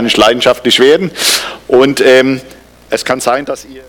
nicht 0.00 0.16
leidenschaftlich 0.16 0.78
werden. 0.78 1.10
Und 1.68 2.00
ähm, 2.00 2.40
es 2.88 3.04
kann 3.04 3.20
sein, 3.20 3.44
dass 3.44 3.66
ihr 3.66 3.84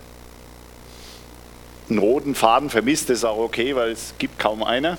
einen 1.88 1.98
roten 1.98 2.34
Faden 2.34 2.68
vermisst, 2.68 3.08
das 3.08 3.18
ist 3.18 3.24
auch 3.24 3.38
okay, 3.38 3.74
weil 3.74 3.92
es 3.92 4.12
gibt 4.18 4.38
kaum 4.38 4.62
einer. 4.62 4.98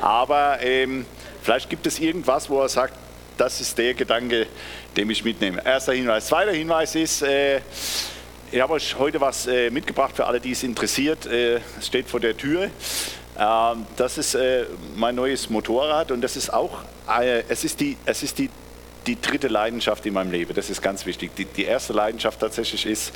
Aber 0.00 0.58
ähm, 0.60 1.06
vielleicht 1.40 1.70
gibt 1.70 1.86
es 1.86 2.00
irgendwas, 2.00 2.50
wo 2.50 2.60
er 2.60 2.68
sagt, 2.68 2.94
das 3.38 3.60
ist 3.60 3.78
der 3.78 3.94
Gedanke, 3.94 4.48
den 4.96 5.08
ich 5.08 5.24
mitnehme. 5.24 5.64
Erster 5.64 5.92
Hinweis. 5.92 6.26
Zweiter 6.26 6.50
Hinweis 6.50 6.96
ist, 6.96 7.22
äh, 7.22 7.60
ich 8.50 8.60
habe 8.60 8.72
euch 8.72 8.98
heute 8.98 9.20
was 9.20 9.46
äh, 9.46 9.70
mitgebracht 9.70 10.16
für 10.16 10.26
alle, 10.26 10.40
die 10.40 10.50
es 10.50 10.64
interessiert. 10.64 11.26
Äh, 11.26 11.60
es 11.78 11.86
steht 11.86 12.08
vor 12.08 12.18
der 12.18 12.36
Tür. 12.36 12.70
Ähm, 13.38 13.86
das 13.96 14.18
ist 14.18 14.34
äh, 14.34 14.64
mein 14.96 15.14
neues 15.14 15.48
Motorrad 15.48 16.10
und 16.10 16.22
das 16.22 16.36
ist 16.36 16.52
auch, 16.52 16.82
äh, 17.08 17.44
es 17.48 17.62
ist 17.62 17.78
die, 17.78 17.96
es 18.04 18.24
ist 18.24 18.36
die 18.38 18.50
die 19.06 19.20
dritte 19.20 19.48
Leidenschaft 19.48 20.04
in 20.06 20.14
meinem 20.14 20.30
Leben. 20.30 20.54
Das 20.54 20.70
ist 20.70 20.82
ganz 20.82 21.06
wichtig. 21.06 21.34
Die, 21.36 21.44
die 21.44 21.64
erste 21.64 21.92
Leidenschaft 21.92 22.40
tatsächlich 22.40 22.86
ist, 22.86 23.12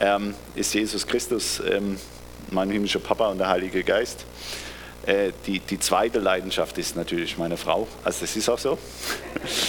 ähm, 0.00 0.34
ist 0.54 0.74
Jesus 0.74 1.06
Christus, 1.06 1.60
ähm, 1.60 1.98
mein 2.50 2.70
himmlischer 2.70 3.00
Papa 3.00 3.28
und 3.28 3.38
der 3.38 3.48
Heilige 3.48 3.82
Geist. 3.82 4.24
Äh, 5.06 5.32
die, 5.46 5.60
die 5.60 5.78
zweite 5.78 6.18
Leidenschaft 6.18 6.78
ist 6.78 6.96
natürlich 6.96 7.38
meine 7.38 7.56
Frau. 7.56 7.88
Also 8.04 8.20
das 8.22 8.36
ist 8.36 8.48
auch 8.48 8.58
so. 8.58 8.78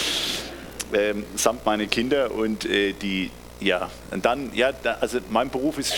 ähm, 0.92 1.24
samt 1.36 1.64
meine 1.64 1.86
Kinder 1.86 2.30
und 2.32 2.64
äh, 2.64 2.92
die, 2.92 3.30
ja, 3.60 3.90
und 4.10 4.24
dann, 4.24 4.50
ja, 4.54 4.72
da, 4.72 4.98
also 5.00 5.18
mein 5.30 5.50
Beruf 5.50 5.78
ist, 5.78 5.94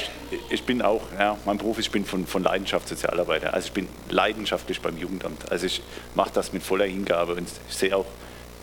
ich 0.48 0.62
bin 0.64 0.80
auch, 0.82 1.02
ja, 1.18 1.36
mein 1.44 1.58
Beruf 1.58 1.78
ist, 1.78 1.86
ich 1.86 1.92
bin 1.92 2.04
von, 2.04 2.26
von 2.26 2.42
Leidenschaft 2.42 2.88
Sozialarbeiter. 2.88 3.52
Also 3.52 3.66
ich 3.66 3.72
bin 3.72 3.88
leidenschaftlich 4.08 4.80
beim 4.80 4.96
Jugendamt. 4.96 5.50
Also 5.50 5.66
ich 5.66 5.82
mache 6.14 6.30
das 6.32 6.52
mit 6.52 6.62
voller 6.62 6.86
Hingabe 6.86 7.34
und 7.34 7.48
ich 7.68 7.76
sehe 7.76 7.96
auch 7.96 8.06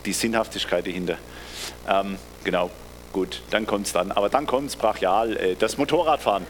die 0.08 0.14
Sinnhaftigkeit 0.14 0.88
dahinter. 0.88 1.18
Ähm, 1.88 2.18
genau, 2.44 2.72
gut, 3.12 3.42
dann 3.52 3.68
kommt 3.68 3.88
es 3.88 3.94
dann. 3.94 4.12
Aber 4.12 4.30
dann 4.30 4.48
kommt 4.48 4.70
es 4.70 4.76
brachial, 4.76 5.36
äh, 5.38 5.56
das 5.60 5.78
Motorradfahren. 5.78 6.48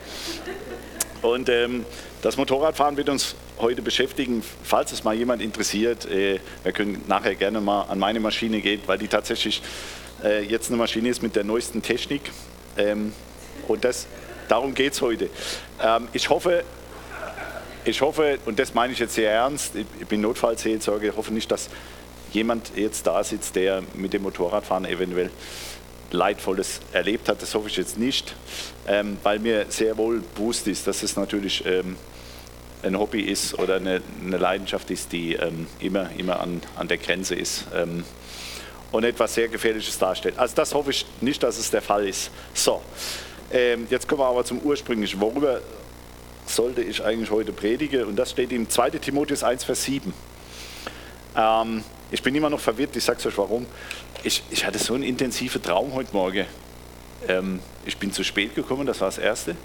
Und 1.23 1.49
ähm, 1.49 1.85
das 2.21 2.37
Motorradfahren 2.37 2.95
wird 2.97 3.09
uns 3.09 3.35
heute 3.59 3.81
beschäftigen, 3.81 4.43
falls 4.63 4.91
es 4.91 5.03
mal 5.03 5.15
jemand 5.15 5.41
interessiert. 5.41 6.05
Äh, 6.05 6.39
wir 6.63 6.71
können 6.71 7.03
nachher 7.07 7.33
gerne 7.35 7.59
mal 7.59 7.83
an 7.83 7.97
meine 7.97 8.19
Maschine 8.19 8.61
gehen, 8.61 8.81
weil 8.85 8.99
die 8.99 9.07
tatsächlich 9.07 9.61
äh, 10.23 10.43
jetzt 10.43 10.69
eine 10.69 10.77
Maschine 10.77 11.09
ist 11.09 11.23
mit 11.23 11.35
der 11.35 11.43
neuesten 11.43 11.81
Technik. 11.81 12.21
Ähm, 12.77 13.11
und 13.67 13.83
das, 13.83 14.05
darum 14.47 14.75
geht 14.75 14.93
es 14.93 15.01
heute. 15.01 15.31
Ähm, 15.83 16.07
ich 16.13 16.29
hoffe, 16.29 16.63
ich 17.85 18.01
hoffe, 18.01 18.37
und 18.45 18.59
das 18.59 18.75
meine 18.75 18.93
ich 18.93 18.99
jetzt 18.99 19.15
sehr 19.15 19.31
ernst, 19.31 19.73
ich 19.75 20.07
bin 20.07 20.21
Notfallseelsorger, 20.21 21.07
ich 21.07 21.15
hoffe 21.15 21.33
nicht, 21.33 21.49
dass 21.49 21.69
jemand 22.37 22.71
jetzt 22.75 23.07
da 23.07 23.23
sitzt, 23.23 23.55
der 23.55 23.83
mit 23.95 24.13
dem 24.13 24.21
Motorradfahren 24.21 24.85
eventuell 24.85 25.31
Leidvolles 26.11 26.79
erlebt 26.93 27.27
hat. 27.29 27.41
Das 27.41 27.53
hoffe 27.55 27.67
ich 27.67 27.75
jetzt 27.75 27.97
nicht, 27.97 28.35
ähm, 28.87 29.17
weil 29.23 29.39
mir 29.39 29.65
sehr 29.69 29.97
wohl 29.97 30.21
bewusst 30.35 30.67
ist, 30.67 30.87
dass 30.87 31.03
es 31.03 31.15
natürlich 31.15 31.65
ähm, 31.65 31.97
ein 32.83 32.97
Hobby 32.97 33.21
ist 33.21 33.57
oder 33.57 33.75
eine, 33.77 34.01
eine 34.23 34.37
Leidenschaft 34.37 34.89
ist, 34.91 35.11
die 35.11 35.33
ähm, 35.33 35.67
immer, 35.79 36.09
immer 36.17 36.39
an, 36.39 36.61
an 36.75 36.87
der 36.87 36.97
Grenze 36.97 37.33
ist 37.35 37.65
ähm, 37.75 38.03
und 38.91 39.03
etwas 39.03 39.33
sehr 39.33 39.47
Gefährliches 39.47 39.97
darstellt. 39.97 40.37
Also 40.37 40.55
das 40.55 40.73
hoffe 40.75 40.91
ich 40.91 41.05
nicht, 41.19 41.41
dass 41.41 41.57
es 41.57 41.71
der 41.71 41.81
Fall 41.81 42.07
ist. 42.07 42.29
So, 42.53 42.81
ähm, 43.51 43.87
jetzt 43.89 44.07
kommen 44.07 44.21
wir 44.21 44.27
aber 44.27 44.45
zum 44.45 44.59
ursprünglichen. 44.59 45.19
Worüber 45.19 45.59
sollte 46.45 46.81
ich 46.83 47.03
eigentlich 47.03 47.31
heute 47.31 47.51
predigen? 47.51 48.05
Und 48.05 48.15
das 48.15 48.31
steht 48.31 48.51
im 48.51 48.69
2 48.69 48.91
Timotheus 48.91 49.43
1, 49.43 49.63
Vers 49.63 49.83
7. 49.83 50.13
Ähm, 51.35 51.83
ich 52.11 52.21
bin 52.23 52.33
immer 52.35 52.49
noch 52.49 52.59
verwirrt, 52.59 52.95
ich 52.95 53.03
sage 53.03 53.19
es 53.19 53.25
euch 53.25 53.37
warum. 53.37 53.65
Ich, 54.23 54.43
ich, 54.49 54.65
hatte 54.65 54.79
so 54.79 54.93
einen 54.93 55.03
intensiven 55.03 55.61
Traum 55.61 55.93
heute 55.93 56.13
Morgen. 56.13 56.45
Ähm, 57.27 57.59
ich 57.85 57.97
bin 57.97 58.11
zu 58.11 58.23
spät 58.23 58.55
gekommen, 58.55 58.85
das 58.85 59.01
war 59.01 59.09
das 59.09 59.17
Erste. 59.17 59.55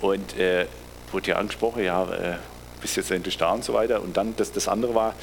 Und 0.00 0.36
äh, 0.36 0.66
wurde 1.10 1.30
ja 1.30 1.36
angesprochen, 1.36 1.84
ja, 1.84 2.04
äh, 2.12 2.36
bist 2.80 2.96
jetzt 2.96 3.10
endlich 3.10 3.38
da 3.38 3.52
und 3.52 3.64
so 3.64 3.72
weiter. 3.72 4.02
Und 4.02 4.16
dann 4.16 4.36
das, 4.36 4.52
das 4.52 4.68
andere 4.68 4.94
war, 4.94 5.14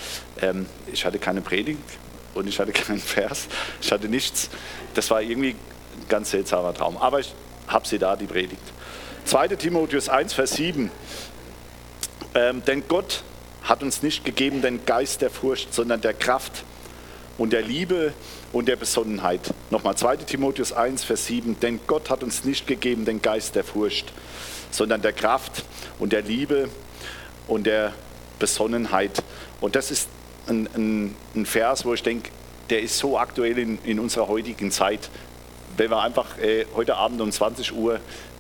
ähm, 0.42 0.66
ich 0.92 1.06
hatte 1.06 1.20
keine 1.20 1.42
Predigt 1.42 1.84
und 2.34 2.48
ich 2.48 2.60
hatte 2.60 2.72
keinen 2.74 3.00
Vers, 3.00 3.48
ich 3.82 3.92
hatte 3.92 4.08
nichts. 4.08 4.50
Das 4.96 5.12
war 5.12 5.22
irgendwie 5.22 5.52
ein 5.52 6.08
ganz 6.08 6.32
seltsamer 6.32 6.74
Traum. 6.74 6.98
Aber 6.98 7.20
ich 7.20 7.34
habe 7.68 7.88
sie 7.88 8.00
da, 8.00 8.16
die 8.16 8.26
Predigt. 8.26 8.64
2. 9.26 9.50
Timotheus 9.50 10.10
1, 10.10 10.34
Vers 10.34 10.54
7. 10.54 10.90
Ähm, 12.34 12.64
denn 12.66 12.84
Gott 12.88 13.24
hat 13.70 13.84
uns 13.84 14.02
nicht 14.02 14.26
gegeben 14.26 14.64
den 14.64 14.84
Geist 14.86 15.22
der 15.22 15.30
Furcht, 15.30 15.74
sondern 15.76 16.02
der 16.02 16.16
Kraft 16.16 16.64
und 17.38 17.54
der 17.54 17.62
Liebe 17.62 18.14
und 18.52 18.68
der 18.68 18.76
Besonnenheit. 18.76 19.54
Nochmal 19.70 19.96
2 19.96 20.18
Timotheus 20.18 20.74
1, 20.74 21.04
Vers 21.04 21.28
7. 21.28 21.60
Denn 21.60 21.80
Gott 21.86 22.10
hat 22.10 22.24
uns 22.24 22.44
nicht 22.44 22.66
gegeben 22.66 23.06
den 23.06 23.22
Geist 23.22 23.56
der 23.56 23.64
Furcht, 23.64 24.12
sondern 24.72 25.04
der 25.04 25.14
Kraft 25.14 25.64
und 26.00 26.14
der 26.14 26.24
Liebe 26.24 26.68
und 27.48 27.68
der 27.68 27.94
Besonnenheit. 28.40 29.22
Und 29.62 29.76
das 29.76 29.92
ist 29.92 30.10
ein, 30.48 30.68
ein, 30.76 31.16
ein 31.36 31.46
Vers, 31.46 31.86
wo 31.86 31.94
ich 31.94 32.02
denke, 32.02 32.32
der 32.72 32.82
ist 32.82 32.98
so 32.98 33.20
aktuell 33.20 33.58
in, 33.60 33.78
in 33.84 34.00
unserer 34.00 34.28
heutigen 34.28 34.72
Zeit. 34.72 35.12
Wenn 35.78 35.92
wir 35.92 36.02
einfach 36.02 36.40
äh, 36.40 36.66
heute 36.76 36.96
Abend 36.96 37.22
um 37.22 37.32
20 37.32 37.74
Uhr 37.74 38.00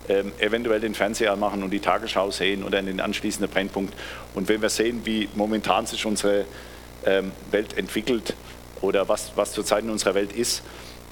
ähm, 0.09 0.31
eventuell 0.39 0.79
den 0.79 0.95
Fernseher 0.95 1.31
anmachen 1.31 1.63
und 1.63 1.69
die 1.69 1.79
Tagesschau 1.79 2.31
sehen 2.31 2.63
oder 2.63 2.81
den 2.81 2.99
anschließenden 2.99 3.51
Brennpunkt. 3.51 3.93
Und 4.33 4.49
wenn 4.49 4.61
wir 4.61 4.69
sehen, 4.69 5.01
wie 5.05 5.29
momentan 5.35 5.85
sich 5.85 6.05
unsere 6.05 6.45
ähm, 7.05 7.31
Welt 7.51 7.77
entwickelt 7.77 8.33
oder 8.81 9.07
was, 9.07 9.31
was 9.35 9.51
zurzeit 9.51 9.83
in 9.83 9.89
unserer 9.89 10.15
Welt 10.15 10.33
ist, 10.33 10.63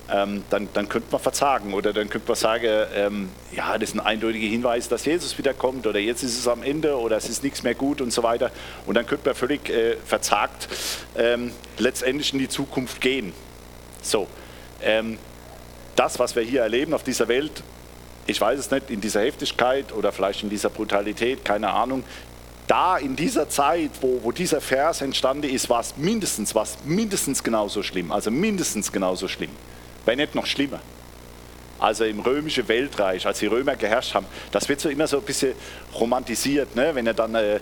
ähm, 0.09 0.43
dann, 0.49 0.69
dann 0.73 0.87
könnte 0.87 1.09
man 1.11 1.19
verzagen 1.19 1.73
oder 1.73 1.93
dann 1.93 2.09
könnte 2.09 2.27
man 2.27 2.37
sagen, 2.37 2.85
ähm, 2.95 3.29
ja, 3.55 3.77
das 3.77 3.89
ist 3.89 3.95
ein 3.95 3.99
eindeutiger 3.99 4.47
Hinweis, 4.47 4.87
dass 4.87 5.05
Jesus 5.05 5.37
wiederkommt 5.37 5.85
oder 5.85 5.99
jetzt 5.99 6.23
ist 6.23 6.37
es 6.37 6.47
am 6.47 6.63
Ende 6.63 6.97
oder 6.97 7.17
es 7.17 7.29
ist 7.29 7.43
nichts 7.43 7.63
mehr 7.63 7.75
gut 7.75 8.01
und 8.01 8.11
so 8.11 8.23
weiter. 8.23 8.51
Und 8.85 8.95
dann 8.95 9.05
könnte 9.05 9.27
man 9.27 9.35
völlig 9.35 9.69
äh, 9.69 9.97
verzagt 9.97 10.69
ähm, 11.17 11.51
letztendlich 11.77 12.33
in 12.33 12.39
die 12.39 12.47
Zukunft 12.47 13.01
gehen. 13.01 13.33
So, 14.01 14.27
ähm, 14.81 15.17
das, 15.95 16.19
was 16.19 16.35
wir 16.35 16.43
hier 16.43 16.61
erleben 16.61 16.93
auf 16.93 17.03
dieser 17.03 17.27
Welt, 17.27 17.63
ich 18.27 18.39
weiß 18.39 18.59
es 18.59 18.69
nicht, 18.69 18.89
in 18.91 19.01
dieser 19.01 19.21
Heftigkeit 19.21 19.93
oder 19.93 20.11
vielleicht 20.11 20.43
in 20.43 20.49
dieser 20.49 20.69
Brutalität, 20.69 21.43
keine 21.45 21.71
Ahnung, 21.71 22.03
da 22.67 22.97
in 22.97 23.15
dieser 23.15 23.47
Zeit, 23.47 23.91
wo, 24.01 24.19
wo 24.23 24.31
dieser 24.33 24.59
Vers 24.59 25.01
entstanden 25.01 25.49
ist, 25.49 25.69
war 25.69 25.79
es 25.79 25.95
mindestens, 25.95 26.53
war 26.53 26.67
mindestens 26.83 27.41
genauso 27.41 27.81
schlimm, 27.81 28.11
also 28.11 28.29
mindestens 28.29 28.91
genauso 28.91 29.29
schlimm, 29.29 29.51
wenn 30.05 30.17
nicht 30.17 30.35
noch 30.35 30.45
schlimmer. 30.45 30.81
Also 31.79 32.03
im 32.03 32.19
römischen 32.19 32.67
Weltreich, 32.67 33.25
als 33.25 33.39
die 33.39 33.45
Römer 33.45 33.75
geherrscht 33.75 34.15
haben, 34.15 34.25
das 34.51 34.67
wird 34.67 34.81
so 34.81 34.89
immer 34.89 35.07
so 35.07 35.17
ein 35.17 35.23
bisschen 35.23 35.53
romantisiert, 35.93 36.75
ne? 36.75 36.93
wenn 36.93 37.07
er 37.07 37.13
dann 37.13 37.35
äh, 37.35 37.59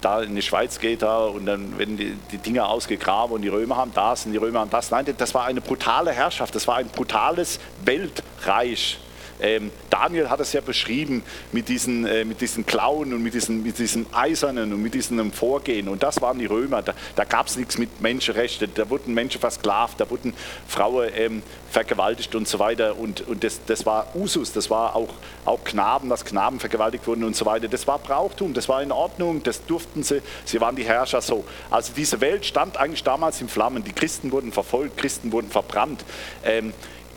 da 0.00 0.22
in 0.22 0.36
die 0.36 0.42
Schweiz 0.42 0.78
geht 0.78 1.02
da, 1.02 1.24
und 1.24 1.46
dann 1.46 1.76
werden 1.78 1.96
die, 1.96 2.14
die 2.30 2.38
Dinge 2.38 2.66
ausgegraben 2.66 3.34
und 3.34 3.42
die 3.42 3.48
Römer 3.48 3.76
haben 3.76 3.92
das 3.94 4.26
und 4.26 4.32
die 4.32 4.38
Römer 4.38 4.60
haben 4.60 4.70
das. 4.70 4.90
Nein, 4.90 5.06
das 5.16 5.34
war 5.34 5.46
eine 5.46 5.62
brutale 5.62 6.12
Herrschaft, 6.12 6.54
das 6.54 6.68
war 6.68 6.76
ein 6.76 6.88
brutales 6.88 7.58
Weltreich. 7.84 8.98
Ähm, 9.40 9.70
Daniel 9.90 10.30
hat 10.30 10.40
es 10.40 10.52
ja 10.52 10.60
beschrieben 10.60 11.22
mit 11.52 11.68
diesen, 11.68 12.06
äh, 12.06 12.24
mit 12.24 12.40
diesen 12.40 12.64
Klauen 12.66 13.12
und 13.12 13.22
mit, 13.22 13.34
diesen, 13.34 13.62
mit 13.62 13.78
diesem 13.78 14.06
Eisernen 14.12 14.72
und 14.72 14.82
mit 14.82 14.94
diesem 14.94 15.32
Vorgehen. 15.32 15.88
Und 15.88 16.02
das 16.02 16.20
waren 16.20 16.38
die 16.38 16.46
Römer. 16.46 16.82
Da, 16.82 16.94
da 17.16 17.24
gab 17.24 17.46
es 17.46 17.56
nichts 17.56 17.78
mit 17.78 18.00
Menschenrechten. 18.00 18.70
Da 18.74 18.88
wurden 18.88 19.14
Menschen 19.14 19.40
versklavt, 19.40 20.00
da 20.00 20.08
wurden 20.08 20.34
Frauen 20.68 21.08
ähm, 21.14 21.42
vergewaltigt 21.70 22.34
und 22.34 22.46
so 22.46 22.58
weiter. 22.58 22.98
Und, 22.98 23.26
und 23.26 23.42
das, 23.42 23.60
das 23.66 23.84
war 23.84 24.14
Usus, 24.14 24.52
das 24.52 24.70
war 24.70 24.94
auch, 24.94 25.12
auch 25.44 25.62
Knaben, 25.64 26.08
dass 26.08 26.24
Knaben 26.24 26.60
vergewaltigt 26.60 27.06
wurden 27.06 27.24
und 27.24 27.34
so 27.36 27.46
weiter. 27.46 27.68
Das 27.68 27.86
war 27.86 27.98
Brauchtum, 27.98 28.54
das 28.54 28.68
war 28.68 28.82
in 28.82 28.92
Ordnung, 28.92 29.42
das 29.42 29.64
durften 29.66 30.02
sie. 30.02 30.22
Sie 30.44 30.60
waren 30.60 30.76
die 30.76 30.84
Herrscher 30.84 31.20
so. 31.20 31.44
Also 31.70 31.92
diese 31.96 32.20
Welt 32.20 32.46
stand 32.46 32.76
eigentlich 32.76 33.02
damals 33.02 33.40
in 33.40 33.48
Flammen. 33.48 33.84
Die 33.84 33.92
Christen 33.92 34.30
wurden 34.32 34.52
verfolgt, 34.52 34.96
Christen 34.96 35.32
wurden 35.32 35.50
verbrannt. 35.50 36.04
Ähm, 36.44 36.72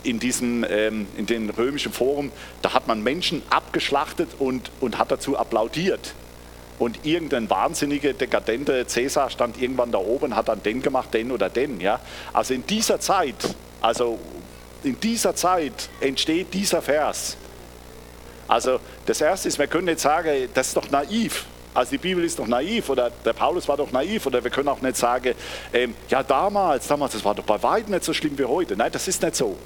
in, 0.08 0.20
diesem, 0.20 0.66
ähm, 0.70 1.08
in 1.18 1.26
den 1.26 1.50
römischen 1.50 1.92
Forum, 1.92 2.32
da 2.62 2.74
hat 2.74 2.88
man 2.88 3.04
Menschen 3.04 3.42
abgeschlachtet 3.50 4.30
und, 4.40 4.72
und 4.80 4.98
hat 4.98 5.12
dazu 5.12 5.38
applaudiert. 5.38 6.14
Und 6.80 7.06
irgendein 7.06 7.50
wahnsinniger, 7.50 8.14
dekadenter 8.14 8.88
Cäsar 8.88 9.30
stand 9.30 9.60
irgendwann 9.62 9.92
da 9.92 9.98
oben, 9.98 10.36
hat 10.36 10.48
dann 10.48 10.64
den 10.64 10.82
gemacht, 10.82 11.14
den 11.14 11.32
oder 11.32 11.50
den. 11.50 11.82
Ja? 11.82 12.00
Also 12.34 12.54
in 12.54 12.66
dieser 12.66 13.00
Zeit, 13.00 13.56
also 13.82 14.20
in 14.84 15.00
dieser 15.00 15.36
Zeit 15.36 15.90
entsteht 16.00 16.54
dieser 16.54 16.82
Vers. 16.82 17.36
Also 18.48 18.80
das 19.06 19.20
Erste 19.20 19.50
ist, 19.50 19.60
wir 19.60 19.68
können 19.68 19.86
nicht 19.86 20.00
sagen, 20.00 20.48
das 20.54 20.70
ist 20.70 20.78
doch 20.78 20.90
naiv. 20.90 21.46
Also 21.74 21.92
die 21.92 21.98
Bibel 21.98 22.24
ist 22.24 22.40
doch 22.40 22.48
naiv 22.48 22.90
oder 22.90 23.12
der 23.26 23.34
Paulus 23.34 23.68
war 23.68 23.76
doch 23.76 23.92
naiv 23.92 24.26
oder 24.26 24.44
wir 24.44 24.52
können 24.52 24.70
auch 24.70 24.82
nicht 24.82 24.96
sagen, 24.96 25.36
ähm, 25.74 25.96
ja 26.10 26.24
damals, 26.24 26.88
damals, 26.88 27.14
das 27.14 27.26
war 27.26 27.36
doch 27.36 27.44
bei 27.44 27.62
weitem 27.62 27.94
nicht 27.94 28.04
so 28.04 28.14
schlimm 28.14 28.38
wie 28.38 28.46
heute. 28.46 28.78
Nein, 28.78 28.92
das 28.92 29.08
ist 29.08 29.22
nicht 29.22 29.36
so. 29.36 29.58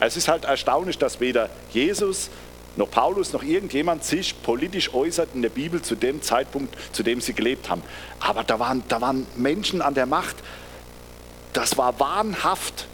Es 0.00 0.16
ist 0.16 0.28
halt 0.28 0.44
erstaunlich, 0.44 0.98
dass 0.98 1.20
weder 1.20 1.50
Jesus 1.72 2.30
noch 2.76 2.90
Paulus 2.90 3.32
noch 3.32 3.42
irgendjemand 3.42 4.04
sich 4.04 4.42
politisch 4.42 4.94
äußert 4.94 5.30
in 5.34 5.42
der 5.42 5.50
Bibel 5.50 5.82
zu 5.82 5.94
dem 5.94 6.22
Zeitpunkt, 6.22 6.74
zu 6.92 7.02
dem 7.02 7.20
sie 7.20 7.34
gelebt 7.34 7.68
haben. 7.68 7.82
Aber 8.20 8.44
da 8.44 8.58
waren, 8.58 8.82
da 8.88 9.00
waren 9.00 9.26
Menschen 9.36 9.82
an 9.82 9.94
der 9.94 10.06
Macht, 10.06 10.36
das 11.52 11.76
war 11.76 11.98
wahnhaft. 12.00 12.86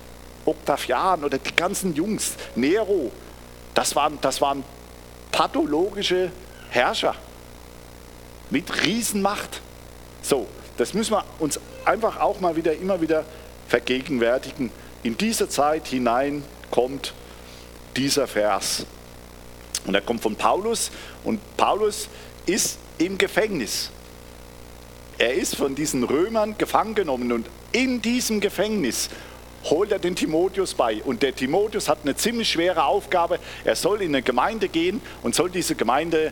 Octavian 0.44 1.24
oder 1.24 1.38
die 1.38 1.54
ganzen 1.56 1.94
Jungs, 1.94 2.34
Nero, 2.54 3.10
das 3.74 3.96
waren, 3.96 4.18
das 4.20 4.40
waren 4.40 4.62
pathologische 5.32 6.30
Herrscher 6.70 7.16
mit 8.50 8.84
Riesenmacht. 8.84 9.60
So, 10.22 10.46
das 10.76 10.94
müssen 10.94 11.14
wir 11.14 11.24
uns 11.40 11.58
einfach 11.84 12.20
auch 12.20 12.40
mal 12.40 12.54
wieder, 12.56 12.74
immer 12.76 13.00
wieder 13.00 13.24
vergegenwärtigen. 13.66 14.70
In 15.02 15.18
diese 15.18 15.48
Zeit 15.48 15.88
hinein 15.88 16.44
kommt 16.76 17.14
dieser 17.96 18.26
Vers. 18.26 18.84
Und 19.86 19.94
er 19.94 20.02
kommt 20.02 20.20
von 20.20 20.36
Paulus 20.36 20.90
und 21.24 21.40
Paulus 21.56 22.10
ist 22.44 22.78
im 22.98 23.16
Gefängnis. 23.16 23.90
Er 25.16 25.32
ist 25.32 25.56
von 25.56 25.74
diesen 25.74 26.04
Römern 26.04 26.58
gefangen 26.58 26.94
genommen 26.94 27.32
und 27.32 27.46
in 27.72 28.02
diesem 28.02 28.40
Gefängnis 28.40 29.08
holt 29.64 29.90
er 29.90 29.98
den 29.98 30.16
Timotheus 30.16 30.74
bei. 30.74 31.02
Und 31.02 31.22
der 31.22 31.34
Timotheus 31.34 31.88
hat 31.88 32.00
eine 32.02 32.14
ziemlich 32.14 32.50
schwere 32.50 32.84
Aufgabe. 32.84 33.38
Er 33.64 33.74
soll 33.74 34.02
in 34.02 34.14
eine 34.14 34.20
Gemeinde 34.20 34.68
gehen 34.68 35.00
und 35.22 35.34
soll 35.34 35.48
diese 35.48 35.76
Gemeinde 35.76 36.30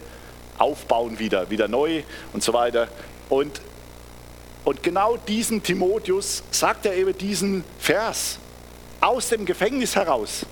aufbauen 0.58 1.18
wieder, 1.18 1.48
wieder 1.48 1.68
neu 1.68 2.02
und 2.34 2.42
so 2.42 2.52
weiter. 2.52 2.88
Und, 3.30 3.62
und 4.64 4.82
genau 4.82 5.16
diesen 5.16 5.62
Timotheus 5.62 6.42
sagt 6.50 6.84
er 6.84 6.94
eben 6.94 7.16
diesen 7.16 7.64
Vers 7.78 8.40
aus 9.04 9.28
dem 9.28 9.44
Gefängnis 9.44 9.94
heraus. 9.94 10.46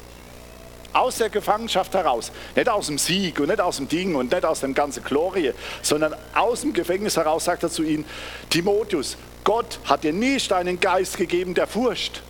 Aus 0.93 1.16
der 1.16 1.31
Gefangenschaft 1.31 1.94
heraus. 1.94 2.31
Nicht 2.54 2.69
aus 2.69 2.87
dem 2.87 2.99
Sieg 2.99 3.40
und 3.40 3.49
nicht 3.49 3.60
aus 3.60 3.78
dem 3.78 3.88
Ding 3.88 4.14
und 4.14 4.31
nicht 4.31 4.44
aus 4.44 4.60
dem 4.60 4.75
ganzen 4.75 5.02
Glorie, 5.02 5.52
sondern 5.81 6.14
aus 6.34 6.60
dem 6.60 6.75
Gefängnis 6.75 7.16
heraus 7.16 7.46
sagt 7.46 7.62
er 7.62 7.70
zu 7.70 7.82
ihm, 7.82 8.04
Timotheus, 8.50 9.16
Gott 9.43 9.78
hat 9.87 10.04
dir 10.04 10.12
nicht 10.12 10.52
einen 10.52 10.78
Geist 10.78 11.16
gegeben 11.16 11.54
der 11.54 11.66
Furcht, 11.66 12.22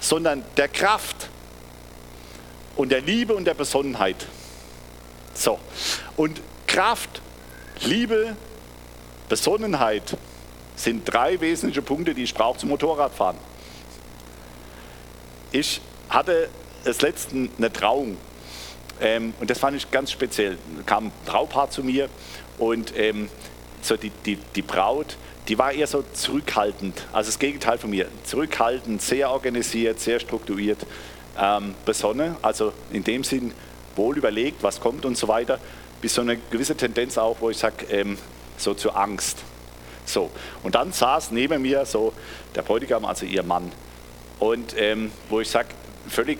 sondern 0.00 0.42
der 0.56 0.68
Kraft 0.68 1.28
und 2.76 2.90
der 2.90 3.02
Liebe 3.02 3.34
und 3.34 3.44
der 3.44 3.54
Besonnenheit. 3.54 4.26
So, 5.34 5.58
und 6.16 6.40
Kraft, 6.66 7.20
Liebe, 7.80 8.36
Besonnenheit 9.28 10.16
sind 10.76 11.04
drei 11.04 11.38
wesentliche 11.40 11.82
Punkte, 11.82 12.14
die 12.14 12.22
ich 12.22 12.32
brauche 12.32 12.58
zum 12.58 12.70
Motorradfahren. 12.70 13.51
Ich 15.54 15.82
hatte 16.08 16.48
das 16.84 17.02
letzten 17.02 17.50
eine 17.58 17.70
Trauung 17.70 18.16
ähm, 19.02 19.34
und 19.38 19.50
das 19.50 19.58
fand 19.58 19.76
ich 19.76 19.90
ganz 19.90 20.10
speziell. 20.10 20.56
Da 20.78 20.82
kam 20.84 21.06
ein 21.08 21.12
Traupaar 21.26 21.70
zu 21.70 21.84
mir 21.84 22.08
und 22.56 22.94
ähm, 22.96 23.28
so 23.82 23.98
die, 23.98 24.10
die, 24.24 24.38
die 24.56 24.62
Braut, 24.62 25.18
die 25.48 25.58
war 25.58 25.72
eher 25.72 25.86
so 25.86 26.04
zurückhaltend, 26.14 27.06
also 27.12 27.28
das 27.28 27.38
Gegenteil 27.38 27.76
von 27.76 27.90
mir. 27.90 28.06
Zurückhaltend, 28.24 29.02
sehr 29.02 29.30
organisiert, 29.30 30.00
sehr 30.00 30.20
strukturiert, 30.20 30.86
ähm, 31.38 31.74
besonnen, 31.84 32.36
also 32.40 32.72
in 32.90 33.04
dem 33.04 33.22
Sinn 33.22 33.52
wohl 33.94 34.16
überlegt, 34.16 34.62
was 34.62 34.80
kommt 34.80 35.04
und 35.04 35.18
so 35.18 35.28
weiter, 35.28 35.58
bis 36.00 36.14
so 36.14 36.22
eine 36.22 36.38
gewisse 36.50 36.76
Tendenz 36.76 37.18
auch, 37.18 37.36
wo 37.40 37.50
ich 37.50 37.58
sage, 37.58 37.84
ähm, 37.90 38.16
so 38.56 38.72
zur 38.72 38.96
Angst. 38.96 39.38
So, 40.06 40.30
und 40.62 40.74
dann 40.76 40.92
saß 40.92 41.30
neben 41.30 41.60
mir 41.60 41.84
so 41.84 42.14
der 42.54 42.62
Bräutigam, 42.62 43.04
also 43.04 43.26
ihr 43.26 43.42
Mann, 43.42 43.70
und 44.42 44.74
ähm, 44.76 45.12
wo 45.28 45.38
ich 45.38 45.48
sage, 45.48 45.68
völlig 46.08 46.38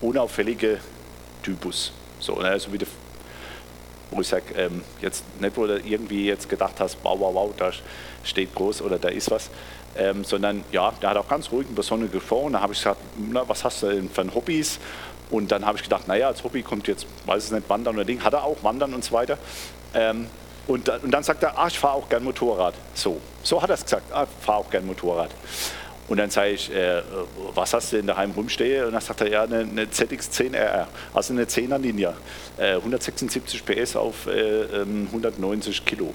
unauffällige 0.00 0.80
Typus. 1.40 1.92
So, 2.18 2.34
ne, 2.40 2.48
also 2.48 2.72
wie 2.72 2.78
der, 2.78 2.88
wo 4.10 4.20
ich 4.20 4.26
sage, 4.26 4.42
ähm, 4.56 4.82
jetzt 5.00 5.22
nicht, 5.40 5.56
wo 5.56 5.64
du 5.64 5.78
irgendwie 5.78 6.26
jetzt 6.26 6.48
gedacht 6.48 6.80
hast, 6.80 6.98
wow, 7.04 7.16
wow, 7.16 7.32
wow, 7.32 7.54
da 7.56 7.70
steht 8.24 8.52
groß 8.56 8.82
oder 8.82 8.98
da 8.98 9.10
ist 9.10 9.30
was, 9.30 9.50
ähm, 9.96 10.24
sondern 10.24 10.64
ja, 10.72 10.90
der 11.00 11.10
hat 11.10 11.16
auch 11.16 11.28
ganz 11.28 11.52
ruhig 11.52 11.68
und 11.68 11.76
besonnen 11.76 12.10
gesprochen. 12.10 12.54
Da 12.54 12.60
habe 12.60 12.72
ich 12.72 12.80
gesagt, 12.80 13.00
na, 13.16 13.48
was 13.48 13.62
hast 13.62 13.84
du 13.84 13.86
denn 13.86 14.10
für 14.10 14.34
Hobbys? 14.34 14.80
Und 15.30 15.52
dann 15.52 15.64
habe 15.64 15.76
ich 15.78 15.84
gedacht, 15.84 16.08
naja, 16.08 16.26
als 16.26 16.42
Hobby 16.42 16.64
kommt 16.64 16.88
jetzt, 16.88 17.06
weiß 17.24 17.44
ich 17.44 17.52
nicht, 17.52 17.70
Wandern 17.70 17.94
oder 17.94 18.04
Ding, 18.04 18.24
hat 18.24 18.32
er 18.32 18.42
auch, 18.42 18.56
Wandern 18.64 18.94
und 18.94 19.04
so 19.04 19.12
weiter. 19.12 19.38
Ähm, 19.94 20.26
und, 20.66 20.88
und, 20.88 21.10
dann 21.12 21.22
sagt 21.22 21.44
er, 21.44 21.56
ah, 21.56 21.68
ich 21.68 21.78
fahre 21.78 21.94
auch 21.94 22.08
gern 22.08 22.24
Motorrad. 22.24 22.74
So, 22.94 23.20
so 23.44 23.62
hat 23.62 23.70
er 23.70 23.74
es 23.74 23.84
gesagt, 23.84 24.12
ah, 24.12 24.24
ich 24.24 24.44
fahre 24.44 24.58
auch 24.58 24.70
gern 24.70 24.84
Motorrad. 24.84 25.30
Und 26.08 26.16
dann 26.16 26.30
sage 26.30 26.50
ich, 26.50 26.72
äh, 26.74 27.02
was 27.54 27.74
hast 27.74 27.92
du 27.92 27.96
denn 27.96 28.06
daheim 28.06 28.30
rumstehen? 28.30 28.86
Und 28.86 28.92
dann 28.92 29.02
sagt 29.02 29.20
er, 29.20 29.28
ja, 29.28 29.42
eine, 29.42 29.60
eine 29.60 29.84
ZX10RR, 29.84 30.86
also 31.12 31.34
eine 31.34 31.44
10er 31.44 31.78
Ninja, 31.78 32.14
äh, 32.56 32.74
176 32.76 33.64
PS 33.64 33.96
auf 33.96 34.26
äh, 34.26 34.82
190 34.82 35.78
ähm, 35.78 35.84
Kilo. 35.84 36.14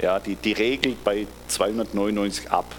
Ja, 0.00 0.18
die, 0.18 0.36
die 0.36 0.52
regelt 0.52 1.04
bei 1.04 1.26
299 1.48 2.50
ab. 2.50 2.74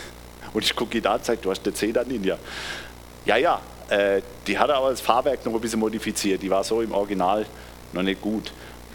Und 0.52 0.64
ich 0.64 0.76
gucke 0.76 0.98
ihn 0.98 1.06
an 1.06 1.14
und 1.14 1.24
sage, 1.24 1.38
du 1.40 1.50
hast 1.50 1.66
eine 1.66 1.74
10er 1.74 2.06
Ninja. 2.06 2.36
Ja, 3.24 3.36
ja, 3.38 3.60
äh, 3.88 4.20
die 4.46 4.58
hatte 4.58 4.74
aber 4.74 4.90
das 4.90 5.00
Fahrwerk 5.00 5.44
noch 5.46 5.54
ein 5.54 5.60
bisschen 5.60 5.80
modifiziert. 5.80 6.42
Die 6.42 6.50
war 6.50 6.62
so 6.62 6.82
im 6.82 6.92
Original 6.92 7.46
noch 7.94 8.02
nicht 8.02 8.20
gut. 8.20 8.52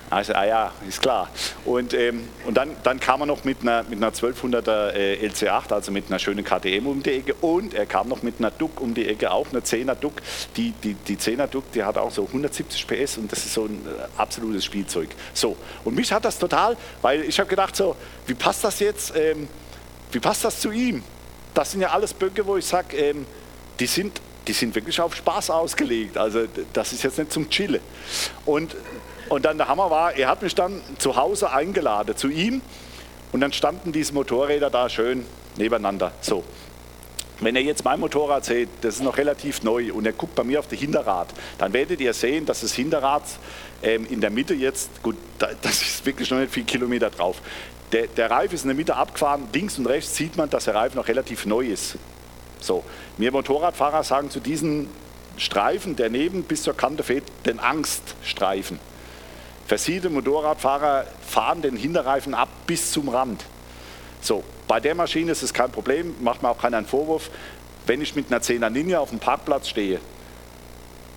Also, 0.09 0.33
ah 0.33 0.45
ja, 0.45 0.71
ist 0.87 1.01
klar. 1.01 1.29
Und, 1.65 1.93
ähm, 1.93 2.29
und 2.45 2.55
dann, 2.55 2.77
dann 2.83 2.99
kam 2.99 3.21
er 3.21 3.25
noch 3.25 3.43
mit 3.43 3.61
einer, 3.61 3.83
mit 3.83 4.01
einer 4.01 4.11
1200er 4.11 4.91
äh, 4.93 5.27
LC8, 5.27 5.73
also 5.73 5.91
mit 5.91 6.07
einer 6.07 6.17
schönen 6.17 6.45
KTM 6.45 6.87
um 6.87 7.03
die 7.03 7.11
Ecke. 7.11 7.33
Und 7.41 7.73
er 7.73 7.85
kam 7.85 8.07
noch 8.07 8.23
mit 8.23 8.35
einer 8.39 8.51
Duck 8.51 8.79
um 8.79 8.93
die 8.93 9.05
Ecke, 9.05 9.31
auch 9.31 9.47
eine 9.49 9.59
10er 9.59 9.95
Duck. 9.95 10.13
Die, 10.55 10.71
die, 10.83 10.93
die 10.93 11.17
10er 11.17 11.47
Duck, 11.47 11.71
die 11.73 11.83
hat 11.83 11.97
auch 11.97 12.11
so 12.11 12.23
170 12.25 12.87
PS 12.87 13.17
und 13.17 13.31
das 13.31 13.39
ist 13.39 13.53
so 13.53 13.65
ein 13.65 13.85
äh, 13.85 14.07
absolutes 14.17 14.63
Spielzeug. 14.63 15.09
So, 15.33 15.57
und 15.83 15.95
mich 15.95 16.11
hat 16.13 16.23
das 16.23 16.39
total, 16.39 16.77
weil 17.01 17.23
ich 17.23 17.37
habe 17.39 17.49
gedacht, 17.49 17.75
so, 17.75 17.95
wie 18.27 18.33
passt 18.33 18.63
das 18.63 18.79
jetzt, 18.79 19.13
ähm, 19.13 19.49
wie 20.13 20.19
passt 20.19 20.45
das 20.45 20.61
zu 20.61 20.71
ihm? 20.71 21.03
Das 21.53 21.71
sind 21.71 21.81
ja 21.81 21.89
alles 21.89 22.13
Böcke, 22.13 22.45
wo 22.45 22.55
ich 22.55 22.65
sage, 22.65 22.95
ähm, 22.95 23.25
die 23.79 23.87
sind 23.87 24.21
die 24.47 24.53
sind 24.53 24.73
wirklich 24.75 24.99
auf 25.01 25.13
Spaß 25.13 25.49
ausgelegt. 25.49 26.17
Also 26.17 26.45
das 26.71 26.93
ist 26.93 27.03
jetzt 27.03 27.17
nicht 27.17 27.33
zum 27.33 27.49
Chillen. 27.49 27.81
Und 28.45 28.77
und 29.29 29.45
dann 29.45 29.57
der 29.57 29.67
Hammer 29.67 29.89
war, 29.89 30.15
er 30.15 30.27
hat 30.27 30.41
mich 30.41 30.55
dann 30.55 30.81
zu 30.97 31.15
Hause 31.15 31.51
eingeladen 31.51 32.15
zu 32.15 32.29
ihm 32.29 32.61
und 33.31 33.41
dann 33.41 33.53
standen 33.53 33.91
diese 33.91 34.13
Motorräder 34.13 34.69
da 34.69 34.89
schön 34.89 35.25
nebeneinander. 35.57 36.11
So. 36.21 36.43
Wenn 37.39 37.55
ihr 37.55 37.61
jetzt 37.61 37.85
mein 37.85 37.99
Motorrad 37.99 38.45
seht, 38.45 38.69
das 38.81 38.95
ist 38.95 39.03
noch 39.03 39.17
relativ 39.17 39.61
neu 39.61 39.93
und 39.93 40.05
ihr 40.05 40.13
guckt 40.13 40.33
bei 40.33 40.43
mir 40.43 40.57
auf 40.57 40.67
das 40.67 40.79
Hinterrad, 40.79 41.27
dann 41.59 41.71
werdet 41.71 42.01
ihr 42.01 42.13
sehen, 42.13 42.47
dass 42.47 42.61
das 42.61 42.73
Hinterrad 42.73 43.23
ähm, 43.83 44.07
in 44.09 44.21
der 44.21 44.31
Mitte 44.31 44.55
jetzt, 44.55 45.03
gut, 45.03 45.15
da, 45.37 45.49
das 45.61 45.81
ist 45.81 46.05
wirklich 46.05 46.31
noch 46.31 46.39
nicht 46.39 46.51
viel 46.51 46.63
Kilometer 46.63 47.11
drauf. 47.11 47.41
Der, 47.91 48.07
der 48.07 48.31
Reif 48.31 48.53
ist 48.53 48.63
in 48.63 48.69
der 48.69 48.75
Mitte 48.75 48.95
abgefahren, 48.95 49.47
links 49.53 49.77
und 49.77 49.85
rechts 49.85 50.15
sieht 50.15 50.35
man, 50.35 50.49
dass 50.49 50.65
der 50.65 50.75
Reif 50.75 50.95
noch 50.95 51.07
relativ 51.07 51.45
neu 51.45 51.67
ist. 51.67 51.97
So, 52.59 52.83
wir 53.17 53.31
Motorradfahrer 53.31 54.03
sagen 54.03 54.31
zu 54.31 54.39
diesen 54.39 54.89
Streifen, 55.37 55.95
der 55.95 56.09
neben 56.09 56.43
bis 56.43 56.63
zur 56.63 56.75
Kante 56.75 57.03
fehlt, 57.03 57.23
den 57.45 57.59
Angststreifen. 57.59 58.79
Versiegelte 59.67 60.09
Motorradfahrer 60.09 61.05
fahren 61.27 61.61
den 61.61 61.75
Hinterreifen 61.75 62.33
ab 62.33 62.47
bis 62.65 62.91
zum 62.91 63.09
Rand. 63.09 63.43
So, 64.21 64.43
bei 64.67 64.79
der 64.79 64.95
Maschine 64.95 65.31
ist 65.31 65.43
es 65.43 65.53
kein 65.53 65.71
Problem, 65.71 66.15
macht 66.21 66.41
mir 66.41 66.49
auch 66.49 66.57
keinen 66.57 66.85
Vorwurf. 66.85 67.29
Wenn 67.85 68.01
ich 68.01 68.15
mit 68.15 68.31
einer 68.31 68.41
10er 68.41 68.69
Ninja 68.69 68.99
auf 68.99 69.09
dem 69.09 69.19
Parkplatz 69.19 69.67
stehe, 69.67 69.99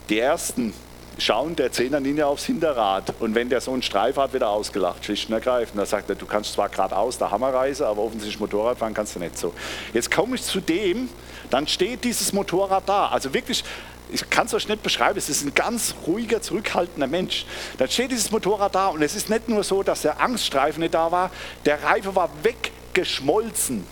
die 0.09 0.19
ersten 0.19 0.75
schauen 1.19 1.55
der 1.55 1.73
10er 1.73 2.01
Ninja 2.01 2.27
aufs 2.27 2.45
Hinterrad 2.45 3.15
und 3.21 3.35
wenn 3.35 3.49
der 3.49 3.61
so 3.61 3.73
einen 3.73 3.83
Streif 3.83 4.17
hat, 4.17 4.33
wird 4.33 4.43
er 4.43 4.51
ausgelacht, 4.51 5.05
schlicht 5.05 5.29
und 5.29 5.35
ergreifend. 5.35 5.79
Da 5.79 5.87
sagt 5.87 6.09
er, 6.09 6.17
du 6.17 6.27
kannst 6.27 6.55
zwar 6.55 6.69
geradeaus 6.69 7.19
der 7.19 7.31
Hammerreise, 7.31 7.87
aber 7.87 8.03
offensichtlich 8.03 8.41
Motorrad 8.41 8.79
fahren 8.79 8.95
kannst 8.95 9.15
du 9.15 9.21
nicht 9.21 9.39
so. 9.39 9.53
Jetzt 9.93 10.11
komme 10.11 10.37
ich 10.37 10.43
zu 10.43 10.61
dem, 10.61 11.09
dann 11.51 11.67
steht 11.67 12.05
dieses 12.05 12.33
Motorrad 12.33 12.89
da. 12.89 13.09
Also 13.09 13.35
wirklich 13.35 13.65
ich 14.13 14.29
kann 14.31 14.47
es 14.47 14.55
euch 14.55 14.69
nicht 14.69 14.83
beschreiben, 14.83 15.19
es 15.19 15.29
ist 15.29 15.45
ein 15.45 15.55
ganz 15.55 15.95
ruhiger, 16.07 16.43
zurückhaltender 16.43 17.07
Mensch. 17.07 17.47
Dann 17.79 17.89
steht 17.89 18.11
dieses 18.11 18.31
Motorrad 18.31 18.75
da 18.75 18.89
und 18.89 19.03
es 19.03 19.15
ist 19.15 19.31
nicht 19.31 19.49
nur 19.49 19.65
so, 19.65 19.83
dass 19.83 20.03
der 20.03 20.21
Angststreifen 20.21 20.81
nicht 20.81 20.95
da 20.95 21.11
war, 21.11 21.31
der 21.65 21.83
Reifen 21.83 22.15
war 22.15 22.31
weggeschmolzen. 22.43 23.87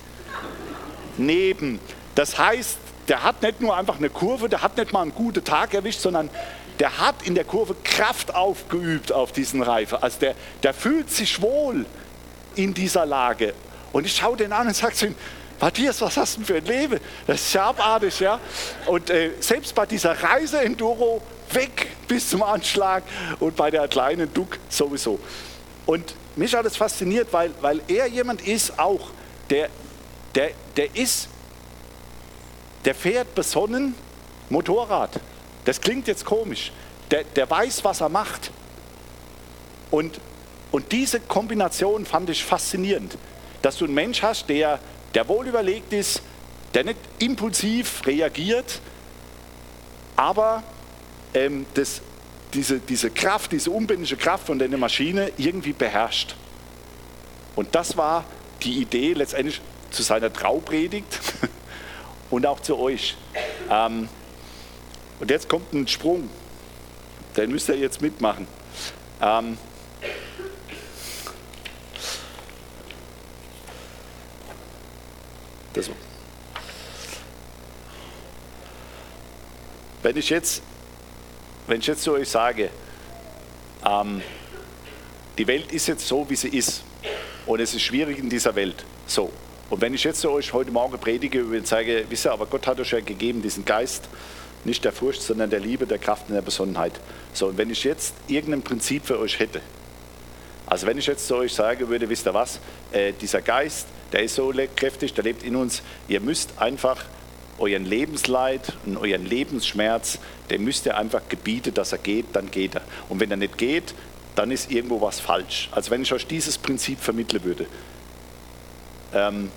Neben. 1.17 1.81
Das 2.15 2.39
heißt, 2.39 2.79
der 3.09 3.25
hat 3.25 3.43
nicht 3.43 3.61
nur 3.61 3.77
einfach 3.77 3.97
eine 3.97 4.11
Kurve, 4.11 4.49
der 4.49 4.63
hat 4.63 4.77
nicht 4.77 4.93
mal 4.93 5.03
einen 5.03 5.15
guten 5.15 5.45
Tag 5.45 5.75
erwischt, 5.75 6.01
sondern 6.01 6.31
der 6.79 6.99
hat 6.99 7.23
in 7.25 7.35
der 7.35 7.45
Kurve 7.45 7.75
Kraft 7.83 8.35
aufgeübt 8.35 9.13
auf 9.13 9.33
diesen 9.33 9.63
Reifen. 9.63 9.99
Also 10.01 10.21
der, 10.21 10.35
der 10.63 10.75
fühlt 10.75 11.11
sich 11.11 11.43
wohl 11.43 11.87
in 12.55 12.75
dieser 12.75 13.07
Lage. 13.07 13.55
Und 13.93 14.07
ich 14.07 14.15
schaue 14.15 14.37
den 14.37 14.53
an 14.53 14.69
und 14.69 14.77
sage 14.77 14.95
zu 14.95 15.07
ihm, 15.07 15.15
Matthias, 15.61 16.01
was 16.01 16.17
hast 16.17 16.37
du 16.37 16.41
denn 16.41 16.47
für 16.47 16.57
ein 16.57 16.65
Leben? 16.65 17.01
Das 17.27 17.41
ist 17.41 17.53
ja 17.53 17.75
ja. 18.21 18.41
Und 18.87 19.11
äh, 19.11 19.33
selbst 19.41 19.75
bei 19.75 19.87
dieser 19.87 20.13
Reise 20.23 20.61
Enduro 20.61 21.21
weg 21.53 21.89
bis 22.07 22.31
zum 22.31 22.43
Anschlag 22.43 23.03
und 23.41 23.57
bei 23.57 23.71
der 23.71 23.89
kleinen 23.89 24.33
Duck 24.33 24.59
sowieso. 24.69 25.19
Und 25.87 26.15
mich 26.37 26.55
hat 26.55 26.65
es 26.67 26.77
fasziniert, 26.77 27.29
weil, 27.33 27.51
weil 27.61 27.81
er 27.89 28.07
jemand 28.07 28.47
ist 28.47 28.79
auch, 28.79 29.11
der, 29.51 29.69
der, 30.35 30.51
der 30.77 30.95
ist, 30.95 31.29
der 32.85 32.95
fährt 32.95 33.35
besonnen 33.35 33.95
Motorrad. 34.51 35.19
Das 35.65 35.81
klingt 35.81 36.07
jetzt 36.07 36.25
komisch. 36.25 36.73
Der, 37.11 37.25
der 37.25 37.51
weiß, 37.51 37.83
was 37.85 38.01
er 38.01 38.09
macht. 38.09 38.53
Und, 39.91 40.21
und 40.71 40.93
diese 40.93 41.19
Kombination 41.21 42.07
fand 42.07 42.31
ich 42.31 42.45
faszinierend, 42.45 43.17
dass 43.63 43.79
du 43.79 43.87
einen 43.87 43.95
Mensch 43.95 44.23
hast, 44.23 44.49
der 44.49 44.79
der 45.15 45.29
wohl 45.29 45.47
überlegt 45.47 45.93
ist, 45.93 46.23
der 46.75 46.85
nicht 46.85 46.99
impulsiv 47.19 48.07
reagiert, 48.07 48.81
aber 50.17 50.63
ähm, 51.35 51.67
das, 51.75 52.03
diese, 52.55 52.79
diese 52.79 53.11
Kraft, 53.11 53.53
diese 53.53 53.71
unbändige 53.71 54.17
Kraft 54.17 54.47
von 54.47 54.59
der 54.59 54.69
Maschine 54.77 55.33
irgendwie 55.37 55.73
beherrscht. 55.73 56.35
Und 57.57 57.75
das 57.75 57.97
war 57.97 58.25
die 58.63 58.81
Idee 58.81 59.13
letztendlich 59.15 59.61
zu 59.91 60.03
seiner 60.03 60.33
Traupredigt 60.33 61.21
und 62.31 62.47
auch 62.47 62.61
zu 62.61 62.79
euch. 62.79 63.17
Ähm, 63.71 64.09
und 65.21 65.31
jetzt 65.31 65.49
kommt 65.49 65.73
ein 65.73 65.89
Sprung, 65.89 66.29
den 67.37 67.51
müsst 67.51 67.69
ihr 67.69 67.77
jetzt 67.77 68.01
mitmachen. 68.01 68.47
Ähm, 69.21 69.59
das, 75.73 75.91
wenn 80.03 80.17
ich 80.17 80.31
jetzt, 80.31 80.63
wenn 81.67 81.81
ich 81.81 81.87
jetzt 81.87 82.03
zu 82.03 82.13
euch 82.13 82.29
sage, 82.29 82.71
ähm, 83.85 84.23
die 85.37 85.47
Welt 85.47 85.73
ist 85.73 85.87
jetzt 85.87 86.07
so, 86.07 86.29
wie 86.29 86.37
sie 86.37 86.49
ist 86.49 86.83
und 87.47 87.61
es 87.61 87.75
ist 87.75 87.83
schwierig 87.83 88.19
in 88.19 88.29
dieser 88.29 88.55
Welt, 88.55 88.85
so. 89.07 89.31
Und 89.71 89.83
wenn 89.83 89.93
ich 89.93 90.03
jetzt 90.03 90.21
zu 90.21 90.31
euch 90.31 90.53
heute 90.55 90.71
Morgen 90.71 90.99
predige 90.99 91.45
und 91.45 91.67
sage, 91.67 92.07
wisst 92.09 92.25
ihr, 92.25 92.33
aber 92.33 92.47
Gott 92.47 92.67
hat 92.67 92.81
euch 92.81 92.91
ja 92.91 93.01
gegeben, 93.01 93.43
diesen 93.43 93.65
Geist, 93.67 94.09
nicht 94.65 94.85
der 94.85 94.93
Furcht, 94.93 95.21
sondern 95.21 95.51
der 95.51 95.61
Liebe, 95.61 95.87
der 95.87 95.99
Kraft 95.99 96.29
und 96.29 96.35
der 96.35 96.43
Besonnenheit. 96.43 96.93
So, 97.35 97.49
und 97.49 97.59
wenn 97.59 97.71
ich 97.71 97.85
jetzt 97.85 98.15
irgendein 98.29 98.63
Prinzip 98.63 99.05
für 99.05 99.19
euch 99.19 99.39
hätte, 99.39 99.61
also 100.69 100.87
wenn 100.87 100.99
ich 100.99 101.07
jetzt 101.07 101.27
zu 101.27 101.37
euch 101.37 101.55
sagen 101.55 101.89
würde, 101.89 102.09
wisst 102.09 102.27
ihr 102.27 102.35
was, 102.35 102.61
äh, 102.93 103.13
dieser 103.13 103.41
Geist, 103.41 103.87
der 104.13 104.23
ist 104.23 104.35
so 104.35 104.53
kräftig, 104.77 105.15
der 105.15 105.25
lebt 105.25 105.43
in 105.43 105.57
uns, 105.57 105.83
ihr 106.09 106.21
müsst 106.21 106.59
einfach 106.59 107.05
euren 107.59 107.87
Lebensleid 107.87 108.75
und 108.85 108.99
euren 108.99 109.25
Lebensschmerz, 109.25 110.19
dem 110.51 110.65
müsst 110.65 110.85
ihr 110.85 110.97
einfach 110.97 111.23
gebieten, 111.29 111.73
dass 111.73 111.93
er 111.93 111.99
geht, 111.99 112.27
dann 112.35 112.51
geht 112.51 112.75
er. 112.75 112.83
Und 113.09 113.19
wenn 113.19 113.31
er 113.31 113.39
nicht 113.39 113.57
geht, 113.57 113.95
dann 114.37 114.51
ist 114.51 114.71
irgendwo 114.71 115.01
was 115.01 115.21
falsch. 115.21 115.69
Also 115.73 115.91
wenn 115.91 116.03
ich 116.03 116.13
euch 116.13 116.27
dieses 116.27 116.59
Prinzip 116.59 117.01
vermitteln 117.01 117.43
würde, 117.45 117.67
ähm, 119.15 119.51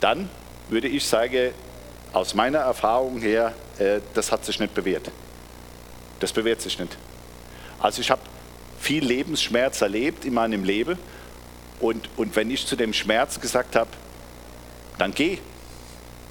dann 0.00 0.28
würde 0.68 0.88
ich 0.88 1.06
sagen, 1.06 1.52
aus 2.12 2.34
meiner 2.34 2.58
Erfahrung 2.58 3.20
her, 3.20 3.54
äh, 3.78 4.00
das 4.12 4.32
hat 4.32 4.44
sich 4.44 4.58
nicht 4.58 4.74
bewährt. 4.74 5.10
Das 6.18 6.32
bewährt 6.32 6.60
sich 6.60 6.78
nicht. 6.78 6.96
Also 7.78 8.00
ich 8.00 8.10
habe 8.10 8.20
viel 8.84 9.04
Lebensschmerz 9.04 9.80
erlebt 9.80 10.24
in 10.26 10.34
meinem 10.34 10.62
Leben. 10.62 10.98
Und, 11.80 12.08
und 12.16 12.36
wenn 12.36 12.50
ich 12.50 12.66
zu 12.66 12.76
dem 12.76 12.92
Schmerz 12.92 13.40
gesagt 13.40 13.76
habe, 13.76 13.90
dann 14.98 15.12
geh, 15.12 15.38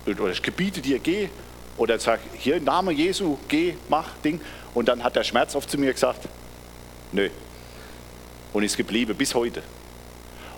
oder 0.05 0.29
ich 0.29 0.41
gebiete 0.41 0.79
dir, 0.79 0.99
geh, 0.99 1.29
oder 1.77 1.99
sag, 1.99 2.19
hier 2.37 2.55
im 2.57 2.63
Namen 2.63 2.95
Jesu, 2.95 3.37
geh, 3.47 3.73
mach, 3.89 4.09
Ding, 4.23 4.39
und 4.73 4.87
dann 4.87 5.03
hat 5.03 5.15
der 5.15 5.23
Schmerz 5.23 5.55
oft 5.55 5.69
zu 5.69 5.77
mir 5.79 5.91
gesagt, 5.91 6.27
nö, 7.11 7.29
und 8.53 8.63
ist 8.63 8.77
geblieben 8.77 9.15
bis 9.15 9.33
heute. 9.33 9.63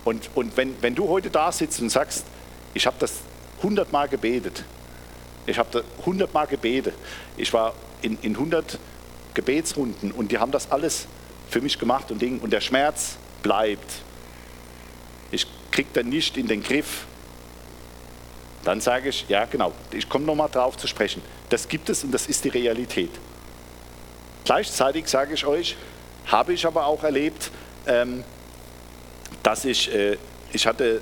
Und, 0.04 0.30
und 0.36 0.56
wenn, 0.58 0.76
wenn 0.82 0.96
du 0.96 1.08
heute 1.08 1.30
da 1.30 1.52
sitzt 1.52 1.82
und 1.82 1.90
sagst, 1.90 2.26
ich 2.74 2.86
habe 2.86 2.98
das 3.00 3.14
hundertmal 3.64 4.10
gebetet, 4.10 4.66
ich 5.48 5.58
habe 5.58 5.84
hundertmal 6.06 6.48
gebetet, 6.48 6.94
ich 7.38 7.54
war 7.54 7.74
in, 8.02 8.18
in 8.22 8.34
100 8.34 8.78
Gebetsrunden 9.34 10.12
und 10.12 10.32
die 10.32 10.38
haben 10.38 10.52
das 10.52 10.72
alles 10.72 11.08
für 11.50 11.62
mich 11.62 11.80
gemacht 11.80 12.12
und 12.12 12.22
Ding, 12.22 12.40
und 12.40 12.52
der 12.52 12.62
Schmerz 12.62 13.18
bleibt. 13.42 14.02
Ich 15.32 15.46
kriege 15.72 15.90
den 15.94 16.10
nicht 16.10 16.38
in 16.38 16.48
den 16.48 16.64
Griff. 16.64 17.06
Dann 18.64 18.82
sage 18.82 19.10
ich, 19.10 19.26
ja 19.28 19.46
genau, 19.46 19.74
ich 19.92 20.10
komme 20.10 20.26
nochmal 20.26 20.50
drauf 20.50 20.78
zu 20.78 20.88
sprechen. 20.88 21.22
Das 21.50 21.68
gibt 21.68 21.90
es 21.90 22.04
und 22.04 22.12
das 22.12 22.28
ist 22.28 22.44
die 22.44 22.50
Realität. 22.50 23.12
Gleichzeitig 24.44 25.08
sage 25.08 25.34
ich 25.34 25.46
euch, 25.46 25.76
habe 26.28 26.54
ich 26.54 26.66
aber 26.66 26.86
auch 26.86 27.04
erlebt, 27.04 27.52
ähm, 27.86 28.24
dass 29.44 29.66
ich, 29.66 29.94
äh, 29.94 30.18
ich 30.52 30.66
hatte, 30.66 31.02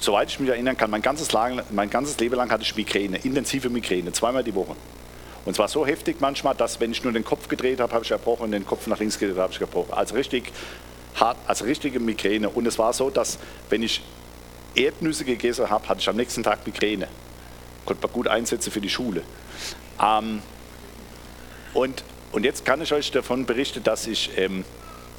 soweit 0.00 0.30
ich 0.30 0.40
mich 0.40 0.48
erinnern 0.48 0.76
kann, 0.76 0.90
mein 0.90 1.02
ganzes, 1.02 1.32
lang, 1.32 1.62
mein 1.70 1.90
ganzes 1.90 2.18
Leben 2.18 2.36
lang 2.36 2.50
hatte 2.50 2.62
ich 2.62 2.74
Migräne, 2.76 3.18
intensive 3.18 3.68
Migräne, 3.68 4.12
zweimal 4.12 4.42
die 4.42 4.54
Woche. 4.54 4.76
Und 5.46 5.54
zwar 5.54 5.68
so 5.68 5.86
heftig 5.86 6.16
manchmal, 6.20 6.54
dass 6.54 6.80
wenn 6.80 6.90
ich 6.90 7.02
nur 7.04 7.12
den 7.12 7.24
Kopf 7.24 7.48
gedreht 7.48 7.80
habe, 7.80 7.92
habe 7.94 8.04
ich 8.04 8.10
gebrochen 8.10 8.44
und 8.44 8.52
den 8.52 8.66
Kopf 8.66 8.86
nach 8.88 8.98
links 8.98 9.18
gedreht 9.18 9.38
habe 9.38 9.52
ich 9.52 9.58
gebrochen. 9.58 9.94
Also 9.94 10.14
richtig 10.14 10.52
hart, 11.14 11.38
also 11.46 11.64
richtige 11.64 12.00
Migräne. 12.00 12.50
Und 12.50 12.66
es 12.66 12.78
war 12.78 12.92
so, 12.92 13.10
dass 13.10 13.38
wenn 13.70 13.82
ich 13.82 14.02
Erdnüsse 14.74 15.24
gegessen 15.24 15.70
habe, 15.70 15.88
hatte 15.88 16.00
ich 16.00 16.08
am 16.08 16.16
nächsten 16.16 16.42
Tag 16.42 16.66
Migräne. 16.66 17.08
Konnte 17.86 18.02
man 18.02 18.12
gut 18.12 18.28
einsetzen 18.28 18.70
für 18.70 18.80
die 18.80 18.90
Schule. 18.90 19.22
Ähm, 20.02 20.42
und, 21.72 22.04
und 22.32 22.44
jetzt 22.44 22.64
kann 22.64 22.82
ich 22.82 22.92
euch 22.92 23.10
davon 23.12 23.46
berichten, 23.46 23.82
dass 23.82 24.06
ich, 24.06 24.36
ähm, 24.36 24.64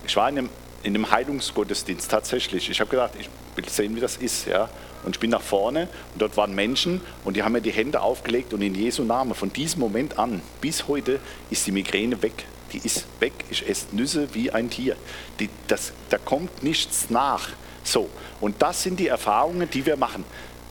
ich 0.06 0.16
war 0.16 0.30
in 0.30 0.38
einem 0.38 0.50
in 0.84 0.94
dem 0.94 1.10
Heilungsgottesdienst 1.12 2.10
tatsächlich. 2.10 2.70
Ich 2.70 2.80
habe 2.80 2.90
gedacht, 2.90 3.12
ich 3.20 3.30
will 3.56 3.68
sehen, 3.68 3.96
wie 3.96 4.00
das 4.00 4.18
ist. 4.18 4.48
Ja? 4.48 4.70
Und 5.04 5.16
ich 5.16 5.20
bin 5.20 5.30
nach 5.30 5.42
vorne 5.42 5.88
und 6.14 6.22
dort 6.22 6.38
waren 6.38 6.54
Menschen 6.54 7.02
und 7.24 7.36
die 7.36 7.44
haben 7.44 7.54
mir 7.54 7.62
die 7.62 7.72
Hände 7.72 8.02
aufgelegt 8.02 8.54
und 8.54 8.62
in 8.62 8.76
Jesu 8.76 9.04
Namen, 9.04 9.36
von 9.36 9.52
diesem 9.54 9.80
Moment 9.80 10.20
an 10.20 10.42
bis 10.62 10.88
heute 10.88 11.20
ist 11.50 11.66
die 11.68 11.72
Migräne 11.72 12.22
weg. 12.22 12.46
Die 12.74 12.80
ist 12.80 13.06
weg. 13.20 13.34
Ich 13.50 13.68
esse 13.68 13.88
Nüsse 13.94 14.28
wie 14.34 14.52
ein 14.52 14.70
Tier. 14.70 14.98
Die, 15.40 15.50
das, 15.68 15.94
da 16.10 16.18
kommt 16.18 16.64
nichts 16.64 17.10
nach. 17.10 17.50
So, 17.84 18.10
und 18.42 18.62
das 18.62 18.84
sind 18.84 19.00
die 19.00 19.08
Erfahrungen, 19.08 19.70
die 19.70 19.86
wir 19.86 19.96
machen 19.96 20.26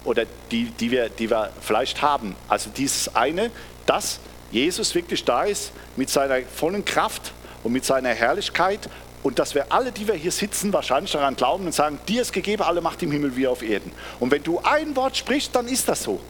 oder 0.05 0.25
die, 0.51 0.65
die, 0.65 0.91
wir, 0.91 1.09
die 1.09 1.31
wir 1.31 1.51
vielleicht 1.61 2.03
haben. 2.03 2.37
Also 2.49 2.71
dieses 2.71 3.15
eine, 3.15 3.51
dass 3.87 4.21
Jesus 4.51 4.95
wirklich 4.95 5.25
da 5.25 5.45
ist 5.45 5.73
mit 5.97 6.11
seiner 6.11 6.43
vollen 6.43 6.85
Kraft 6.85 7.33
und 7.65 7.73
mit 7.73 7.85
seiner 7.85 8.11
Herrlichkeit 8.11 8.89
und 9.27 9.41
dass 9.41 9.57
wir 9.57 9.73
alle, 9.73 9.91
die 9.91 10.07
wir 10.07 10.15
hier 10.15 10.31
sitzen, 10.31 10.73
wahrscheinlich 10.73 11.11
daran 11.11 11.35
glauben 11.35 11.67
und 11.67 11.73
sagen, 11.73 11.99
dir 12.07 12.23
ist 12.23 12.33
gegeben 12.33 12.63
alle 12.63 12.81
Macht 12.81 13.03
im 13.03 13.11
Himmel 13.11 13.35
wie 13.35 13.49
auf 13.49 13.61
Erden. 13.61 13.91
Und 14.21 14.31
wenn 14.31 14.45
du 14.45 14.61
ein 14.61 14.95
Wort 14.95 15.17
sprichst, 15.17 15.53
dann 15.53 15.67
ist 15.67 15.89
das 15.89 16.05
so. 16.05 16.21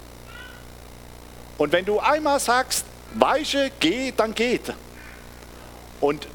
Und 1.59 1.73
wenn 1.73 1.85
du 1.85 2.01
einmal 2.01 2.41
sagst, 2.41 2.87
weiche, 3.13 3.71
geh, 3.81 4.15
dann 4.17 4.35
geht. 4.35 4.73
Und, 6.01 6.27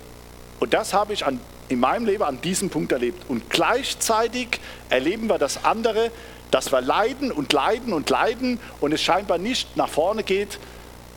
und 0.60 0.72
das 0.75 0.94
habe 0.94 1.13
ich 1.13 1.25
an, 1.25 1.39
in 1.68 1.80
meinem 1.80 2.06
Leben 2.06 2.22
an 2.22 2.39
diesem 2.41 2.70
Punkt 2.70 2.91
erlebt. 2.91 3.27
Und 3.27 3.50
gleichzeitig 3.50 4.60
erleben 4.91 5.30
wir 5.30 5.39
das 5.39 5.65
andere, 5.65 6.12
dass 6.51 6.72
wir 6.72 6.82
leiden 6.82 7.32
und 7.32 7.51
leiden 7.51 7.91
und 7.91 8.08
leiden 8.08 8.60
und 8.82 8.91
es 8.91 9.01
scheinbar 9.01 9.39
nicht 9.39 9.77
nach 9.77 9.89
vorne 9.89 10.22
geht, 10.22 10.60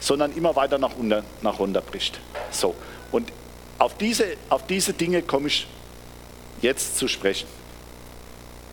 sondern 0.00 0.34
immer 0.34 0.56
weiter 0.56 0.78
nach, 0.78 0.96
unter, 0.96 1.22
nach 1.42 1.58
runter 1.58 1.82
bricht. 1.82 2.18
So. 2.50 2.74
Und 3.12 3.30
auf 3.78 3.96
diese, 3.96 4.36
auf 4.48 4.66
diese 4.66 4.92
Dinge 4.92 5.22
komme 5.22 5.48
ich 5.48 5.66
jetzt 6.62 6.96
zu 6.98 7.08
sprechen. 7.08 7.48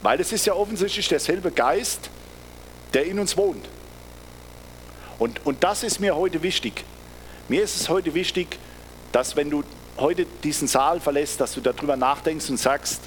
Weil 0.01 0.19
es 0.19 0.31
ist 0.31 0.45
ja 0.45 0.53
offensichtlich 0.53 1.07
derselbe 1.07 1.51
Geist, 1.51 2.09
der 2.93 3.05
in 3.05 3.19
uns 3.19 3.37
wohnt. 3.37 3.67
Und, 5.19 5.45
und 5.45 5.63
das 5.63 5.83
ist 5.83 5.99
mir 5.99 6.15
heute 6.15 6.41
wichtig. 6.41 6.83
Mir 7.47 7.63
ist 7.63 7.75
es 7.75 7.89
heute 7.89 8.13
wichtig, 8.13 8.57
dass 9.11 9.35
wenn 9.35 9.49
du 9.49 9.63
heute 9.97 10.25
diesen 10.43 10.67
Saal 10.67 10.99
verlässt, 10.99 11.39
dass 11.41 11.53
du 11.53 11.61
darüber 11.61 11.95
nachdenkst 11.95 12.49
und 12.49 12.57
sagst, 12.57 13.01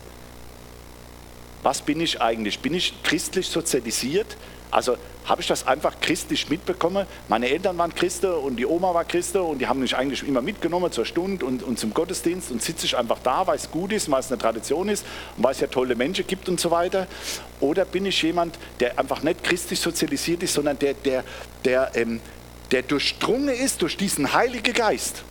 was 1.63 1.81
bin 1.81 2.01
ich 2.01 2.21
eigentlich? 2.21 2.61
Bin 2.61 2.75
ich 2.75 3.03
christlich 3.03 3.49
sozialisiert? 3.49 4.37
Also 4.75 4.97
habe 5.25 5.41
ich 5.41 5.47
das 5.47 5.69
einfach 5.69 6.01
christlich 6.01 6.51
mitbekommen. 6.51 7.07
Meine 7.29 7.49
Eltern 7.49 7.79
waren 7.79 7.95
Christen 7.95 8.33
und 8.33 8.57
die 8.57 8.67
Oma 8.67 8.93
war 8.93 9.05
Christin 9.05 9.43
und 9.43 9.61
die 9.61 9.69
haben 9.69 9.79
mich 9.79 9.97
eigentlich 9.97 10.27
immer 10.27 10.43
mitgenommen 10.43 10.91
zur 10.91 11.05
Stunde 11.05 11.47
und, 11.47 11.63
und 11.63 11.79
zum 11.79 11.95
Gottesdienst 11.95 12.51
und 12.51 12.61
sitze 12.61 12.87
ich 12.87 12.97
einfach 12.97 13.21
da, 13.23 13.47
weil 13.47 13.55
es 13.55 13.71
gut 13.71 13.93
ist, 13.93 14.11
weil 14.11 14.19
es 14.19 14.33
eine 14.33 14.39
Tradition 14.39 14.89
ist 14.89 15.07
und 15.37 15.45
weil 15.45 15.53
es 15.53 15.61
ja 15.61 15.69
tolle 15.69 15.95
Menschen 15.95 16.27
gibt 16.27 16.49
und 16.49 16.59
so 16.59 16.73
weiter. 16.73 17.07
Oder 17.61 17.85
bin 17.85 18.05
ich 18.05 18.21
jemand, 18.21 18.59
der 18.81 18.99
einfach 18.99 19.23
nicht 19.23 19.45
christlich 19.45 19.79
sozialisiert 19.79 20.43
ist, 20.43 20.55
sondern 20.55 20.77
der, 20.77 20.95
der, 20.95 21.23
der, 21.65 21.93
ähm, 21.95 22.21
der 22.73 22.83
durchdrungen 22.83 23.55
ist 23.55 23.81
durch 23.81 23.97
diesen 23.97 24.35
Heiligen 24.35 24.75
Geist. 24.75 25.23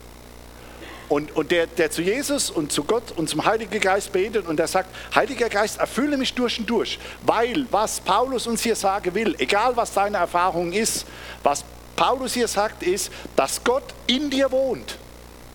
Und, 1.14 1.36
und 1.36 1.52
der, 1.52 1.68
der 1.68 1.92
zu 1.92 2.02
Jesus 2.02 2.50
und 2.50 2.72
zu 2.72 2.86
Gott 2.86 3.12
und 3.16 3.30
zum 3.30 3.46
Heiligen 3.46 3.80
Geist 3.80 4.12
betet 4.12 4.48
und 4.48 4.58
der 4.58 4.68
sagt, 4.68 4.90
Heiliger 5.14 5.48
Geist, 5.48 5.78
erfülle 5.78 6.18
mich 6.18 6.34
durch 6.34 6.58
und 6.60 6.68
durch. 6.68 6.98
Weil 7.22 7.68
was 7.70 8.00
Paulus 8.00 8.48
uns 8.48 8.64
hier 8.64 8.76
sagen 8.76 9.14
will, 9.14 9.36
egal 9.38 9.78
was 9.78 9.94
deine 9.94 10.18
Erfahrung 10.18 10.74
ist, 10.74 11.06
was 11.44 11.66
Paulus 11.96 12.34
hier 12.34 12.48
sagt, 12.48 12.82
ist, 12.82 13.12
dass 13.36 13.64
Gott 13.64 13.84
in 14.08 14.32
dir 14.32 14.52
wohnt. 14.52 14.98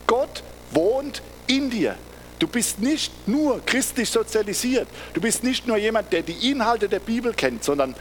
Gott 0.07 0.45
wohnt 0.71 1.23
in 1.49 1.71
dir. 1.71 1.97
Du 2.39 2.47
bist 2.47 2.79
nicht 2.79 3.27
nur 3.27 3.61
christlich 3.67 4.09
sozialisiert. 4.11 4.87
Du 5.13 5.21
bist 5.21 5.43
nicht 5.43 5.67
nur 5.67 5.77
jemand, 5.77 6.13
der 6.13 6.23
die 6.23 6.53
Inhalte 6.53 6.89
der 6.89 7.01
Bibel 7.01 7.35
kennt, 7.35 7.65
sondern 7.65 7.97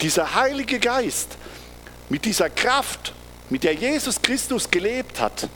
dieser 0.00 0.34
Heilige 0.34 0.78
Geist 0.78 1.36
mit 2.08 2.24
dieser 2.24 2.48
Kraft, 2.48 3.12
mit 3.50 3.64
der 3.64 3.74
Jesus 3.74 4.22
Christus 4.22 4.70
gelebt 4.70 5.20
hat, 5.20 5.50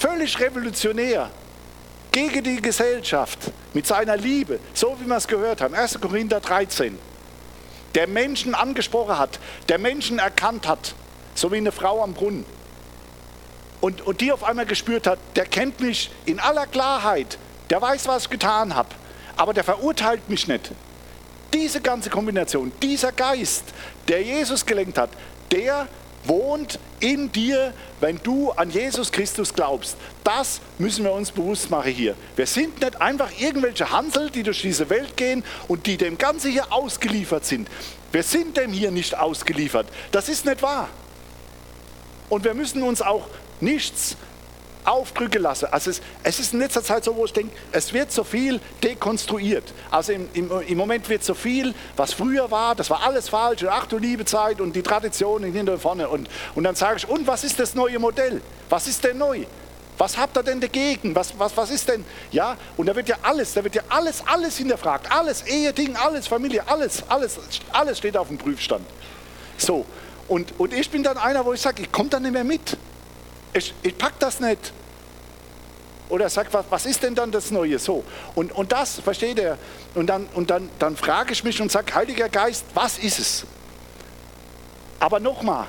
Völlig 0.00 0.40
revolutionär. 0.40 1.30
Gegen 2.10 2.42
die 2.42 2.56
Gesellschaft. 2.56 3.38
Mit 3.74 3.86
seiner 3.86 4.16
Liebe. 4.16 4.58
So 4.72 4.96
wie 4.98 5.06
wir 5.06 5.16
es 5.16 5.28
gehört 5.28 5.60
haben. 5.60 5.74
1. 5.74 6.00
Korinther 6.00 6.40
13. 6.40 6.98
der 7.94 8.06
Menschen 8.06 8.54
angesprochen 8.54 9.18
hat, 9.18 9.38
der 9.68 9.78
Menschen 9.78 10.18
erkannt 10.18 10.66
hat, 10.66 10.94
so 11.34 11.52
wie 11.52 11.58
eine 11.58 11.70
Frau 11.70 12.02
am 12.02 12.14
Brunnen. 12.14 12.46
Und, 13.82 14.00
und 14.06 14.22
die 14.22 14.32
auf 14.32 14.42
einmal 14.42 14.64
gespürt 14.64 15.06
hat, 15.06 15.18
der 15.36 15.44
kennt 15.44 15.80
mich 15.80 16.10
in 16.24 16.40
aller 16.40 16.66
Klarheit, 16.66 17.36
der 17.68 17.82
weiß, 17.82 18.06
was 18.08 18.24
ich 18.24 18.30
getan 18.30 18.74
habe, 18.74 18.88
aber 19.36 19.52
der 19.52 19.64
verurteilt 19.64 20.30
mich 20.30 20.48
nicht. 20.48 20.70
Diese 21.52 21.80
ganze 21.80 22.10
Kombination, 22.10 22.72
dieser 22.80 23.12
Geist, 23.12 23.64
der 24.08 24.22
Jesus 24.22 24.64
gelenkt 24.64 24.96
hat, 24.96 25.10
der 25.50 25.88
wohnt 26.24 26.78
in 27.00 27.32
dir, 27.32 27.72
wenn 28.00 28.20
du 28.22 28.50
an 28.52 28.70
Jesus 28.70 29.10
Christus 29.10 29.52
glaubst. 29.52 29.96
Das 30.22 30.60
müssen 30.78 31.04
wir 31.04 31.12
uns 31.12 31.30
bewusst 31.30 31.70
machen 31.70 31.92
hier. 31.92 32.14
Wir 32.36 32.46
sind 32.46 32.80
nicht 32.80 33.00
einfach 33.00 33.30
irgendwelche 33.38 33.90
Hansel, 33.90 34.30
die 34.30 34.42
durch 34.42 34.62
diese 34.62 34.88
Welt 34.90 35.16
gehen 35.16 35.44
und 35.68 35.86
die 35.86 35.96
dem 35.96 36.18
Ganzen 36.18 36.50
hier 36.50 36.72
ausgeliefert 36.72 37.44
sind. 37.44 37.68
Wir 38.12 38.22
sind 38.22 38.56
dem 38.56 38.72
hier 38.72 38.90
nicht 38.90 39.16
ausgeliefert. 39.16 39.86
Das 40.12 40.28
ist 40.28 40.44
nicht 40.44 40.62
wahr. 40.62 40.88
Und 42.28 42.44
wir 42.44 42.54
müssen 42.54 42.82
uns 42.82 43.02
auch 43.02 43.26
nichts 43.60 44.16
aufdrücken 44.84 45.42
lassen. 45.42 45.66
Also 45.70 45.90
es, 45.90 46.00
es, 46.22 46.40
ist 46.40 46.52
in 46.52 46.60
letzter 46.60 46.82
Zeit 46.82 47.04
so, 47.04 47.14
wo 47.16 47.24
ich 47.24 47.32
denke, 47.32 47.54
es 47.72 47.92
wird 47.92 48.12
so 48.12 48.24
viel 48.24 48.60
dekonstruiert. 48.82 49.72
Also 49.90 50.12
im, 50.12 50.28
im, 50.34 50.50
im, 50.66 50.78
Moment 50.78 51.08
wird 51.08 51.24
so 51.24 51.34
viel, 51.34 51.74
was 51.96 52.12
früher 52.12 52.50
war, 52.50 52.74
das 52.74 52.90
war 52.90 53.02
alles 53.02 53.28
falsch. 53.28 53.64
ach 53.68 53.86
du 53.86 53.98
liebe 53.98 54.24
Zeit 54.24 54.60
und 54.60 54.74
die 54.74 54.82
Traditionen 54.82 55.52
hinter 55.52 55.78
vorne. 55.78 56.08
Und, 56.08 56.28
und 56.54 56.64
dann 56.64 56.74
sage 56.74 56.98
ich, 56.98 57.08
und 57.08 57.26
was 57.26 57.44
ist 57.44 57.58
das 57.58 57.74
neue 57.74 57.98
Modell? 57.98 58.40
Was 58.68 58.86
ist 58.86 59.04
denn 59.04 59.18
neu? 59.18 59.44
Was 59.98 60.16
habt 60.16 60.36
ihr 60.38 60.42
denn 60.42 60.60
dagegen? 60.60 61.14
Was, 61.14 61.38
was, 61.38 61.54
was 61.56 61.70
ist 61.70 61.86
denn? 61.88 62.04
Ja, 62.32 62.56
und 62.78 62.86
da 62.86 62.96
wird 62.96 63.08
ja 63.08 63.16
alles, 63.20 63.52
da 63.52 63.62
wird 63.62 63.74
ja 63.74 63.82
alles, 63.90 64.22
alles 64.26 64.56
hinterfragt. 64.56 65.12
Alles, 65.12 65.46
Ehe, 65.46 65.74
Ding, 65.74 65.94
alles, 65.94 66.26
Familie, 66.26 66.66
alles, 66.66 67.02
alles, 67.06 67.38
alles 67.70 67.98
steht 67.98 68.16
auf 68.16 68.28
dem 68.28 68.38
Prüfstand. 68.38 68.86
So, 69.58 69.84
und, 70.26 70.58
und 70.58 70.72
ich 70.72 70.88
bin 70.88 71.02
dann 71.02 71.18
einer, 71.18 71.44
wo 71.44 71.52
ich 71.52 71.60
sage, 71.60 71.82
ich 71.82 71.92
komme 71.92 72.08
da 72.08 72.18
nicht 72.18 72.32
mehr 72.32 72.44
mit. 72.44 72.78
Ich, 73.52 73.74
ich 73.82 73.96
pack 73.96 74.18
das 74.18 74.40
nicht. 74.40 74.72
Oder 76.08 76.28
sagt, 76.28 76.52
was, 76.52 76.64
was 76.70 76.86
ist 76.86 77.02
denn 77.02 77.14
dann 77.14 77.30
das 77.30 77.50
Neue? 77.50 77.78
So. 77.78 78.04
Und, 78.34 78.52
und 78.52 78.72
das, 78.72 79.00
versteht 79.00 79.38
er? 79.38 79.58
Und, 79.94 80.08
dann, 80.08 80.26
und 80.34 80.50
dann, 80.50 80.68
dann 80.78 80.96
frage 80.96 81.32
ich 81.32 81.44
mich 81.44 81.60
und 81.62 81.70
sage, 81.70 81.94
Heiliger 81.94 82.28
Geist, 82.28 82.64
was 82.74 82.98
ist 82.98 83.18
es? 83.18 83.46
Aber 84.98 85.20
nochmal, 85.20 85.68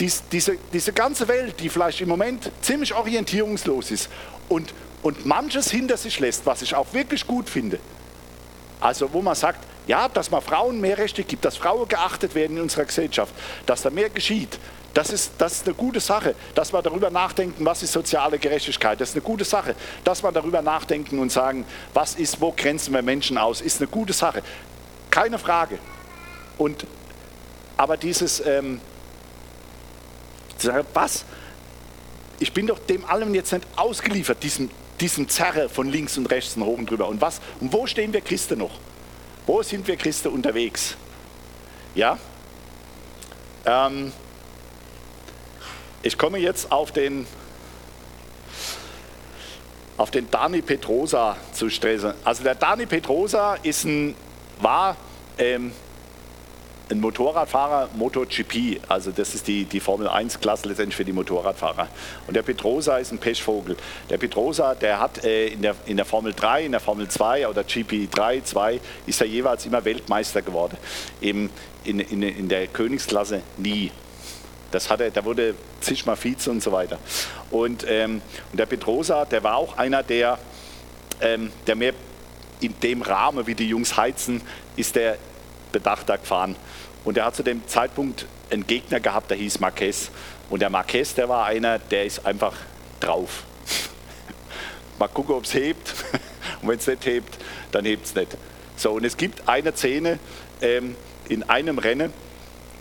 dies, 0.00 0.22
diese, 0.30 0.58
diese 0.72 0.92
ganze 0.92 1.28
Welt, 1.28 1.60
die 1.60 1.68
vielleicht 1.68 2.00
im 2.00 2.08
Moment 2.08 2.50
ziemlich 2.60 2.94
orientierungslos 2.94 3.90
ist 3.92 4.08
und, 4.48 4.74
und 5.02 5.24
manches 5.26 5.70
hinter 5.70 5.96
sich 5.96 6.18
lässt, 6.18 6.44
was 6.44 6.62
ich 6.62 6.74
auch 6.74 6.92
wirklich 6.92 7.26
gut 7.26 7.48
finde. 7.48 7.78
Also 8.80 9.12
wo 9.12 9.22
man 9.22 9.34
sagt, 9.34 9.64
ja, 9.88 10.08
dass 10.08 10.30
man 10.30 10.42
Frauen 10.42 10.80
mehr 10.80 10.98
Rechte 10.98 11.24
gibt, 11.24 11.44
dass 11.44 11.56
Frauen 11.56 11.88
geachtet 11.88 12.34
werden 12.34 12.58
in 12.58 12.62
unserer 12.62 12.84
Gesellschaft, 12.84 13.34
dass 13.66 13.82
da 13.82 13.90
mehr 13.90 14.10
geschieht, 14.10 14.58
das 14.94 15.10
ist, 15.10 15.32
das 15.38 15.52
ist 15.52 15.66
eine 15.66 15.74
gute 15.74 16.00
Sache, 16.00 16.34
dass 16.54 16.72
wir 16.72 16.82
darüber 16.82 17.10
nachdenken, 17.10 17.64
was 17.64 17.82
ist 17.82 17.92
soziale 17.92 18.38
Gerechtigkeit. 18.38 19.00
Das 19.00 19.10
ist 19.10 19.14
eine 19.14 19.22
gute 19.22 19.44
Sache, 19.44 19.74
dass 20.04 20.22
wir 20.22 20.32
darüber 20.32 20.60
nachdenken 20.62 21.18
und 21.18 21.30
sagen, 21.30 21.64
was 21.94 22.14
ist, 22.16 22.40
wo 22.40 22.52
grenzen 22.52 22.92
wir 22.94 23.02
Menschen 23.02 23.38
aus, 23.38 23.60
ist 23.60 23.80
eine 23.80 23.88
gute 23.88 24.12
Sache. 24.12 24.42
Keine 25.10 25.38
Frage. 25.38 25.78
Und, 26.56 26.86
aber 27.76 27.96
dieses, 27.96 28.44
ähm, 28.44 28.80
was? 30.92 31.24
Ich 32.40 32.52
bin 32.52 32.66
doch 32.66 32.78
dem 32.78 33.04
allem 33.04 33.34
jetzt 33.34 33.52
nicht 33.52 33.66
ausgeliefert, 33.76 34.42
diesem, 34.42 34.70
diesem 35.00 35.28
Zerre 35.28 35.68
von 35.68 35.88
links 35.88 36.18
und 36.18 36.26
rechts 36.26 36.56
und 36.56 36.62
oben 36.62 36.86
drüber. 36.86 37.08
Und 37.08 37.20
was? 37.20 37.40
Und 37.60 37.72
wo 37.72 37.86
stehen 37.86 38.12
wir 38.12 38.20
Christen 38.20 38.58
noch? 38.58 38.72
Wo 39.48 39.62
sind 39.62 39.88
wir 39.88 39.96
Christen 39.96 40.28
unterwegs? 40.28 40.94
Ja? 41.94 42.18
Ähm, 43.64 44.12
ich 46.02 46.18
komme 46.18 46.36
jetzt 46.36 46.70
auf 46.70 46.92
den, 46.92 47.26
auf 49.96 50.10
den 50.10 50.30
Dani 50.30 50.60
Petrosa 50.60 51.38
zu 51.54 51.70
stressen. 51.70 52.12
Also 52.24 52.42
der 52.42 52.56
Dani 52.56 52.84
Petrosa 52.84 53.54
ist 53.62 53.84
ein, 53.84 54.14
war 54.60 54.98
ähm, 55.38 55.72
ein 56.90 57.00
Motorradfahrer 57.00 57.90
MotoGP, 57.94 58.80
also 58.88 59.10
das 59.10 59.34
ist 59.34 59.46
die, 59.46 59.64
die 59.64 59.80
Formel 59.80 60.08
1-Klasse 60.08 60.68
letztendlich 60.68 60.96
für 60.96 61.04
die 61.04 61.12
Motorradfahrer. 61.12 61.88
Und 62.26 62.34
der 62.34 62.42
Petrosa 62.42 62.96
ist 62.96 63.12
ein 63.12 63.18
Pechvogel. 63.18 63.76
Der 64.08 64.18
Petrosa, 64.18 64.74
der 64.74 64.98
hat 64.98 65.24
äh, 65.24 65.48
in, 65.48 65.62
der, 65.62 65.74
in 65.86 65.96
der 65.96 66.06
Formel 66.06 66.32
3, 66.32 66.64
in 66.64 66.72
der 66.72 66.80
Formel 66.80 67.08
2 67.08 67.48
oder 67.48 67.62
GP3, 67.62 68.42
2, 68.42 68.80
ist 69.06 69.20
er 69.20 69.26
jeweils 69.26 69.66
immer 69.66 69.84
Weltmeister 69.84 70.42
geworden. 70.42 70.78
Eben 71.20 71.50
in, 71.84 72.00
in, 72.00 72.22
in 72.22 72.48
der 72.48 72.66
Königsklasse 72.68 73.42
nie. 73.58 73.90
Das 74.70 74.90
hat 74.90 75.00
er, 75.00 75.10
der 75.10 75.24
wurde 75.24 75.54
zigmal 75.80 76.16
Vize 76.16 76.50
und 76.50 76.62
so 76.62 76.72
weiter. 76.72 76.98
Und, 77.50 77.84
ähm, 77.88 78.22
und 78.50 78.58
der 78.58 78.66
Petrosa, 78.66 79.24
der 79.24 79.42
war 79.42 79.56
auch 79.56 79.76
einer, 79.76 80.02
der, 80.02 80.38
ähm, 81.20 81.50
der 81.66 81.76
mehr 81.76 81.92
in 82.60 82.78
dem 82.80 83.02
Rahmen, 83.02 83.46
wie 83.46 83.54
die 83.54 83.68
Jungs 83.68 83.96
heizen, 83.96 84.42
ist 84.76 84.96
der 84.96 85.16
bedachter 85.72 86.18
gefahren. 86.18 86.56
Und 87.04 87.16
er 87.16 87.26
hat 87.26 87.36
zu 87.36 87.42
dem 87.42 87.66
Zeitpunkt 87.66 88.26
einen 88.50 88.66
Gegner 88.66 89.00
gehabt, 89.00 89.30
der 89.30 89.36
hieß 89.36 89.60
Marquez. 89.60 90.10
Und 90.50 90.60
der 90.60 90.70
Marquez, 90.70 91.14
der 91.14 91.28
war 91.28 91.46
einer, 91.46 91.78
der 91.78 92.04
ist 92.04 92.24
einfach 92.26 92.54
drauf. 93.00 93.44
Mal 94.98 95.08
gucken, 95.08 95.34
ob 95.34 95.44
es 95.44 95.54
hebt. 95.54 95.94
Und 96.62 96.68
wenn 96.68 96.78
es 96.78 96.86
nicht 96.86 97.06
hebt, 97.06 97.38
dann 97.70 97.84
hebt 97.84 98.06
es 98.06 98.14
nicht. 98.14 98.36
So, 98.76 98.92
und 98.92 99.04
es 99.04 99.16
gibt 99.16 99.48
eine 99.48 99.72
Szene 99.72 100.18
ähm, 100.62 100.96
in 101.28 101.42
einem 101.48 101.78
Rennen, 101.78 102.12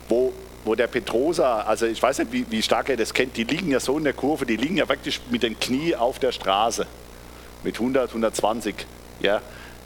wo 0.08 0.32
wo 0.68 0.76
der 0.76 0.88
Petrosa, 0.88 1.62
also 1.62 1.86
ich 1.86 2.04
weiß 2.04 2.20
nicht, 2.20 2.32
wie, 2.32 2.46
wie 2.52 2.62
stark 2.62 2.90
er 2.90 2.98
das 2.98 3.14
kennt, 3.14 3.38
die 3.38 3.46
liegen 3.46 3.72
ja 3.72 3.80
so 3.80 3.98
in 3.98 4.04
der 4.04 4.14
Kurve, 4.14 4.46
die 4.46 4.58
liegen 4.58 4.78
ja 4.78 4.86
praktisch 4.86 5.22
mit 5.32 5.42
den 5.42 5.58
Knie 5.58 5.96
auf 5.96 6.20
der 6.20 6.34
Straße. 6.34 6.86
Mit 7.64 7.76
100, 7.76 8.10
120. 8.10 8.76
Ja, 9.22 9.42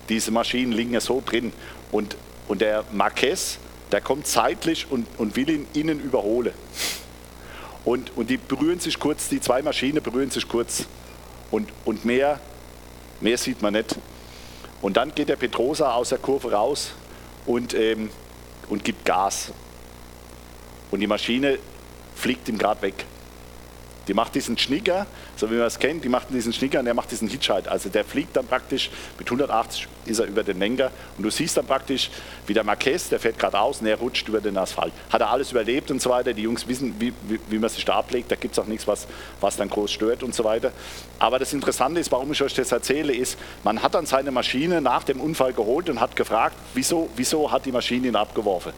diese 0.10 0.32
Maschinen 0.32 0.72
liegen 0.72 0.94
ja 0.94 1.00
so 1.00 1.22
drin. 1.24 1.54
Und, 1.92 2.18
und 2.48 2.62
der 2.62 2.84
Marquez, 2.92 3.60
der 3.92 4.02
kommt 4.02 4.28
zeitlich 4.28 4.88
und, 4.90 5.06
und 5.18 5.36
will 5.36 5.50
ihn 5.50 5.68
innen 5.74 6.00
überholen. 6.00 6.54
Und, 7.84 8.16
und 8.16 8.30
die 8.30 8.38
berühren 8.38 8.80
sich 8.80 9.00
kurz, 9.00 9.28
die 9.28 9.42
zwei 9.42 9.62
Maschinen 9.62 10.02
berühren 10.02 10.30
sich 10.30 10.48
kurz. 10.48 10.86
Und, 11.50 11.70
und 11.84 12.06
mehr, 12.06 12.40
mehr 13.20 13.38
sieht 13.38 13.62
man 13.62 13.74
nicht. 13.74 13.96
Und 14.82 14.98
dann 14.98 15.14
geht 15.14 15.30
der 15.30 15.36
Petrosa 15.36 15.94
aus 15.94 16.10
der 16.10 16.18
Kurve 16.18 16.52
raus 16.52 16.92
und, 17.46 17.74
ähm, 17.74 18.10
und 18.70 18.84
gibt 18.84 19.06
Gas. 19.06 19.52
Und 20.92 21.00
die 21.00 21.08
Maschine 21.08 21.60
fliegt 22.16 22.48
ihm 22.50 22.58
gerade 22.58 22.82
weg. 22.82 23.06
Die 24.08 24.16
macht 24.16 24.34
diesen 24.34 24.58
Schnicker, 24.58 25.06
so 25.36 25.50
wie 25.52 25.56
man 25.56 25.68
es 25.68 25.78
kennt, 25.78 26.04
die 26.04 26.10
macht 26.10 26.30
diesen 26.32 26.54
Schnicker 26.54 26.80
und 26.80 26.86
der 26.86 26.96
macht 26.96 27.12
diesen 27.12 27.28
Hitchhike. 27.28 27.70
Also 27.70 27.90
der 27.90 28.04
fliegt 28.04 28.36
dann 28.36 28.48
praktisch, 28.48 28.90
mit 29.20 29.28
180 29.28 29.88
ist 30.06 30.20
er 30.20 30.26
über 30.26 30.44
den 30.44 30.58
Lenker 30.58 30.90
und 31.18 31.24
du 31.24 31.30
siehst 31.30 31.56
dann 31.56 31.68
praktisch, 31.68 32.10
wie 32.48 32.54
der 32.54 32.64
Marquez, 32.64 33.10
der 33.10 33.20
fährt 33.20 33.38
gerade 33.38 33.60
aus 33.60 33.80
und 33.80 33.88
er 33.88 33.98
rutscht 33.98 34.28
über 34.28 34.42
den 34.42 34.58
Asphalt. 34.58 34.92
Hat 35.12 35.22
er 35.22 35.30
alles 35.30 35.52
überlebt 35.52 35.92
und 35.92 36.02
so 36.02 36.10
weiter. 36.10 36.34
Die 36.34 36.42
Jungs 36.42 36.68
wissen, 36.68 36.96
wie, 37.00 37.14
wie, 37.28 37.40
wie 37.48 37.60
man 37.60 37.70
sich 37.70 37.86
da 37.86 37.96
ablegt. 37.96 38.32
Da 38.32 38.36
gibt 38.36 38.54
es 38.54 38.60
auch 38.60 38.66
nichts, 38.66 38.88
was, 38.88 39.08
was 39.40 39.56
dann 39.58 39.70
groß 39.70 39.92
stört 39.92 40.24
und 40.24 40.34
so 40.34 40.44
weiter. 40.44 40.72
Aber 41.20 41.38
das 41.38 41.54
Interessante 41.54 42.00
ist, 42.00 42.12
warum 42.12 42.32
ich 42.32 42.42
euch 42.42 42.56
das 42.56 42.72
erzähle, 42.72 43.14
ist, 43.14 43.38
man 43.64 43.84
hat 43.84 43.94
dann 43.94 44.08
seine 44.08 44.32
Maschine 44.32 44.82
nach 44.82 45.04
dem 45.04 45.22
Unfall 45.22 45.54
geholt 45.54 45.90
und 45.90 46.00
hat 46.00 46.16
gefragt, 46.16 46.56
wieso, 46.74 47.08
wieso 47.16 47.52
hat 47.52 47.66
die 47.66 47.72
Maschine 47.72 48.08
ihn 48.08 48.16
abgeworfen? 48.16 48.74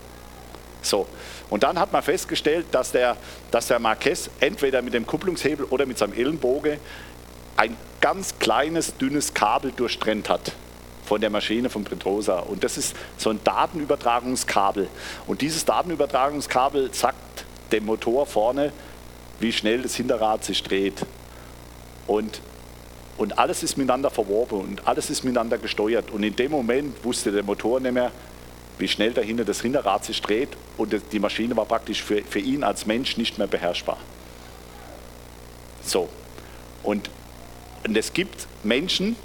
So. 0.84 1.08
Und 1.50 1.63
dann 1.63 1.80
hat 1.80 1.91
man 1.91 2.04
festgestellt, 2.04 2.67
dass 2.72 2.91
der, 2.91 3.17
dass 3.52 3.67
der 3.67 3.80
Marquez 3.80 4.30
entweder 4.39 4.82
mit 4.82 4.93
dem 4.93 5.08
Kupplungshebel 5.08 5.65
oder 5.65 5.86
mit 5.86 5.98
seinem 5.98 6.13
Ellenbogen 6.13 6.78
ein 7.58 7.78
ganz 8.02 8.38
kleines, 8.39 8.98
dünnes 8.98 9.34
Kabel 9.34 9.72
durchtrennt 9.72 10.30
hat 10.30 10.54
von 11.06 11.22
der 11.22 11.30
Maschine 11.30 11.69
von 11.69 11.84
Petrosa. 11.84 12.39
Und 12.39 12.63
das 12.63 12.78
ist 12.78 12.96
so 13.17 13.30
ein 13.30 13.39
Datenübertragungskabel. 13.43 14.88
Und 15.28 15.41
dieses 15.41 15.65
Datenübertragungskabel 15.65 16.93
sagt 16.93 17.46
dem 17.72 17.86
Motor 17.86 18.26
vorne, 18.26 18.72
wie 19.39 19.52
schnell 19.52 19.82
das 19.82 19.96
Hinterrad 19.96 20.43
sich 20.43 20.63
dreht. 20.63 21.06
Und, 22.08 22.41
und 23.17 23.38
alles 23.38 23.63
ist 23.63 23.78
miteinander 23.78 24.10
verworben 24.10 24.60
und 24.60 24.88
alles 24.88 25.10
ist 25.10 25.24
miteinander 25.24 25.58
gesteuert. 25.58 26.12
Und 26.12 26.24
in 26.24 26.36
dem 26.36 26.52
Moment 26.52 27.04
wusste 27.04 27.32
der 27.32 27.43
Motor 27.43 27.80
nicht 27.80 27.93
mehr, 27.93 28.12
wie 28.77 28.88
schnell 28.88 29.13
dahinter 29.13 29.45
das 29.45 29.62
Hinterrad 29.62 30.03
sich 30.05 30.21
dreht 30.21 30.49
und 30.77 30.95
die 31.12 31.19
Maschine 31.19 31.55
war 31.55 31.65
praktisch 31.65 32.01
für, 32.01 32.23
für 32.23 32.39
ihn 32.39 32.63
als 32.63 32.86
Mensch 32.86 33.17
nicht 33.17 33.38
mehr 33.38 33.47
beherrschbar. 33.47 33.97
So. 35.83 36.09
Und, 36.81 37.09
und 37.86 37.95
es 37.95 38.13
gibt 38.13 38.47
Menschen, 38.63 39.15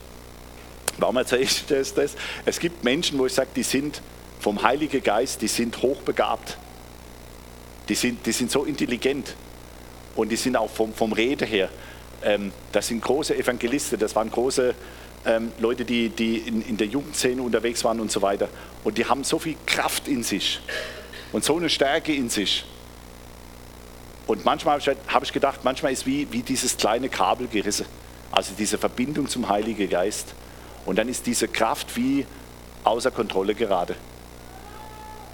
warum 0.98 1.16
erzähle 1.16 1.42
ich 1.42 1.64
das, 1.66 1.94
das? 1.94 2.14
Es 2.44 2.60
gibt 2.60 2.84
Menschen, 2.84 3.18
wo 3.18 3.26
ich 3.26 3.32
sage, 3.32 3.50
die 3.54 3.62
sind 3.62 4.02
vom 4.40 4.62
Heiligen 4.62 5.02
Geist, 5.02 5.42
die 5.42 5.48
sind 5.48 5.82
hochbegabt. 5.82 6.58
Die 7.88 7.94
sind, 7.94 8.26
die 8.26 8.32
sind 8.32 8.50
so 8.50 8.64
intelligent 8.64 9.34
und 10.14 10.30
die 10.30 10.36
sind 10.36 10.56
auch 10.56 10.70
vom, 10.70 10.92
vom 10.92 11.12
Rede 11.12 11.46
her. 11.46 11.70
Ähm, 12.22 12.52
das 12.72 12.88
sind 12.88 13.02
große 13.02 13.36
Evangelisten, 13.36 13.98
das 13.98 14.14
waren 14.14 14.30
große 14.30 14.74
ähm, 15.24 15.52
Leute, 15.58 15.84
die, 15.84 16.08
die 16.08 16.38
in, 16.38 16.62
in 16.62 16.76
der 16.76 16.86
Jugendszene 16.86 17.42
unterwegs 17.42 17.84
waren 17.84 18.00
und 18.00 18.10
so 18.10 18.22
weiter. 18.22 18.48
Und 18.84 18.98
die 18.98 19.06
haben 19.06 19.24
so 19.24 19.38
viel 19.38 19.56
Kraft 19.66 20.08
in 20.08 20.22
sich 20.22 20.60
und 21.32 21.44
so 21.44 21.56
eine 21.56 21.68
Stärke 21.68 22.12
in 22.12 22.28
sich. 22.28 22.64
Und 24.26 24.44
manchmal 24.44 24.80
habe 24.80 24.92
ich, 24.92 25.12
hab 25.12 25.22
ich 25.22 25.32
gedacht, 25.32 25.60
manchmal 25.64 25.92
ist 25.92 26.06
wie, 26.06 26.30
wie 26.30 26.42
dieses 26.42 26.76
kleine 26.76 27.08
Kabel 27.08 27.48
gerissen. 27.48 27.86
Also 28.30 28.52
diese 28.58 28.76
Verbindung 28.78 29.26
zum 29.28 29.48
Heiligen 29.48 29.88
Geist. 29.88 30.34
Und 30.84 30.96
dann 30.98 31.08
ist 31.08 31.26
diese 31.26 31.48
Kraft 31.48 31.96
wie 31.96 32.26
außer 32.84 33.10
Kontrolle 33.10 33.54
gerade. 33.54 33.96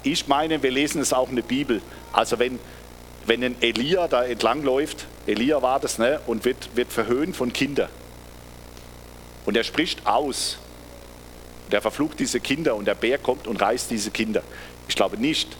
Ich 0.03 0.27
meine, 0.27 0.61
wir 0.61 0.71
lesen 0.71 1.01
es 1.01 1.13
auch 1.13 1.29
in 1.29 1.35
der 1.35 1.43
Bibel. 1.43 1.81
Also 2.13 2.39
wenn, 2.39 2.59
wenn 3.25 3.43
ein 3.43 3.55
Elia 3.61 4.07
da 4.07 4.23
entlangläuft, 4.23 5.07
Elia 5.25 5.61
war 5.61 5.79
das, 5.79 5.97
ne, 5.97 6.21
und 6.25 6.45
wird, 6.45 6.75
wird 6.75 6.91
verhöhnt 6.91 7.35
von 7.35 7.51
Kindern. 7.51 7.89
Und 9.45 9.57
er 9.57 9.63
spricht 9.63 10.05
aus. 10.05 10.57
Der 11.71 11.81
verflucht 11.81 12.19
diese 12.19 12.39
Kinder 12.39 12.75
und 12.75 12.85
der 12.85 12.95
Bär 12.95 13.17
kommt 13.17 13.47
und 13.47 13.61
reißt 13.61 13.89
diese 13.89 14.11
Kinder. 14.11 14.43
Ich 14.87 14.95
glaube 14.95 15.17
nicht, 15.17 15.55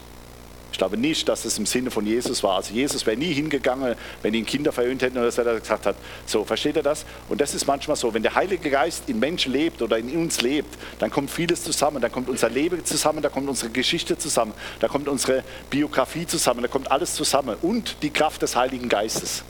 ich 0.75 0.77
glaube 0.77 0.97
nicht, 0.97 1.29
dass 1.29 1.45
es 1.45 1.57
im 1.57 1.65
Sinne 1.65 1.89
von 1.89 2.05
Jesus 2.05 2.43
war. 2.43 2.57
Also 2.57 2.73
Jesus 2.73 3.05
wäre 3.05 3.15
nie 3.15 3.31
hingegangen, 3.31 3.95
wenn 4.21 4.33
ihn 4.33 4.45
Kinder 4.45 4.73
verhöhnt 4.73 5.01
hätten 5.01 5.15
oder 5.15 5.27
dass 5.27 5.37
er 5.37 5.57
gesagt 5.57 5.85
hat. 5.85 5.95
So, 6.25 6.43
versteht 6.43 6.75
ihr 6.75 6.83
das? 6.83 7.05
Und 7.29 7.39
das 7.39 7.53
ist 7.53 7.65
manchmal 7.65 7.95
so, 7.95 8.13
wenn 8.13 8.23
der 8.23 8.35
Heilige 8.35 8.69
Geist 8.69 9.03
in 9.07 9.17
Menschen 9.17 9.53
lebt 9.53 9.81
oder 9.81 9.97
in 9.97 10.13
uns 10.17 10.41
lebt, 10.41 10.77
dann 10.99 11.09
kommt 11.11 11.31
vieles 11.31 11.63
zusammen. 11.63 12.01
Dann 12.01 12.11
kommt 12.11 12.27
unser 12.27 12.49
Leben 12.49 12.83
zusammen, 12.83 13.21
da 13.21 13.29
kommt 13.29 13.47
unsere 13.47 13.71
Geschichte 13.71 14.17
zusammen, 14.17 14.51
da 14.81 14.89
kommt 14.89 15.07
unsere 15.07 15.45
Biografie 15.69 16.27
zusammen, 16.27 16.61
da 16.61 16.67
kommt 16.67 16.91
alles 16.91 17.13
zusammen. 17.13 17.55
Und 17.61 17.95
die 18.01 18.09
Kraft 18.09 18.41
des 18.41 18.57
Heiligen 18.57 18.89
Geistes. 18.89 19.45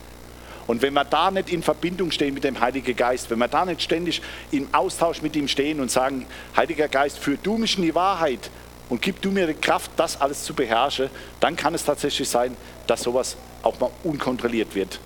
Und 0.67 0.82
wenn 0.82 0.93
wir 0.93 1.04
da 1.04 1.30
nicht 1.30 1.51
in 1.51 1.62
Verbindung 1.62 2.12
stehen 2.12 2.34
mit 2.34 2.43
dem 2.43 2.60
Heiligen 2.60 2.95
Geist, 2.95 3.30
wenn 3.30 3.38
wir 3.39 3.47
da 3.47 3.65
nicht 3.65 3.82
ständig 3.82 4.21
im 4.51 4.67
Austausch 4.73 5.21
mit 5.21 5.36
ihm 5.36 5.47
stehen 5.47 5.80
und 5.80 5.91
sagen, 5.91 6.25
Heiliger 6.56 6.88
Geist, 6.88 7.19
führ 7.19 7.38
du 7.41 7.58
mich 7.58 7.78
in 7.78 7.84
die 7.84 7.95
Wahrheit, 7.95 8.49
und 8.89 9.01
gib 9.01 9.21
du 9.21 9.32
mir 9.32 9.47
die 9.47 9.54
Kraft, 9.54 9.91
das 9.95 10.19
alles 10.21 10.43
zu 10.43 10.54
beherrschen, 10.54 11.10
dann 11.39 11.56
kann 11.56 11.73
es 11.73 11.84
tatsächlich 11.84 12.30
sein, 12.30 12.56
dass 12.88 13.01
sowas 13.01 13.36
auch 13.63 13.80
mal 13.80 13.89
unkontrolliert 14.04 14.75
wird. 14.75 14.99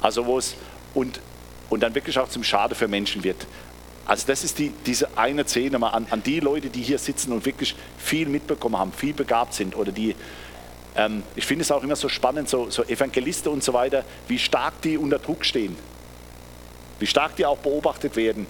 Also 0.00 0.26
wo 0.26 0.38
es 0.38 0.54
und, 0.94 1.20
und 1.70 1.82
dann 1.82 1.94
wirklich 1.94 2.18
auch 2.18 2.28
zum 2.28 2.44
Schade 2.44 2.74
für 2.74 2.88
Menschen 2.88 3.24
wird. 3.24 3.46
Also 4.04 4.26
das 4.26 4.44
ist 4.44 4.58
die, 4.58 4.72
diese 4.84 5.16
eine 5.16 5.46
Szene 5.46 5.78
mal 5.78 5.90
an, 5.90 6.06
an 6.10 6.22
die 6.22 6.38
Leute, 6.38 6.68
die 6.68 6.82
hier 6.82 6.98
sitzen 6.98 7.32
und 7.32 7.44
wirklich 7.44 7.74
viel 7.98 8.28
mitbekommen 8.28 8.78
haben, 8.78 8.92
viel 8.92 9.14
begabt 9.14 9.54
sind 9.54 9.74
oder 9.74 9.90
die, 9.90 10.14
ähm, 10.96 11.22
ich 11.34 11.46
finde 11.46 11.62
es 11.62 11.70
auch 11.70 11.82
immer 11.82 11.96
so 11.96 12.08
spannend, 12.08 12.48
so, 12.48 12.70
so 12.70 12.82
Evangelisten 12.84 13.52
und 13.52 13.62
so 13.62 13.72
weiter, 13.72 14.04
wie 14.28 14.38
stark 14.38 14.80
die 14.82 14.98
unter 14.98 15.18
Druck 15.18 15.44
stehen, 15.44 15.76
wie 16.98 17.06
stark 17.06 17.36
die 17.36 17.46
auch 17.46 17.58
beobachtet 17.58 18.16
werden 18.16 18.46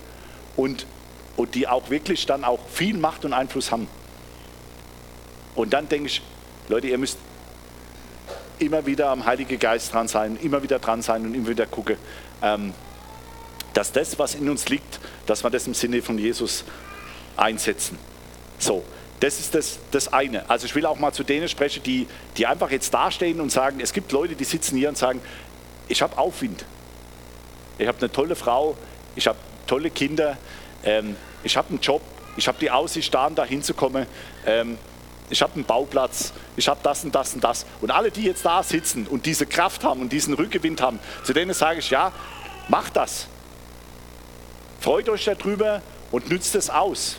und 0.56 0.86
und 1.36 1.54
die 1.54 1.68
auch 1.68 1.90
wirklich 1.90 2.26
dann 2.26 2.44
auch 2.44 2.58
viel 2.68 2.96
Macht 2.96 3.24
und 3.24 3.32
Einfluss 3.32 3.70
haben. 3.70 3.88
Und 5.54 5.72
dann 5.72 5.88
denke 5.88 6.08
ich, 6.08 6.22
Leute, 6.68 6.88
ihr 6.88 6.98
müsst 6.98 7.18
immer 8.58 8.86
wieder 8.86 9.10
am 9.10 9.24
Heiligen 9.24 9.58
Geist 9.58 9.92
dran 9.92 10.08
sein, 10.08 10.38
immer 10.42 10.62
wieder 10.62 10.78
dran 10.78 11.02
sein 11.02 11.24
und 11.24 11.34
immer 11.34 11.48
wieder 11.48 11.66
gucken, 11.66 11.96
ähm, 12.42 12.72
dass 13.74 13.92
das, 13.92 14.18
was 14.18 14.34
in 14.34 14.48
uns 14.48 14.68
liegt, 14.68 14.98
dass 15.26 15.44
wir 15.44 15.50
das 15.50 15.66
im 15.66 15.74
Sinne 15.74 16.00
von 16.00 16.18
Jesus 16.18 16.64
einsetzen. 17.36 17.98
So, 18.58 18.82
das 19.20 19.40
ist 19.40 19.54
das, 19.54 19.78
das 19.90 20.12
eine. 20.12 20.48
Also 20.50 20.66
ich 20.66 20.74
will 20.74 20.84
auch 20.84 20.98
mal 20.98 21.12
zu 21.12 21.24
denen 21.24 21.48
sprechen, 21.48 21.82
die, 21.82 22.06
die 22.36 22.46
einfach 22.46 22.70
jetzt 22.70 22.92
dastehen 22.92 23.40
und 23.40 23.50
sagen, 23.50 23.80
es 23.80 23.92
gibt 23.92 24.12
Leute, 24.12 24.34
die 24.34 24.44
sitzen 24.44 24.76
hier 24.76 24.88
und 24.88 24.98
sagen, 24.98 25.20
ich 25.88 26.02
habe 26.02 26.18
Aufwind. 26.18 26.64
Ich 27.78 27.86
habe 27.86 27.98
eine 27.98 28.10
tolle 28.12 28.36
Frau, 28.36 28.76
ich 29.14 29.26
habe 29.26 29.38
tolle 29.66 29.90
Kinder, 29.90 30.36
ähm, 30.84 31.16
ich 31.42 31.56
habe 31.56 31.70
einen 31.70 31.80
Job, 31.80 32.02
ich 32.36 32.46
habe 32.48 32.58
die 32.58 32.70
Aussicht, 32.70 33.12
da 33.14 33.26
und 33.26 33.36
da 33.36 33.44
hinzukommen, 33.44 34.06
ähm, 34.44 34.78
ich 35.28 35.42
habe 35.42 35.54
einen 35.54 35.64
Bauplatz, 35.64 36.32
ich 36.56 36.68
habe 36.68 36.80
das 36.82 37.04
und 37.04 37.14
das 37.14 37.34
und 37.34 37.42
das. 37.42 37.66
Und 37.80 37.90
alle, 37.90 38.10
die 38.10 38.22
jetzt 38.22 38.44
da 38.44 38.62
sitzen 38.62 39.06
und 39.06 39.26
diese 39.26 39.46
Kraft 39.46 39.82
haben 39.82 40.00
und 40.00 40.12
diesen 40.12 40.34
Rückgewinn 40.34 40.76
haben, 40.80 41.00
zu 41.24 41.32
denen 41.32 41.52
sage 41.54 41.80
ich, 41.80 41.90
ja, 41.90 42.12
macht 42.68 42.96
das. 42.96 43.26
Freut 44.80 45.08
euch 45.08 45.24
darüber 45.24 45.82
und 46.10 46.30
nützt 46.30 46.54
es 46.54 46.70
aus. 46.70 47.16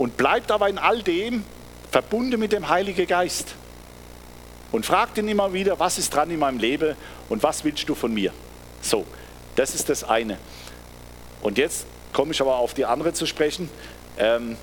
Und 0.00 0.16
bleibt 0.16 0.50
aber 0.50 0.70
in 0.70 0.78
all 0.78 1.02
dem 1.02 1.44
verbunden 1.90 2.40
mit 2.40 2.52
dem 2.52 2.70
Heiligen 2.70 3.06
Geist. 3.06 3.54
Und 4.72 4.86
fragt 4.86 5.18
ihn 5.18 5.28
immer 5.28 5.52
wieder, 5.52 5.78
was 5.78 5.98
ist 5.98 6.14
dran 6.14 6.30
in 6.30 6.38
meinem 6.38 6.58
Leben 6.58 6.96
und 7.28 7.42
was 7.42 7.64
willst 7.64 7.86
du 7.86 7.94
von 7.94 8.14
mir? 8.14 8.32
So, 8.80 9.04
das 9.56 9.74
ist 9.74 9.90
das 9.90 10.02
eine. 10.02 10.38
Und 11.42 11.58
jetzt 11.58 11.84
komme 12.14 12.32
ich 12.32 12.40
aber 12.40 12.56
auf 12.56 12.72
die 12.72 12.86
andere 12.86 13.12
zu 13.12 13.26
sprechen. 13.26 13.68
Ähm, 14.16 14.56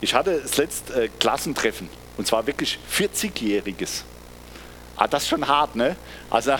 ich 0.00 0.14
hatte 0.14 0.40
das 0.40 0.56
letzte 0.56 1.04
äh, 1.04 1.08
Klassentreffen 1.18 1.90
und 2.16 2.26
zwar 2.26 2.46
wirklich 2.46 2.78
40-jähriges. 2.90 4.04
Ah, 4.96 5.06
das 5.06 5.24
ist 5.24 5.28
schon 5.28 5.46
hart, 5.46 5.76
ne? 5.76 5.96
Also 6.30 6.54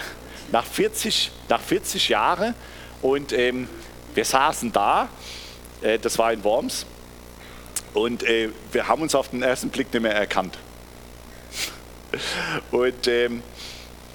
nach 0.53 0.66
40, 0.66 1.31
nach 1.49 1.62
40 1.62 2.11
Jahren 2.11 2.55
und 3.01 3.33
ähm, 3.33 3.71
wir 4.12 4.27
saßen 4.27 4.71
da, 4.71 5.09
äh, 5.81 5.99
das 5.99 6.19
war 6.19 6.31
in 6.31 6.45
Worms 6.45 6.85
und 7.94 8.22
äh, 8.22 8.50
wir 8.72 8.88
haben 8.88 9.03
uns 9.03 9.14
auf 9.14 9.29
den 9.29 9.42
ersten 9.42 9.70
Blick 9.70 9.92
nicht 9.92 10.03
mehr 10.03 10.14
erkannt. 10.14 10.59
und, 12.70 13.09
ähm, 13.09 13.42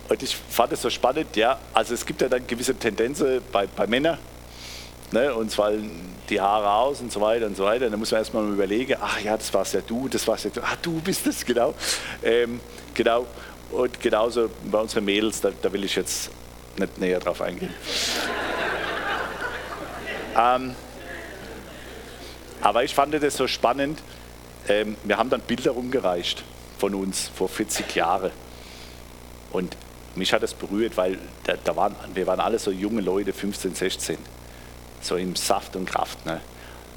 und 0.09 0.23
ich 0.23 0.35
fand 0.35 0.73
es 0.73 0.81
so 0.81 0.89
spannend, 0.89 1.35
ja, 1.35 1.57
also 1.73 1.93
es 1.93 2.05
gibt 2.05 2.21
ja 2.21 2.29
dann 2.29 2.45
gewisse 2.45 2.75
Tendenzen 2.75 3.41
bei, 3.51 3.67
bei 3.67 3.87
Männern, 3.87 4.17
ne, 5.11 5.33
uns 5.33 5.55
fallen 5.55 6.15
die 6.29 6.41
Haare 6.41 6.71
aus 6.71 7.01
und 7.01 7.11
so 7.11 7.21
weiter 7.21 7.45
und 7.45 7.55
so 7.55 7.65
weiter. 7.65 7.89
Da 7.89 7.97
muss 7.97 8.11
man 8.11 8.19
erstmal 8.19 8.47
überlegen, 8.47 8.95
ach 8.99 9.19
ja, 9.21 9.37
das 9.37 9.53
warst 9.53 9.73
ja 9.73 9.81
du, 9.81 10.07
das 10.07 10.27
warst 10.27 10.45
ja 10.45 10.51
du, 10.51 10.61
ach 10.63 10.75
du 10.77 10.99
bist 11.01 11.27
es, 11.27 11.45
genau. 11.45 11.73
Ähm, 12.23 12.59
genau. 12.93 13.27
Und 13.71 13.99
genauso 13.99 14.49
bei 14.63 14.79
unseren 14.79 15.05
Mädels, 15.05 15.41
da, 15.41 15.51
da 15.61 15.71
will 15.71 15.83
ich 15.83 15.95
jetzt 15.95 16.31
nicht 16.77 16.97
näher 16.97 17.19
drauf 17.19 17.41
eingehen. 17.41 17.73
ähm, 20.37 20.75
aber 22.65 22.83
ich 22.83 22.95
fand 22.95 23.13
das 23.13 23.37
so 23.37 23.47
spannend. 23.47 24.01
Ähm, 24.67 24.95
wir 25.03 25.17
haben 25.17 25.29
dann 25.29 25.41
Bilder 25.41 25.71
rumgereicht 25.71 26.43
von 26.79 26.95
uns 26.95 27.27
vor 27.27 27.47
40 27.47 27.93
Jahren. 27.93 28.31
Und 29.51 29.77
mich 30.15 30.33
hat 30.33 30.41
das 30.41 30.55
berührt, 30.55 30.97
weil 30.97 31.19
da, 31.43 31.53
da 31.63 31.75
waren, 31.75 31.95
wir 32.15 32.25
waren 32.25 32.39
alle 32.39 32.57
so 32.57 32.71
junge 32.71 33.01
Leute, 33.01 33.33
15, 33.33 33.75
16 33.75 34.17
so 34.99 35.15
im 35.15 35.35
Saft 35.35 35.75
und 35.75 35.85
Kraft. 35.85 36.25
Ne? 36.25 36.41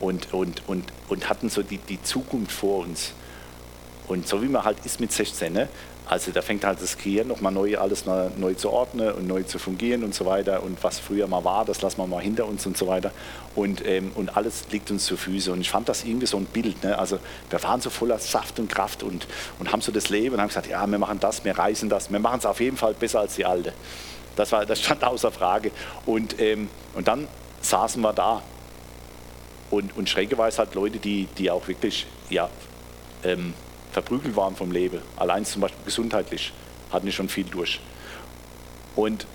Und, 0.01 0.33
und, 0.33 0.67
und, 0.67 0.85
und 1.11 1.29
hatten 1.29 1.51
so 1.51 1.63
die, 1.63 1.77
die 1.77 2.03
Zukunft 2.03 2.53
vor 2.53 2.87
uns. 2.87 3.13
Und 4.07 4.27
so 4.27 4.41
wie 4.41 4.49
man 4.49 4.65
halt 4.65 4.79
ist 4.87 5.01
mit 5.01 5.13
16, 5.13 5.53
ne? 5.53 5.69
Also 6.09 6.31
da 6.33 6.41
fängt 6.41 6.65
halt 6.65 6.81
das 6.81 6.97
Gehirn 6.97 7.29
nochmal 7.29 7.53
neu, 7.53 7.77
alles 7.77 8.07
neu, 8.07 8.55
zu 8.55 8.71
ordnen 8.71 9.13
und 9.13 9.27
neu 9.27 9.43
zu 9.43 9.59
fungieren 9.59 10.03
und 10.05 10.15
so 10.15 10.25
weiter. 10.25 10.63
Und 10.63 10.83
was 10.83 10.99
früher 10.99 11.27
mal 11.27 11.45
war, 11.45 11.67
das 11.67 11.83
lassen 11.83 11.99
wir 11.99 12.07
mal 12.07 12.23
hinter 12.23 12.47
uns 12.47 12.65
und 12.65 12.79
so 12.79 12.87
weiter. 12.87 13.11
Und, 13.55 13.87
ähm, 13.87 14.13
und 14.15 14.35
alles 14.35 14.65
liegt 14.71 14.91
uns 14.91 15.05
zu 15.05 15.19
Füßen. 15.19 15.53
Und 15.53 15.61
ich 15.61 15.69
fand 15.69 15.87
das 15.87 16.05
irgendwie 16.05 16.27
so 16.27 16.39
ein 16.39 16.47
Bild. 16.47 16.83
Ne? 16.83 16.99
Also 16.99 17.19
wir 17.51 17.63
waren 17.63 17.83
so 17.83 17.91
voller 17.91 18.19
Saft 18.19 18.59
und 18.59 18.71
Kraft 18.71 19.03
und, 19.03 19.27
und 19.59 19.71
haben 19.71 19.83
so 19.83 19.93
das 19.93 20.09
Leben 20.09 20.35
und 20.35 20.41
haben 20.41 20.49
gesagt, 20.49 20.69
ja, 20.69 20.87
wir 20.87 20.99
machen 20.99 21.21
das, 21.21 21.45
wir 21.45 21.59
reisen 21.59 21.91
das, 21.91 22.11
wir 22.11 22.19
machen 22.19 22.39
es 22.39 22.47
auf 22.47 22.61
jeden 22.61 22.79
Fall 22.79 22.95
besser 22.95 23.21
als 23.21 23.35
die 23.35 23.45
Alte. 23.45 23.75
Das, 24.35 24.51
war, 24.51 24.65
das 24.65 24.81
stand 24.81 25.05
außer 25.05 25.31
Frage. 25.31 25.73
Und, 26.07 26.41
ähm, 26.41 26.71
und 26.95 27.07
dann 27.07 27.29
saßen 27.61 28.01
wir 28.01 28.15
da. 28.15 28.43
Und, 29.71 29.95
und 29.95 30.09
schrägerweise 30.09 30.57
halt 30.57 30.75
Leute, 30.75 30.99
die, 30.99 31.29
die 31.37 31.51
auch 31.51 31.69
wirklich 31.69 32.07
ja, 32.31 32.49
ähm, 33.25 33.53
verprügelt 33.93 34.37
waren 34.37 34.57
vom 34.57 34.71
Leben. 34.71 35.01
Allein 35.17 35.45
zum 35.45 35.63
Beispiel 35.63 35.85
gesundheitlich 35.85 36.53
hatten 36.91 37.07
die 37.07 37.13
schon 37.13 37.29
viel 37.29 37.45
durch. 37.45 37.81
Und, 38.97 39.27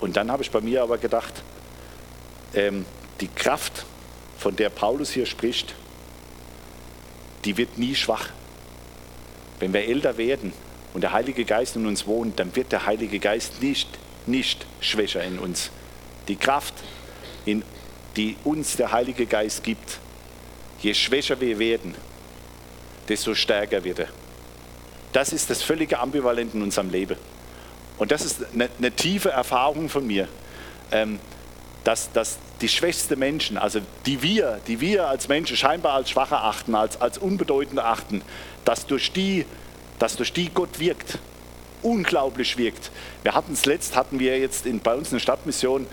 und 0.00 0.16
dann 0.16 0.30
habe 0.30 0.42
ich 0.42 0.50
bei 0.50 0.60
mir 0.60 0.82
aber 0.82 0.98
gedacht, 0.98 1.42
ähm, 2.54 2.84
die 3.20 3.28
Kraft, 3.28 3.84
von 4.38 4.54
der 4.54 4.68
Paulus 4.68 5.10
hier 5.10 5.26
spricht, 5.26 5.74
die 7.44 7.56
wird 7.56 7.78
nie 7.78 7.94
schwach. 7.94 8.28
Wenn 9.58 9.72
wir 9.72 9.84
älter 9.86 10.18
werden 10.18 10.52
und 10.92 11.00
der 11.00 11.12
Heilige 11.12 11.44
Geist 11.44 11.76
in 11.76 11.86
uns 11.86 12.06
wohnt, 12.06 12.38
dann 12.38 12.54
wird 12.54 12.72
der 12.72 12.86
Heilige 12.86 13.18
Geist 13.18 13.62
nicht, 13.62 13.88
nicht 14.26 14.66
schwächer 14.80 15.22
in 15.24 15.38
uns. 15.38 15.70
Die 16.28 16.36
Kraft, 16.36 16.74
in, 17.44 17.62
die 18.16 18.36
uns 18.44 18.76
der 18.76 18.92
Heilige 18.92 19.26
Geist 19.26 19.62
gibt, 19.64 19.98
je 20.80 20.92
schwächer 20.94 21.40
wir 21.40 21.58
werden, 21.58 21.94
desto 23.08 23.34
stärker 23.34 23.84
wird 23.84 24.00
er. 24.00 24.08
Das 25.12 25.32
ist 25.32 25.48
das 25.50 25.62
völlige 25.62 25.98
Ambivalent 25.98 26.54
in 26.54 26.62
unserem 26.62 26.90
Leben. 26.90 27.16
Und 27.98 28.12
das 28.12 28.24
ist 28.24 28.44
eine, 28.52 28.68
eine 28.78 28.92
tiefe 28.92 29.30
Erfahrung 29.30 29.88
von 29.88 30.06
mir, 30.06 30.28
ähm, 30.92 31.18
dass, 31.84 32.12
dass 32.12 32.38
die 32.60 32.68
schwächsten 32.68 33.18
Menschen, 33.18 33.56
also 33.56 33.80
die 34.06 34.22
wir, 34.22 34.60
die 34.66 34.80
wir 34.80 35.08
als 35.08 35.28
Menschen 35.28 35.56
scheinbar 35.56 35.94
als 35.94 36.10
schwach 36.10 36.32
achten, 36.32 36.74
als, 36.74 37.00
als 37.00 37.18
unbedeutend 37.18 37.78
achten, 37.78 38.22
dass 38.64 38.86
durch, 38.86 39.12
die, 39.12 39.46
dass 39.98 40.16
durch 40.16 40.32
die 40.32 40.50
Gott 40.50 40.78
wirkt, 40.78 41.18
unglaublich 41.82 42.58
wirkt. 42.58 42.90
Wir 43.22 43.34
hatten 43.34 43.52
es 43.52 43.66
letzt, 43.66 43.94
hatten 43.94 44.18
wir 44.18 44.38
jetzt 44.38 44.66
in, 44.66 44.80
bei 44.80 44.94
uns 44.94 45.12
eine 45.12 45.20
Stadtmission 45.20 45.86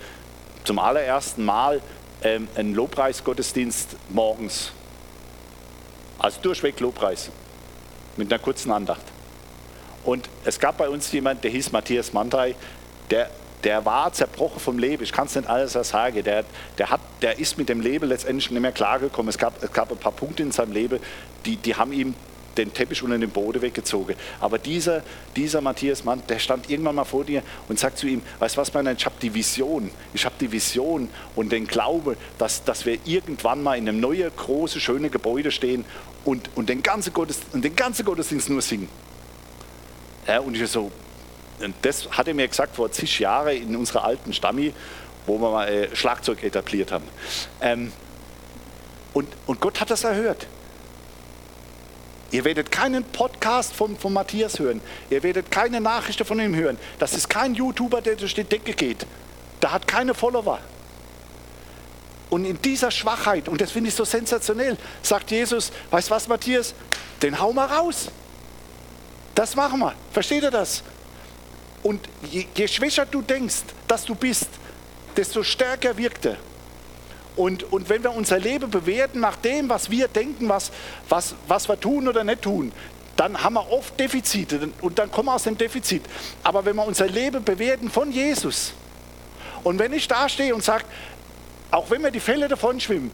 zum 0.64 0.78
allerersten 0.78 1.44
Mal 1.44 1.80
ähm, 2.22 2.48
einen 2.56 2.74
Lobpreisgottesdienst 2.74 3.96
morgens. 4.08 4.72
Also 6.24 6.40
durchweg 6.40 6.80
Lobpreis 6.80 7.28
mit 8.16 8.32
einer 8.32 8.38
kurzen 8.38 8.72
Andacht. 8.72 9.02
Und 10.04 10.26
es 10.46 10.58
gab 10.58 10.78
bei 10.78 10.88
uns 10.88 11.12
jemand, 11.12 11.44
der 11.44 11.50
hieß 11.50 11.70
Matthias 11.70 12.14
Mandrei, 12.14 12.54
der, 13.10 13.28
der 13.62 13.84
war 13.84 14.10
zerbrochen 14.10 14.58
vom 14.58 14.78
Leben. 14.78 15.02
Ich 15.02 15.12
kann 15.12 15.26
es 15.26 15.34
nicht 15.34 15.46
alles 15.46 15.74
sagen. 15.74 16.24
Der, 16.24 16.46
der, 16.78 16.88
hat, 16.88 17.02
der 17.20 17.38
ist 17.38 17.58
mit 17.58 17.68
dem 17.68 17.82
Leben 17.82 18.08
letztendlich 18.08 18.50
nicht 18.50 18.58
mehr 18.62 18.72
klargekommen. 18.72 19.28
Es 19.28 19.36
gab, 19.36 19.62
es 19.62 19.70
gab 19.70 19.92
ein 19.92 19.98
paar 19.98 20.12
Punkte 20.12 20.42
in 20.42 20.50
seinem 20.50 20.72
Leben, 20.72 20.98
die, 21.44 21.56
die 21.56 21.74
haben 21.74 21.92
ihm 21.92 22.14
den 22.56 22.72
Teppich 22.72 23.02
unter 23.02 23.18
den 23.18 23.30
Boden 23.30 23.62
weggezogen. 23.62 24.16
Aber 24.40 24.58
dieser, 24.58 25.02
dieser 25.36 25.60
Matthias 25.60 26.04
Mann, 26.04 26.22
der 26.28 26.38
stand 26.38 26.70
irgendwann 26.70 26.94
mal 26.94 27.04
vor 27.04 27.24
dir 27.24 27.42
und 27.68 27.78
sagt 27.78 27.98
zu 27.98 28.06
ihm, 28.06 28.22
weißt 28.38 28.56
du 28.56 28.60
was, 28.60 28.72
mein, 28.72 28.94
ich 28.96 29.04
habe 29.04 29.16
die 29.20 29.34
Vision, 29.34 29.90
ich 30.12 30.24
habe 30.24 30.34
die 30.40 30.50
Vision 30.50 31.08
und 31.34 31.52
den 31.52 31.66
Glaube, 31.66 32.16
dass, 32.38 32.64
dass 32.64 32.86
wir 32.86 32.98
irgendwann 33.04 33.62
mal 33.62 33.76
in 33.76 33.88
einem 33.88 34.00
neuen, 34.00 34.30
großen, 34.34 34.80
schönen 34.80 35.10
Gebäude 35.10 35.50
stehen 35.50 35.84
und, 36.24 36.50
und, 36.56 36.68
den, 36.68 36.82
ganzen 36.82 37.12
Gottesdienst, 37.12 37.54
und 37.54 37.64
den 37.64 37.76
ganzen 37.76 38.04
Gottesdienst 38.04 38.48
nur 38.48 38.62
singen. 38.62 38.88
Ja, 40.26 40.40
und 40.40 40.56
ich 40.56 40.70
so, 40.70 40.90
und 41.60 41.74
das 41.82 42.08
hat 42.10 42.28
er 42.28 42.34
mir 42.34 42.48
gesagt 42.48 42.74
vor 42.76 42.90
zig 42.90 43.18
Jahren 43.18 43.56
in 43.56 43.76
unserer 43.76 44.04
alten 44.04 44.32
Stammi, 44.32 44.72
wo 45.26 45.38
wir 45.38 45.50
mal 45.50 45.68
äh, 45.68 45.94
Schlagzeug 45.94 46.42
etabliert 46.42 46.92
haben. 46.92 47.04
Ähm, 47.60 47.92
und, 49.12 49.28
und 49.46 49.60
Gott 49.60 49.80
hat 49.80 49.90
das 49.90 50.04
erhört. 50.04 50.46
Ihr 52.30 52.44
werdet 52.44 52.72
keinen 52.72 53.04
Podcast 53.04 53.72
von, 53.74 53.96
von 53.96 54.12
Matthias 54.12 54.58
hören. 54.58 54.80
Ihr 55.08 55.22
werdet 55.22 55.52
keine 55.52 55.80
Nachrichten 55.80 56.24
von 56.24 56.40
ihm 56.40 56.54
hören. 56.54 56.78
Das 56.98 57.14
ist 57.14 57.28
kein 57.28 57.54
YouTuber, 57.54 58.00
der 58.00 58.16
durch 58.16 58.34
die 58.34 58.42
Decke 58.42 58.72
geht. 58.72 59.06
Da 59.60 59.70
hat 59.70 59.86
keine 59.86 60.14
Follower. 60.14 60.58
Und 62.34 62.46
in 62.46 62.60
dieser 62.60 62.90
Schwachheit, 62.90 63.48
und 63.48 63.60
das 63.60 63.70
finde 63.70 63.90
ich 63.90 63.94
so 63.94 64.04
sensationell, 64.04 64.76
sagt 65.02 65.30
Jesus, 65.30 65.70
weißt 65.92 66.10
du 66.10 66.14
was, 66.14 66.26
Matthias, 66.26 66.74
den 67.22 67.38
hau 67.38 67.52
mal 67.52 67.66
raus. 67.66 68.08
Das 69.36 69.54
machen 69.54 69.78
wir. 69.78 69.94
Versteht 70.10 70.42
ihr 70.42 70.50
das? 70.50 70.82
Und 71.84 72.08
je, 72.32 72.44
je 72.56 72.66
schwächer 72.66 73.06
du 73.06 73.22
denkst, 73.22 73.62
dass 73.86 74.04
du 74.04 74.16
bist, 74.16 74.48
desto 75.16 75.44
stärker 75.44 75.96
wirkt 75.96 76.26
er. 76.26 76.36
Und, 77.36 77.72
und 77.72 77.88
wenn 77.88 78.02
wir 78.02 78.12
unser 78.12 78.40
Leben 78.40 78.68
bewerten 78.68 79.20
nach 79.20 79.36
dem, 79.36 79.68
was 79.68 79.88
wir 79.88 80.08
denken, 80.08 80.48
was, 80.48 80.72
was, 81.08 81.36
was 81.46 81.68
wir 81.68 81.78
tun 81.78 82.08
oder 82.08 82.24
nicht 82.24 82.42
tun, 82.42 82.72
dann 83.14 83.44
haben 83.44 83.54
wir 83.54 83.70
oft 83.70 84.00
Defizite 84.00 84.70
und 84.80 84.98
dann 84.98 85.08
kommen 85.08 85.28
wir 85.28 85.34
aus 85.34 85.44
dem 85.44 85.56
Defizit. 85.56 86.02
Aber 86.42 86.64
wenn 86.64 86.74
wir 86.74 86.84
unser 86.84 87.06
Leben 87.06 87.44
bewerten 87.44 87.88
von 87.92 88.10
Jesus 88.10 88.72
und 89.62 89.78
wenn 89.78 89.92
ich 89.92 90.08
da 90.08 90.28
stehe 90.28 90.52
und 90.52 90.64
sage, 90.64 90.84
auch 91.74 91.90
wenn 91.90 92.02
wir 92.02 92.10
die 92.12 92.20
Fälle 92.20 92.46
davon 92.46 92.78
schwimmen, 92.78 93.10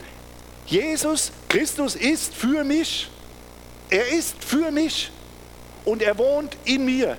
Jesus 0.66 1.32
Christus 1.48 1.96
ist 1.96 2.34
für 2.34 2.62
mich, 2.62 3.08
er 3.88 4.06
ist 4.08 4.44
für 4.44 4.70
mich 4.70 5.10
und 5.84 6.02
er 6.02 6.18
wohnt 6.18 6.56
in 6.66 6.84
mir 6.84 7.16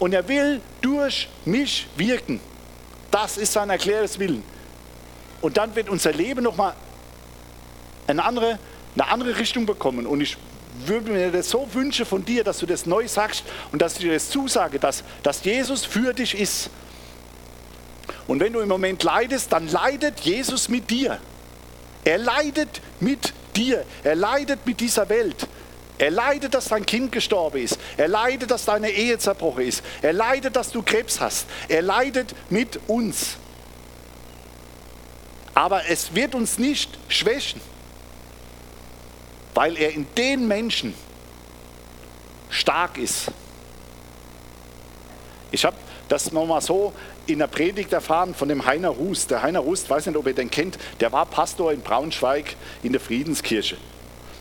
und 0.00 0.12
er 0.12 0.26
will 0.26 0.60
durch 0.80 1.28
mich 1.44 1.86
wirken. 1.96 2.40
Das 3.10 3.38
ist 3.38 3.52
sein 3.52 3.70
erklärtes 3.70 4.18
Willen. 4.18 4.42
Und 5.40 5.56
dann 5.56 5.74
wird 5.76 5.88
unser 5.88 6.12
Leben 6.12 6.42
nochmal 6.42 6.74
eine 8.06 8.24
andere, 8.24 8.58
eine 8.94 9.08
andere 9.08 9.38
Richtung 9.38 9.66
bekommen. 9.66 10.06
Und 10.06 10.20
ich 10.20 10.36
würde 10.86 11.12
mir 11.12 11.30
das 11.30 11.50
so 11.50 11.68
wünschen 11.72 12.04
von 12.04 12.24
dir, 12.24 12.42
dass 12.42 12.58
du 12.58 12.66
das 12.66 12.84
neu 12.84 13.06
sagst 13.06 13.44
und 13.70 13.80
dass 13.80 13.94
ich 13.94 14.00
dir 14.00 14.12
das 14.12 14.28
zusage, 14.28 14.78
dass, 14.78 15.04
dass 15.22 15.44
Jesus 15.44 15.84
für 15.84 16.12
dich 16.12 16.38
ist. 16.38 16.68
Und 18.30 18.38
wenn 18.38 18.52
du 18.52 18.60
im 18.60 18.68
Moment 18.68 19.02
leidest, 19.02 19.52
dann 19.52 19.66
leidet 19.66 20.20
Jesus 20.20 20.68
mit 20.68 20.88
dir. 20.88 21.18
Er 22.04 22.16
leidet 22.16 22.80
mit 23.00 23.32
dir. 23.56 23.84
Er 24.04 24.14
leidet 24.14 24.64
mit 24.64 24.78
dieser 24.78 25.08
Welt. 25.08 25.48
Er 25.98 26.12
leidet, 26.12 26.54
dass 26.54 26.66
dein 26.66 26.86
Kind 26.86 27.10
gestorben 27.10 27.60
ist. 27.60 27.76
Er 27.96 28.06
leidet, 28.06 28.52
dass 28.52 28.66
deine 28.66 28.88
Ehe 28.88 29.18
zerbrochen 29.18 29.66
ist. 29.66 29.82
Er 30.00 30.12
leidet, 30.12 30.54
dass 30.54 30.70
du 30.70 30.80
Krebs 30.80 31.20
hast. 31.20 31.48
Er 31.66 31.82
leidet 31.82 32.32
mit 32.50 32.78
uns. 32.86 33.36
Aber 35.52 35.88
es 35.88 36.14
wird 36.14 36.36
uns 36.36 36.56
nicht 36.56 37.00
schwächen, 37.08 37.60
weil 39.54 39.76
er 39.76 39.92
in 39.92 40.06
den 40.16 40.46
Menschen 40.46 40.94
stark 42.48 42.96
ist. 42.96 43.32
Ich 45.50 45.64
habe 45.64 45.76
das 46.08 46.30
nochmal 46.30 46.60
so 46.60 46.92
in 47.32 47.38
der 47.38 47.46
Predigt 47.46 47.92
erfahren 47.92 48.34
von 48.34 48.48
dem 48.48 48.66
Heiner 48.66 48.88
Rust. 48.88 49.30
Der 49.30 49.42
Heiner 49.42 49.60
Rust, 49.60 49.88
weiß 49.88 50.06
nicht, 50.06 50.16
ob 50.16 50.26
ihr 50.26 50.34
den 50.34 50.50
kennt, 50.50 50.78
der 51.00 51.12
war 51.12 51.26
Pastor 51.26 51.72
in 51.72 51.80
Braunschweig 51.80 52.56
in 52.82 52.92
der 52.92 53.00
Friedenskirche. 53.00 53.76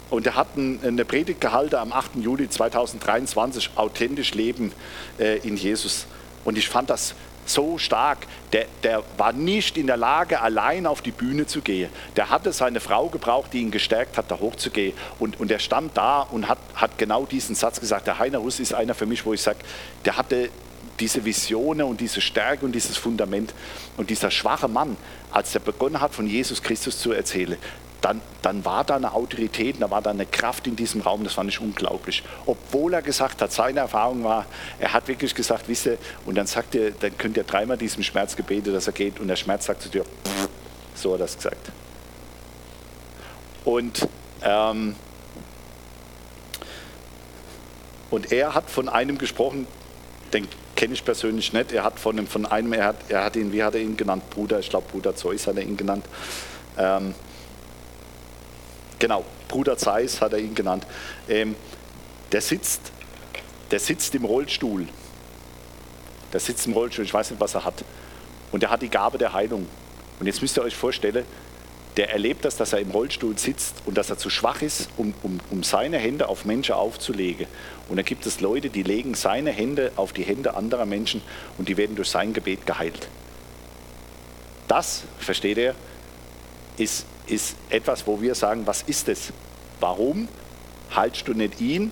Und 0.10 0.26
er 0.26 0.36
hat 0.36 0.48
eine 0.56 1.06
Predigt 1.06 1.40
gehalten 1.40 1.76
am 1.76 1.94
8. 1.94 2.16
Juli 2.16 2.50
2023, 2.50 3.72
authentisch 3.76 4.34
leben 4.34 4.72
äh, 5.20 5.38
in 5.48 5.56
Jesus. 5.56 6.08
Und 6.46 6.58
ich 6.58 6.68
fand 6.68 6.90
das 6.90 7.14
so 7.46 7.78
stark, 7.78 8.20
der, 8.54 8.66
der 8.84 9.04
war 9.18 9.34
nicht 9.34 9.78
in 9.78 9.88
der 9.88 9.98
Lage, 9.98 10.42
allein 10.42 10.86
auf 10.86 11.02
die 11.02 11.12
Bühne 11.12 11.46
zu 11.46 11.62
gehen. 11.62 11.90
Der 12.16 12.30
hatte 12.30 12.54
seine 12.54 12.80
Frau 12.80 13.08
gebraucht, 13.10 13.54
die 13.54 13.62
ihn 13.62 13.72
gestärkt 13.72 14.18
hat, 14.18 14.30
da 14.30 14.40
hochzugehen. 14.40 14.94
Und, 15.20 15.40
und 15.40 15.52
er 15.52 15.60
stand 15.60 15.98
da 15.98 16.22
und 16.22 16.48
hat, 16.48 16.60
hat 16.76 16.98
genau 16.98 17.26
diesen 17.26 17.56
Satz 17.56 17.80
gesagt. 17.80 18.08
Der 18.08 18.20
Heiner 18.20 18.40
Russ 18.40 18.60
ist 18.60 18.74
einer 18.74 18.94
für 18.94 19.06
mich, 19.06 19.26
wo 19.26 19.34
ich 19.34 19.42
sage, 19.42 19.60
der 20.06 20.18
hatte 20.18 20.50
diese 21.00 21.26
Visionen 21.26 21.88
und 21.88 22.02
diese 22.02 22.22
Stärke 22.22 22.66
und 22.66 22.74
dieses 22.74 22.98
Fundament. 22.98 23.54
Und 23.98 24.10
dieser 24.10 24.32
schwache 24.32 24.68
Mann, 24.68 24.98
als 25.32 25.54
er 25.54 25.62
begonnen 25.62 26.02
hat, 26.02 26.14
von 26.14 26.28
Jesus 26.28 26.62
Christus 26.62 27.00
zu 27.00 27.12
erzählen, 27.12 27.58
dann, 28.02 28.22
dann 28.42 28.64
war 28.64 28.84
da 28.84 28.96
eine 28.96 29.14
Autorität, 29.14 29.76
da 29.80 29.92
war 29.92 30.02
da 30.02 30.12
eine 30.12 30.26
Kraft 30.26 30.68
in 30.68 30.76
diesem 30.76 31.02
Raum, 31.02 31.24
das 31.24 31.34
fand 31.34 31.50
ich 31.50 31.60
unglaublich. 31.60 32.24
Obwohl 32.46 32.94
er 32.94 33.02
gesagt 33.02 33.42
hat, 33.42 33.52
seine 33.52 33.82
Erfahrung 33.82 34.24
war, 34.24 34.46
er 34.80 34.94
hat 34.94 35.08
wirklich 35.08 35.36
gesagt, 35.36 35.68
wisst 35.68 35.86
ihr, 35.86 35.98
und 36.26 36.36
dann 36.36 36.48
sagt 36.48 36.76
er, 36.76 36.92
dann 36.92 37.18
könnt 37.18 37.36
ihr 37.36 37.44
dreimal 37.44 37.78
diesem 37.78 38.04
Schmerz 38.04 38.36
gebeten, 38.36 38.72
dass 38.72 38.88
er 38.88 38.94
geht, 38.94 39.20
und 39.20 39.28
der 39.28 39.36
Schmerz 39.36 39.66
sagt 39.66 39.82
zu 39.82 39.90
dir, 39.90 40.06
so 40.96 41.14
hat 41.14 41.20
er 41.20 41.24
das 41.24 41.36
gesagt. 41.36 41.72
Und, 43.66 44.08
ähm, 44.44 44.96
und 48.10 48.32
er 48.32 48.56
hat 48.56 48.70
von 48.70 48.88
einem 48.88 49.18
gesprochen, 49.18 49.68
den 50.32 50.48
kenne 50.80 50.94
ich 50.94 51.04
persönlich 51.04 51.52
nicht, 51.52 51.72
er 51.74 51.84
hat 51.84 52.00
von 52.00 52.18
einem, 52.18 52.28
von 52.28 52.46
einem 52.46 52.72
er, 52.74 52.86
hat, 52.86 52.96
er 53.10 53.26
hat 53.26 53.36
ihn, 53.36 53.52
wie 53.52 53.62
hat 53.62 53.76
er 53.76 53.82
ihn 53.82 53.98
genannt, 53.98 54.30
Bruder, 54.30 54.60
ich 54.60 54.70
glaube 54.70 54.88
Bruder 54.90 55.16
Zeus 55.16 55.46
hat 55.46 55.58
er 55.58 55.64
ihn 55.64 55.76
genannt, 55.76 56.06
ähm, 56.78 57.14
Genau, 59.00 59.24
Bruder 59.48 59.78
Zeiss 59.78 60.20
hat 60.20 60.34
er 60.34 60.40
ihn 60.40 60.54
genannt. 60.54 60.86
Ähm, 61.30 61.56
der, 62.34 62.42
sitzt, 62.42 62.92
der 63.72 63.80
sitzt 63.80 64.14
im 64.14 64.26
Rollstuhl. 64.26 64.88
Der 66.34 66.40
sitzt 66.42 66.68
im 66.68 66.74
Rollstuhl, 66.74 67.06
ich 67.06 67.14
weiß 67.14 67.32
nicht, 67.32 67.40
was 67.40 67.56
er 67.56 67.64
hat. 67.64 67.86
Und 68.52 68.62
er 68.62 68.70
hat 68.70 68.82
die 68.82 68.90
Gabe 68.90 69.18
der 69.18 69.34
Heilung. 69.34 69.68
Und 70.20 70.26
jetzt 70.26 70.42
müsst 70.42 70.58
ihr 70.58 70.64
euch 70.64 70.76
vorstellen, 70.76 71.26
der 72.00 72.12
erlebt 72.12 72.46
das, 72.46 72.56
dass 72.56 72.74
er 72.74 72.80
im 72.80 72.90
Rollstuhl 72.92 73.38
sitzt 73.38 73.76
und 73.86 73.98
dass 73.98 74.10
er 74.10 74.18
zu 74.18 74.30
schwach 74.30 74.62
ist, 74.62 74.90
um, 74.96 75.14
um, 75.22 75.40
um 75.52 75.64
seine 75.64 75.98
Hände 75.98 76.30
auf 76.30 76.46
Menschen 76.46 76.74
aufzulegen. 76.74 77.46
Und 77.90 77.98
dann 77.98 78.06
gibt 78.06 78.26
es 78.26 78.40
Leute, 78.40 78.70
die 78.70 78.84
legen 78.84 79.14
seine 79.14 79.52
Hände 79.52 79.92
auf 79.98 80.14
die 80.14 80.24
Hände 80.24 80.56
anderer 80.56 80.86
Menschen 80.86 81.22
und 81.58 81.68
die 81.68 81.76
werden 81.78 81.96
durch 81.96 82.10
sein 82.10 82.34
Gebet 82.34 82.66
geheilt. 82.66 83.10
Das, 84.68 85.04
versteht 85.20 85.58
ihr, 85.58 85.76
ist 86.78 87.06
ist 87.30 87.56
etwas, 87.70 88.08
wo 88.08 88.22
wir 88.22 88.36
sagen, 88.36 88.66
was 88.66 88.82
ist 88.82 89.08
es? 89.08 89.32
Warum 89.80 90.28
haltst 90.92 91.28
du 91.28 91.34
nicht 91.34 91.62
ihn? 91.62 91.92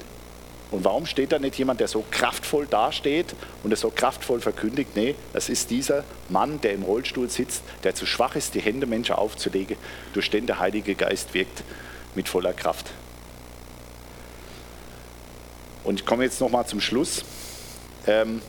Und 0.69 0.83
warum 0.83 1.05
steht 1.05 1.31
da 1.31 1.39
nicht 1.39 1.57
jemand, 1.57 1.79
der 1.79 1.87
so 1.87 2.03
kraftvoll 2.11 2.67
dasteht 2.67 3.35
und 3.63 3.71
es 3.71 3.79
so 3.79 3.89
kraftvoll 3.89 4.41
verkündigt? 4.41 4.95
Nee, 4.95 5.15
das 5.31 5.47
ist 5.47 5.69
dieser 5.69 6.03
Mann, 6.27 6.59
der 6.61 6.73
im 6.73 6.83
Rollstuhl 6.83 7.29
sitzt, 7.29 7.63
der 7.83 7.95
zu 7.95 8.05
schwach 8.05 8.35
ist, 8.35 8.53
die 8.53 8.59
Hände 8.59 8.85
Menschen 8.85 9.15
aufzulegen, 9.15 9.77
durch 10.13 10.29
den 10.29 10.45
der 10.45 10.59
Heilige 10.59 10.95
Geist 10.95 11.33
wirkt 11.33 11.63
mit 12.15 12.27
voller 12.27 12.53
Kraft. 12.53 12.91
Und 15.85 16.01
ich 16.01 16.05
komme 16.05 16.25
jetzt 16.25 16.41
nochmal 16.41 16.65
zum 16.65 16.81
Schluss. 16.81 17.23
Ähm, 18.05 18.41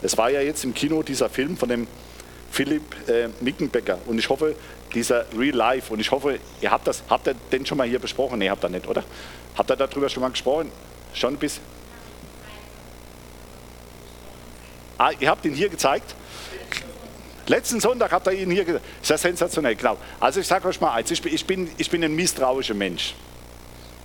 es 0.00 0.16
war 0.16 0.30
ja 0.30 0.40
jetzt 0.40 0.62
im 0.62 0.74
Kino 0.74 1.02
dieser 1.02 1.28
Film 1.28 1.56
von 1.56 1.68
dem 1.68 1.88
Philipp 2.52 3.08
äh, 3.08 3.28
Mickenbecker 3.40 3.98
und 4.06 4.18
ich 4.18 4.28
hoffe, 4.28 4.54
dieser 4.94 5.24
Real 5.36 5.56
Life. 5.56 5.92
Und 5.92 6.00
ich 6.00 6.10
hoffe, 6.10 6.38
ihr 6.60 6.70
habt 6.70 6.86
das, 6.86 7.02
habt 7.08 7.26
ihr 7.26 7.34
den 7.50 7.66
schon 7.66 7.78
mal 7.78 7.88
hier 7.88 7.98
besprochen? 7.98 8.38
Nee, 8.38 8.50
habt 8.50 8.64
ihr 8.64 8.68
nicht, 8.68 8.86
oder? 8.86 9.02
Habt 9.56 9.70
ihr 9.70 9.76
darüber 9.76 10.08
schon 10.08 10.22
mal 10.22 10.30
gesprochen? 10.30 10.70
Schon 11.14 11.36
bis? 11.36 11.60
Ah, 14.98 15.10
ihr 15.18 15.28
habt 15.28 15.44
ihn 15.44 15.54
hier 15.54 15.68
gezeigt? 15.68 16.14
Letzten 17.46 17.80
Sonntag 17.80 18.12
habt 18.12 18.26
ihr 18.28 18.34
ihn 18.34 18.50
hier 18.50 18.64
gezeigt. 18.64 18.84
Ist 19.02 19.10
ja 19.10 19.18
sensationell, 19.18 19.74
genau. 19.74 19.96
Also 20.20 20.40
ich 20.40 20.46
sage 20.46 20.68
euch 20.68 20.80
mal 20.80 20.92
eins, 20.92 21.10
ich 21.10 21.20
bin, 21.20 21.34
ich 21.34 21.44
bin, 21.44 21.70
ich 21.76 21.92
ein 21.92 22.14
misstrauischer 22.14 22.74
Mensch. 22.74 23.14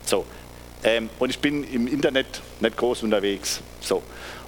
So. 0.03 0.25
Ähm, 0.83 1.09
und 1.19 1.29
ich 1.29 1.39
bin 1.39 1.63
im 1.71 1.87
Internet 1.87 2.41
nicht 2.59 2.77
groß 2.77 3.03
unterwegs. 3.03 3.61
So. 3.79 4.01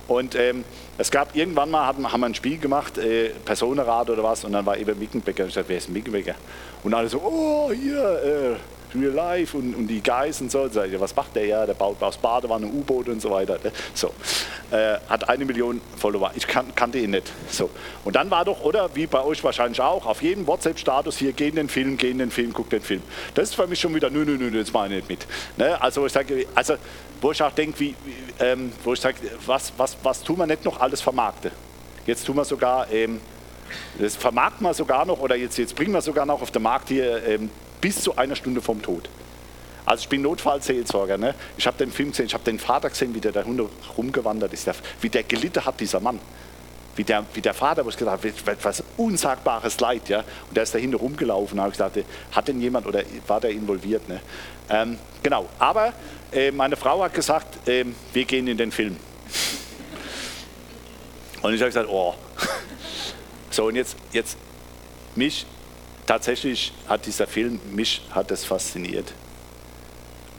Und 0.07 0.33
ähm, 0.33 0.63
es 0.97 1.11
gab 1.11 1.35
irgendwann 1.35 1.69
mal, 1.69 1.85
haben, 1.85 2.11
haben 2.11 2.21
wir 2.21 2.25
ein 2.25 2.35
Spiel 2.35 2.57
gemacht, 2.57 2.97
äh, 2.97 3.29
Personenrat 3.45 4.09
oder 4.09 4.23
was, 4.23 4.43
und 4.43 4.53
dann 4.53 4.65
war 4.65 4.75
eben 4.75 4.97
Mickenbecker. 4.97 5.43
Und 5.43 5.49
ich 5.49 5.55
sagte, 5.55 5.69
wer 5.69 5.77
ist 5.77 5.89
Mickenbecker? 5.89 6.35
Und 6.83 6.93
alle 6.95 7.09
so, 7.09 7.19
oh, 7.19 7.71
hier, 7.71 8.57
äh, 8.57 8.78
Real 8.95 9.11
Life 9.13 9.57
und, 9.57 9.75
und 9.75 9.87
die 9.87 10.01
Guys 10.01 10.41
und 10.41 10.51
so. 10.51 10.61
Und 10.61 10.75
ich, 10.75 10.99
was 10.99 11.15
macht 11.15 11.35
der 11.35 11.45
ja? 11.45 11.65
Der 11.65 11.73
baut 11.73 12.01
aus 12.01 12.17
Badewanne 12.17 12.65
U-Boote 12.65 13.11
und 13.11 13.21
so 13.21 13.31
weiter. 13.31 13.59
Ne? 13.63 13.71
So. 13.93 14.11
Äh, 14.71 14.97
hat 15.07 15.27
eine 15.29 15.45
Million 15.45 15.81
Follower. 15.97 16.31
Ich 16.35 16.47
kan 16.47 16.73
kannte 16.75 16.99
ihn 16.99 17.11
nicht. 17.11 17.31
So. 17.49 17.69
Und 18.03 18.15
dann 18.15 18.29
war 18.29 18.45
doch, 18.45 18.61
oder 18.63 18.89
wie 18.95 19.07
bei 19.07 19.23
euch 19.23 19.43
wahrscheinlich 19.43 19.81
auch, 19.81 20.05
auf 20.05 20.21
jedem 20.21 20.47
WhatsApp-Status 20.47 21.17
hier, 21.17 21.33
geh 21.33 21.49
in 21.49 21.55
den 21.55 21.69
Film, 21.69 21.97
geh 21.97 22.11
in 22.11 22.19
den 22.19 22.31
Film, 22.31 22.53
guck 22.53 22.69
den 22.69 22.81
Film. 22.81 23.01
Das 23.35 23.49
ist 23.49 23.55
für 23.55 23.67
mich 23.67 23.79
schon 23.79 23.93
wieder, 23.95 24.09
nö, 24.09 24.25
nö, 24.25 24.37
nö, 24.37 24.51
das 24.51 24.73
mache 24.73 24.87
ich 24.87 24.93
nicht 24.93 25.09
mit. 25.09 25.27
Ne? 25.57 25.81
Also 25.81 26.05
ich 26.05 26.13
sage, 26.13 26.45
also 26.55 26.75
wo 27.21 27.31
ich 27.31 27.41
auch 27.41 27.51
denke, 27.51 27.79
wie, 27.79 27.95
ähm, 28.39 28.71
wo 28.83 28.93
ich 28.93 28.99
sage, 28.99 29.17
was, 29.45 29.73
was, 29.77 29.97
was 30.03 30.23
tun 30.23 30.37
wir 30.37 30.47
nicht 30.47 30.65
noch 30.65 30.79
alles 30.79 31.01
vermarkten? 31.01 31.51
Jetzt 32.05 32.25
tun 32.25 32.35
wir 32.35 32.45
sogar, 32.45 32.91
ähm, 32.91 33.19
das 33.99 34.15
vermarkten 34.15 34.65
wir 34.65 34.73
sogar 34.73 35.05
noch, 35.05 35.19
oder 35.19 35.35
jetzt, 35.35 35.57
jetzt 35.57 35.75
bringen 35.75 35.93
wir 35.93 36.01
sogar 36.01 36.25
noch 36.25 36.41
auf 36.41 36.51
den 36.51 36.63
Markt 36.63 36.89
hier 36.89 37.23
ähm, 37.27 37.49
bis 37.81 38.01
zu 38.01 38.17
einer 38.17 38.35
Stunde 38.35 38.61
vom 38.61 38.81
Tod. 38.81 39.09
Also 39.85 40.03
ich 40.03 40.09
bin 40.09 40.21
Notfallseelsorger. 40.21 41.17
Ne? 41.17 41.33
Ich 41.57 41.65
habe 41.65 41.77
den 41.77 41.91
Film 41.91 42.11
gesehen, 42.11 42.27
ich 42.27 42.33
habe 42.33 42.43
den 42.43 42.59
Vater 42.59 42.89
gesehen, 42.89 43.15
wie 43.15 43.21
der 43.21 43.31
da 43.31 43.43
rumgewandert 43.97 44.53
ist, 44.53 44.69
wie 45.01 45.09
der 45.09 45.23
gelitten 45.23 45.65
hat, 45.65 45.79
dieser 45.79 45.99
Mann. 45.99 46.19
Wie 46.95 47.03
der, 47.03 47.25
wie 47.33 47.41
der 47.41 47.53
Vater, 47.53 47.85
wo 47.85 47.89
ich 47.89 47.97
gesagt 47.97 48.23
habe, 48.23 48.57
was 48.61 48.83
unsagbares 48.97 49.79
Leid. 49.79 50.09
Ja? 50.09 50.19
Und 50.19 50.55
der 50.55 50.63
ist 50.63 50.75
dahinter 50.75 50.97
rumgelaufen. 50.97 51.57
Da 51.57 51.63
habe 51.63 51.71
gesagt, 51.71 51.97
hat 52.31 52.47
denn 52.47 52.61
jemand 52.61 52.85
oder 52.85 53.03
war 53.25 53.39
der 53.39 53.51
involviert? 53.51 54.07
Ne? 54.07 54.21
Ähm, 54.69 54.99
genau, 55.23 55.47
aber 55.57 55.93
äh, 56.31 56.51
meine 56.51 56.75
Frau 56.75 57.01
hat 57.01 57.13
gesagt, 57.13 57.67
äh, 57.67 57.85
wir 58.13 58.25
gehen 58.25 58.47
in 58.47 58.57
den 58.57 58.71
Film. 58.71 58.97
Und 61.41 61.53
ich 61.53 61.61
habe 61.61 61.69
gesagt, 61.69 61.89
oh. 61.89 62.13
So, 63.49 63.65
und 63.65 63.75
jetzt, 63.75 63.95
jetzt 64.11 64.37
mich 65.15 65.47
tatsächlich 66.09 66.73
hat 66.87 67.05
dieser 67.05 67.27
Film, 67.27 67.59
mich 67.71 68.01
hat 68.09 68.31
es 68.31 68.43
fasziniert. 68.43 69.13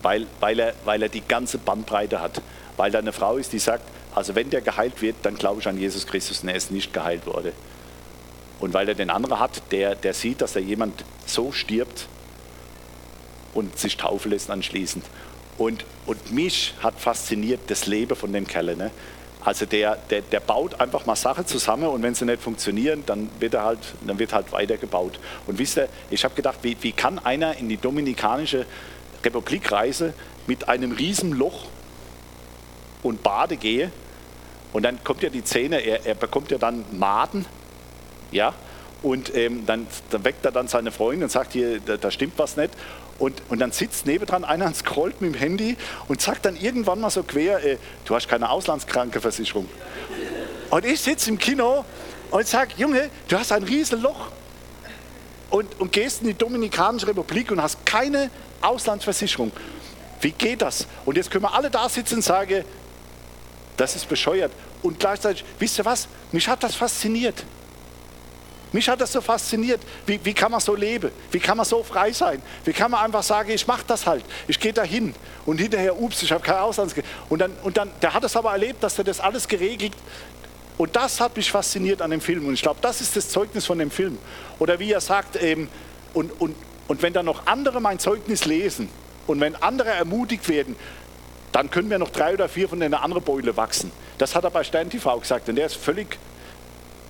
Weil, 0.02 0.26
weil, 0.40 0.58
er, 0.58 0.74
weil 0.84 1.00
er 1.00 1.08
die 1.08 1.20
ganze 1.20 1.58
Bandbreite 1.58 2.20
hat. 2.20 2.42
Weil 2.76 2.90
da 2.90 2.98
eine 2.98 3.12
Frau 3.12 3.36
ist, 3.36 3.52
die 3.52 3.60
sagt, 3.60 3.84
also 4.12 4.34
wenn 4.34 4.50
der 4.50 4.62
geheilt 4.62 5.00
wird, 5.00 5.16
dann 5.22 5.36
glaube 5.36 5.60
ich 5.60 5.68
an 5.68 5.78
Jesus 5.78 6.08
Christus 6.08 6.42
und 6.42 6.48
er 6.48 6.56
ist 6.56 6.72
nicht 6.72 6.92
geheilt 6.92 7.24
worden. 7.26 7.52
Und 8.58 8.74
weil 8.74 8.88
er 8.88 8.96
den 8.96 9.10
anderen 9.10 9.38
hat, 9.38 9.62
der, 9.70 9.94
der 9.94 10.12
sieht, 10.12 10.40
dass 10.40 10.54
da 10.54 10.60
jemand 10.60 11.04
so 11.24 11.52
stirbt 11.52 12.08
und 13.54 13.78
sich 13.78 13.96
taufen 13.96 14.32
lässt 14.32 14.50
anschließend. 14.50 15.04
Und, 15.56 15.84
und 16.04 16.32
mich 16.32 16.74
hat 16.82 16.98
fasziniert 16.98 17.60
das 17.68 17.86
Leben 17.86 18.16
von 18.16 18.32
dem 18.32 18.46
Kerl. 18.46 18.74
Ne? 18.74 18.90
Also 19.42 19.64
der, 19.64 19.96
der, 19.96 20.20
der 20.22 20.40
baut 20.40 20.80
einfach 20.80 21.06
mal 21.06 21.16
Sachen 21.16 21.46
zusammen 21.46 21.88
und 21.88 22.02
wenn 22.02 22.14
sie 22.14 22.26
nicht 22.26 22.42
funktionieren, 22.42 23.04
dann 23.06 23.30
wird 23.38 23.54
er 23.54 23.64
halt, 23.64 23.78
dann 24.06 24.18
wird 24.18 24.32
halt 24.32 24.52
weitergebaut. 24.52 25.18
Und 25.46 25.58
wisst 25.58 25.78
ihr, 25.78 25.88
ich 26.10 26.24
habe 26.24 26.34
gedacht, 26.34 26.58
wie, 26.62 26.76
wie 26.80 26.92
kann 26.92 27.18
einer 27.18 27.56
in 27.56 27.68
die 27.68 27.78
Dominikanische 27.78 28.66
Republik 29.24 29.72
reisen 29.72 30.12
mit 30.46 30.68
einem 30.68 30.92
riesen 30.92 31.32
Loch 31.32 31.66
und 33.02 33.22
Bade 33.22 33.56
gehe 33.56 33.90
und 34.72 34.84
dann 34.84 35.02
kommt 35.02 35.22
ja 35.22 35.30
die 35.30 35.44
Zähne, 35.44 35.80
er, 35.80 36.06
er 36.06 36.14
bekommt 36.14 36.50
ja 36.50 36.58
dann 36.58 36.84
Maden, 36.92 37.46
ja, 38.30 38.54
und 39.02 39.34
ähm, 39.34 39.64
dann, 39.66 39.86
dann, 40.10 40.24
weckt 40.24 40.44
er 40.44 40.52
dann 40.52 40.68
seine 40.68 40.92
Freundin 40.92 41.24
und 41.24 41.30
sagt, 41.30 41.54
hier, 41.54 41.80
da, 41.80 41.96
da 41.96 42.10
stimmt 42.10 42.34
was 42.36 42.56
nicht. 42.56 42.70
Und, 43.20 43.42
und 43.50 43.58
dann 43.58 43.70
sitzt 43.70 44.06
nebendran 44.06 44.44
einer 44.44 44.64
und 44.64 44.74
scrollt 44.74 45.20
mit 45.20 45.34
dem 45.34 45.38
Handy 45.38 45.76
und 46.08 46.22
sagt 46.22 46.46
dann 46.46 46.56
irgendwann 46.56 47.00
mal 47.00 47.10
so 47.10 47.22
quer, 47.22 47.62
äh, 47.62 47.76
du 48.06 48.14
hast 48.14 48.28
keine 48.28 48.48
Auslandskrankenversicherung. 48.48 49.68
Und 50.70 50.86
ich 50.86 51.02
sitze 51.02 51.28
im 51.28 51.38
Kino 51.38 51.84
und 52.30 52.46
sage, 52.46 52.72
Junge, 52.78 53.10
du 53.28 53.38
hast 53.38 53.52
ein 53.52 53.62
Riesenloch 53.62 54.32
und, 55.50 55.78
und 55.78 55.92
gehst 55.92 56.22
in 56.22 56.28
die 56.28 56.34
Dominikanische 56.34 57.08
Republik 57.08 57.50
und 57.50 57.60
hast 57.62 57.84
keine 57.84 58.30
Auslandsversicherung. 58.62 59.52
Wie 60.22 60.30
geht 60.30 60.62
das? 60.62 60.86
Und 61.04 61.18
jetzt 61.18 61.30
können 61.30 61.44
wir 61.44 61.52
alle 61.52 61.70
da 61.70 61.90
sitzen 61.90 62.16
und 62.16 62.22
sagen, 62.22 62.64
das 63.76 63.96
ist 63.96 64.08
bescheuert. 64.08 64.52
Und 64.82 64.98
gleichzeitig, 64.98 65.44
wisst 65.58 65.78
ihr 65.78 65.84
was, 65.84 66.08
mich 66.32 66.48
hat 66.48 66.62
das 66.62 66.74
fasziniert. 66.74 67.44
Mich 68.72 68.88
hat 68.88 69.00
das 69.00 69.12
so 69.12 69.20
fasziniert. 69.20 69.80
Wie, 70.06 70.20
wie 70.22 70.34
kann 70.34 70.52
man 70.52 70.60
so 70.60 70.74
leben? 70.74 71.10
Wie 71.30 71.40
kann 71.40 71.56
man 71.56 71.66
so 71.66 71.82
frei 71.82 72.12
sein? 72.12 72.40
Wie 72.64 72.72
kann 72.72 72.90
man 72.90 73.04
einfach 73.04 73.22
sagen, 73.22 73.50
ich 73.50 73.66
mache 73.66 73.82
das 73.86 74.06
halt. 74.06 74.24
Ich 74.46 74.60
gehe 74.60 74.72
da 74.72 74.82
hin. 74.82 75.14
Und 75.44 75.58
hinterher, 75.58 76.00
ups, 76.00 76.22
ich 76.22 76.30
habe 76.30 76.42
kein 76.42 76.56
Auslands. 76.56 76.94
Und 77.28 77.40
dann, 77.40 77.52
und 77.62 77.76
dann, 77.76 77.90
der 78.00 78.14
hat 78.14 78.22
es 78.22 78.36
aber 78.36 78.52
erlebt, 78.52 78.82
dass 78.82 78.96
er 78.98 79.04
das 79.04 79.18
alles 79.20 79.48
geregelt. 79.48 79.92
Und 80.78 80.94
das 80.96 81.20
hat 81.20 81.36
mich 81.36 81.50
fasziniert 81.50 82.00
an 82.00 82.10
dem 82.10 82.20
Film. 82.20 82.46
Und 82.46 82.54
ich 82.54 82.62
glaube, 82.62 82.78
das 82.80 83.00
ist 83.00 83.16
das 83.16 83.28
Zeugnis 83.28 83.66
von 83.66 83.78
dem 83.78 83.90
Film. 83.90 84.18
Oder 84.58 84.78
wie 84.78 84.92
er 84.92 85.00
sagt, 85.00 85.42
ähm, 85.42 85.68
und, 86.14 86.30
und, 86.40 86.54
und 86.88 87.02
wenn 87.02 87.12
dann 87.12 87.26
noch 87.26 87.46
andere 87.46 87.80
mein 87.80 87.98
Zeugnis 87.98 88.44
lesen 88.44 88.88
und 89.26 89.40
wenn 89.40 89.56
andere 89.56 89.90
ermutigt 89.90 90.48
werden, 90.48 90.76
dann 91.52 91.70
können 91.70 91.90
wir 91.90 91.98
noch 91.98 92.10
drei 92.10 92.34
oder 92.34 92.48
vier 92.48 92.68
von 92.68 92.80
den 92.80 92.94
anderen 92.94 93.22
Beule 93.22 93.56
wachsen. 93.56 93.90
Das 94.18 94.34
hat 94.34 94.44
er 94.44 94.50
bei 94.50 94.62
Stern 94.62 94.90
TV 94.90 95.18
gesagt. 95.18 95.48
Und 95.48 95.56
der 95.56 95.66
ist 95.66 95.76
völlig 95.76 96.18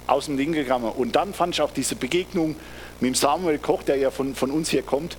aus 0.07 0.27
dem 0.27 0.37
Ding 0.37 0.53
gegangen. 0.53 0.91
Und 0.91 1.17
dann 1.17 1.35
fand 1.35 1.55
ich 1.55 1.61
auch 1.61 1.73
diese 1.73 1.95
Begegnung 1.95 2.57
mit 3.01 3.17
Samuel 3.17 3.59
Koch, 3.59 3.83
der 3.83 3.97
ja 3.97 4.11
von, 4.11 4.35
von 4.35 4.51
uns 4.51 4.71
hier 4.71 4.83
kommt, 4.83 5.17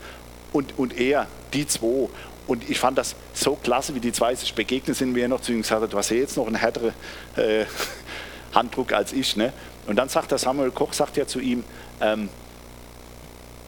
und, 0.53 0.77
und 0.77 0.99
er, 0.99 1.27
die 1.53 1.65
zwei. 1.65 2.09
Und 2.47 2.69
ich 2.69 2.79
fand 2.79 2.97
das 2.97 3.15
so 3.33 3.55
klasse, 3.55 3.95
wie 3.95 3.99
die 3.99 4.11
zwei 4.11 4.35
sich 4.35 4.53
begegnet 4.53 4.97
sind, 4.97 5.15
wie 5.15 5.21
er 5.21 5.27
noch 5.27 5.41
zu 5.41 5.51
ihm 5.51 5.61
gesagt 5.61 5.83
hat, 5.83 5.93
du 5.93 5.97
hast 5.97 6.09
ja 6.09 6.17
jetzt 6.17 6.35
noch 6.37 6.47
einen 6.47 6.55
härteren 6.55 6.93
äh, 7.37 7.65
Handdruck 8.53 8.91
als 8.91 9.13
ich. 9.13 9.37
Ne? 9.37 9.53
Und 9.87 9.95
dann 9.95 10.09
sagt 10.09 10.31
der 10.31 10.37
Samuel 10.37 10.71
Koch, 10.71 10.93
sagt 10.93 11.17
ja 11.17 11.25
zu 11.25 11.39
ihm, 11.39 11.63
ähm, 12.01 12.29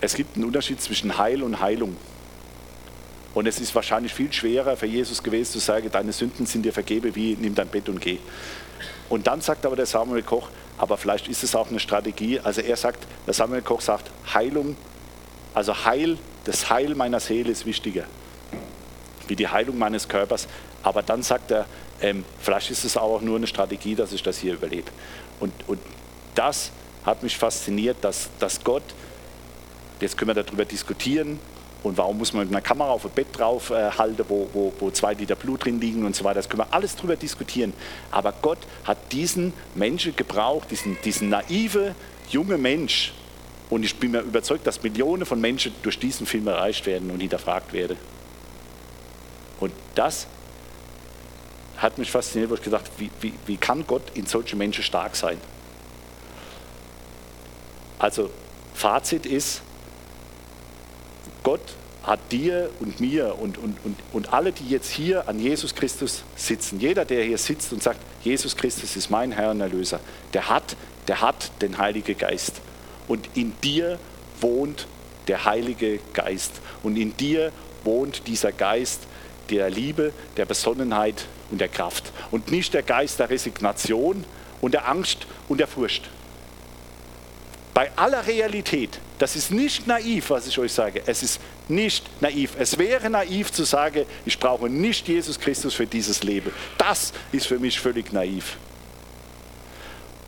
es 0.02 0.16
gibt 0.16 0.36
einen 0.36 0.46
Unterschied 0.46 0.82
zwischen 0.82 1.18
Heil 1.18 1.44
und 1.44 1.62
Heilung. 1.62 1.96
Und 3.34 3.48
es 3.48 3.60
ist 3.60 3.74
wahrscheinlich 3.74 4.14
viel 4.14 4.32
schwerer 4.32 4.76
für 4.76 4.86
Jesus 4.86 5.24
gewesen 5.24 5.54
zu 5.54 5.60
sagen, 5.60 5.90
deine 5.92 6.12
Sünden 6.12 6.46
sind 6.46 6.64
dir 6.64 6.74
vergeben, 6.74 7.16
wie 7.16 7.36
nimm 7.40 7.56
dein 7.56 7.68
Bett 7.68 7.90
und 7.90 8.00
geh. 8.00 8.20
Und 9.14 9.28
dann 9.28 9.42
sagt 9.42 9.64
aber 9.68 9.76
der 9.76 9.86
Samuel 9.86 10.24
Koch, 10.24 10.50
aber 10.80 10.98
vielleicht 10.98 11.28
ist 11.28 11.44
es 11.44 11.54
auch 11.54 11.70
eine 11.70 11.80
Strategie. 11.80 12.40
Also 12.40 12.62
er 12.62 12.76
sagt, 12.76 13.06
der 13.28 13.36
Samuel 13.36 13.62
Koch 13.62 13.80
sagt, 13.80 14.10
Heilung, 14.34 14.76
also 15.54 15.86
Heil, 15.86 16.18
das 16.46 16.72
Heil 16.72 16.96
meiner 16.96 17.20
Seele 17.20 17.52
ist 17.52 17.68
wichtiger, 17.68 18.06
wie 19.28 19.36
die 19.36 19.48
Heilung 19.48 19.78
meines 19.78 20.08
Körpers. 20.08 20.48
Aber 20.82 21.04
dann 21.04 21.22
sagt 21.22 21.52
er, 21.52 21.68
ähm, 22.02 22.26
vielleicht 22.40 22.72
ist 22.72 22.86
es 22.86 22.98
auch 22.98 23.22
nur 23.22 23.38
eine 23.38 23.46
Strategie, 23.46 23.94
dass 23.94 24.14
ich 24.14 24.24
das 24.24 24.40
hier 24.40 24.56
überlebe. 24.56 24.90
Und, 25.40 25.54
und 25.68 25.80
das 26.34 26.72
hat 27.06 27.22
mich 27.22 27.38
fasziniert, 27.38 27.98
dass, 28.02 28.32
dass 28.40 28.64
Gott, 28.64 28.82
jetzt 30.00 30.18
können 30.18 30.36
wir 30.36 30.44
darüber 30.44 30.66
diskutieren, 30.66 31.40
und 31.84 31.98
warum 31.98 32.18
muss 32.18 32.32
man 32.32 32.46
mit 32.46 32.56
einer 32.56 32.62
Kamera 32.62 32.92
auf 32.92 33.06
ein 33.06 33.12
Bett 33.12 33.28
drauf 33.38 33.70
äh, 33.70 33.92
halten, 33.92 34.24
wo, 34.30 34.50
wo, 34.54 34.74
wo 34.80 34.90
zwei 34.90 35.14
Liter 35.14 35.36
Blut 35.36 35.66
drin 35.66 35.82
liegen 35.82 36.06
und 36.06 36.16
so 36.16 36.24
weiter. 36.24 36.36
Das 36.36 36.48
können 36.48 36.62
wir 36.62 36.74
alles 36.74 36.96
darüber 36.96 37.18
diskutieren. 37.18 37.74
Aber 38.10 38.34
Gott 38.42 38.60
hat 38.86 39.12
diesen 39.12 39.52
Menschen 39.76 40.16
gebraucht, 40.16 40.72
diesen, 40.72 40.98
diesen 41.04 41.30
naive, 41.30 41.94
junge 42.30 42.58
Mensch. 42.58 43.14
Und 43.70 43.84
ich 43.84 43.96
bin 43.98 44.12
mir 44.12 44.22
überzeugt, 44.22 44.66
dass 44.66 44.82
Millionen 44.82 45.26
von 45.26 45.42
Menschen 45.42 45.74
durch 45.84 46.00
diesen 46.00 46.26
Film 46.26 46.48
erreicht 46.48 46.86
werden 46.86 47.12
und 47.12 47.20
hinterfragt 47.20 47.74
werden. 47.74 47.98
Und 49.60 49.74
das 49.96 50.28
hat 51.78 51.98
mich 51.98 52.12
fasziniert, 52.12 52.50
wo 52.50 52.56
ich 52.56 52.62
gesagt 52.62 52.92
wie, 52.98 53.10
wie, 53.20 53.34
wie 53.46 53.58
kann 53.58 53.86
Gott 53.86 54.04
in 54.14 54.26
solchen 54.26 54.58
Menschen 54.58 54.84
stark 54.84 55.18
sein? 55.18 55.38
Also 58.00 58.30
Fazit 58.74 59.26
ist, 59.26 59.62
Gott 61.44 61.62
hat 62.04 62.20
dir 62.32 62.70
und 62.80 63.00
mir 63.00 63.40
und, 63.40 63.58
und, 63.58 63.78
und, 63.86 63.98
und 64.12 64.34
alle, 64.34 64.52
die 64.52 64.68
jetzt 64.68 64.92
hier 64.92 65.28
an 65.28 65.40
Jesus 65.40 65.74
Christus 65.74 66.24
sitzen, 66.36 66.80
jeder, 66.80 67.06
der 67.06 67.24
hier 67.24 67.38
sitzt 67.38 67.72
und 67.72 67.82
sagt, 67.82 68.00
Jesus 68.22 68.56
Christus 68.58 68.96
ist 68.96 69.10
mein 69.10 69.32
Herr 69.32 69.52
und 69.52 69.62
Erlöser, 69.62 70.00
der 70.34 70.50
hat, 70.50 70.76
der 71.08 71.22
hat 71.22 71.52
den 71.62 71.78
Heiligen 71.78 72.18
Geist. 72.18 72.62
Und 73.08 73.30
in 73.36 73.54
dir 73.64 74.00
wohnt 74.42 74.88
der 75.28 75.46
Heilige 75.46 76.00
Geist. 76.14 76.62
Und 76.84 76.98
in 76.98 77.16
dir 77.16 77.52
wohnt 77.84 78.28
dieser 78.28 78.52
Geist 78.52 79.02
der 79.50 79.70
Liebe, 79.70 80.12
der 80.38 80.46
Besonnenheit 80.46 81.28
und 81.52 81.62
der 81.62 81.70
Kraft. 81.70 82.12
Und 82.32 82.52
nicht 82.52 82.74
der 82.74 82.84
Geist 82.84 83.20
der 83.20 83.30
Resignation 83.30 84.26
und 84.62 84.74
der 84.74 84.88
Angst 84.88 85.28
und 85.48 85.60
der 85.60 85.68
Furcht. 85.68 86.10
Bei 87.74 87.92
aller 87.96 88.28
Realität, 88.28 89.00
das 89.18 89.36
ist 89.36 89.52
nicht 89.52 89.88
naiv, 89.88 90.30
was 90.30 90.48
ich 90.48 90.60
euch 90.60 90.72
sage. 90.72 91.02
Es 91.08 91.24
ist 91.24 91.42
nicht 91.68 92.06
naiv. 92.22 92.52
Es 92.60 92.78
wäre 92.78 93.10
naiv 93.10 93.52
zu 93.52 93.64
sagen, 93.64 94.06
ich 94.26 94.38
brauche 94.38 94.70
nicht 94.70 95.08
Jesus 95.08 95.40
Christus 95.40 95.74
für 95.74 95.88
dieses 95.88 96.24
Leben. 96.24 96.52
Das 96.78 97.14
ist 97.32 97.48
für 97.48 97.58
mich 97.58 97.80
völlig 97.80 98.14
naiv. 98.14 98.58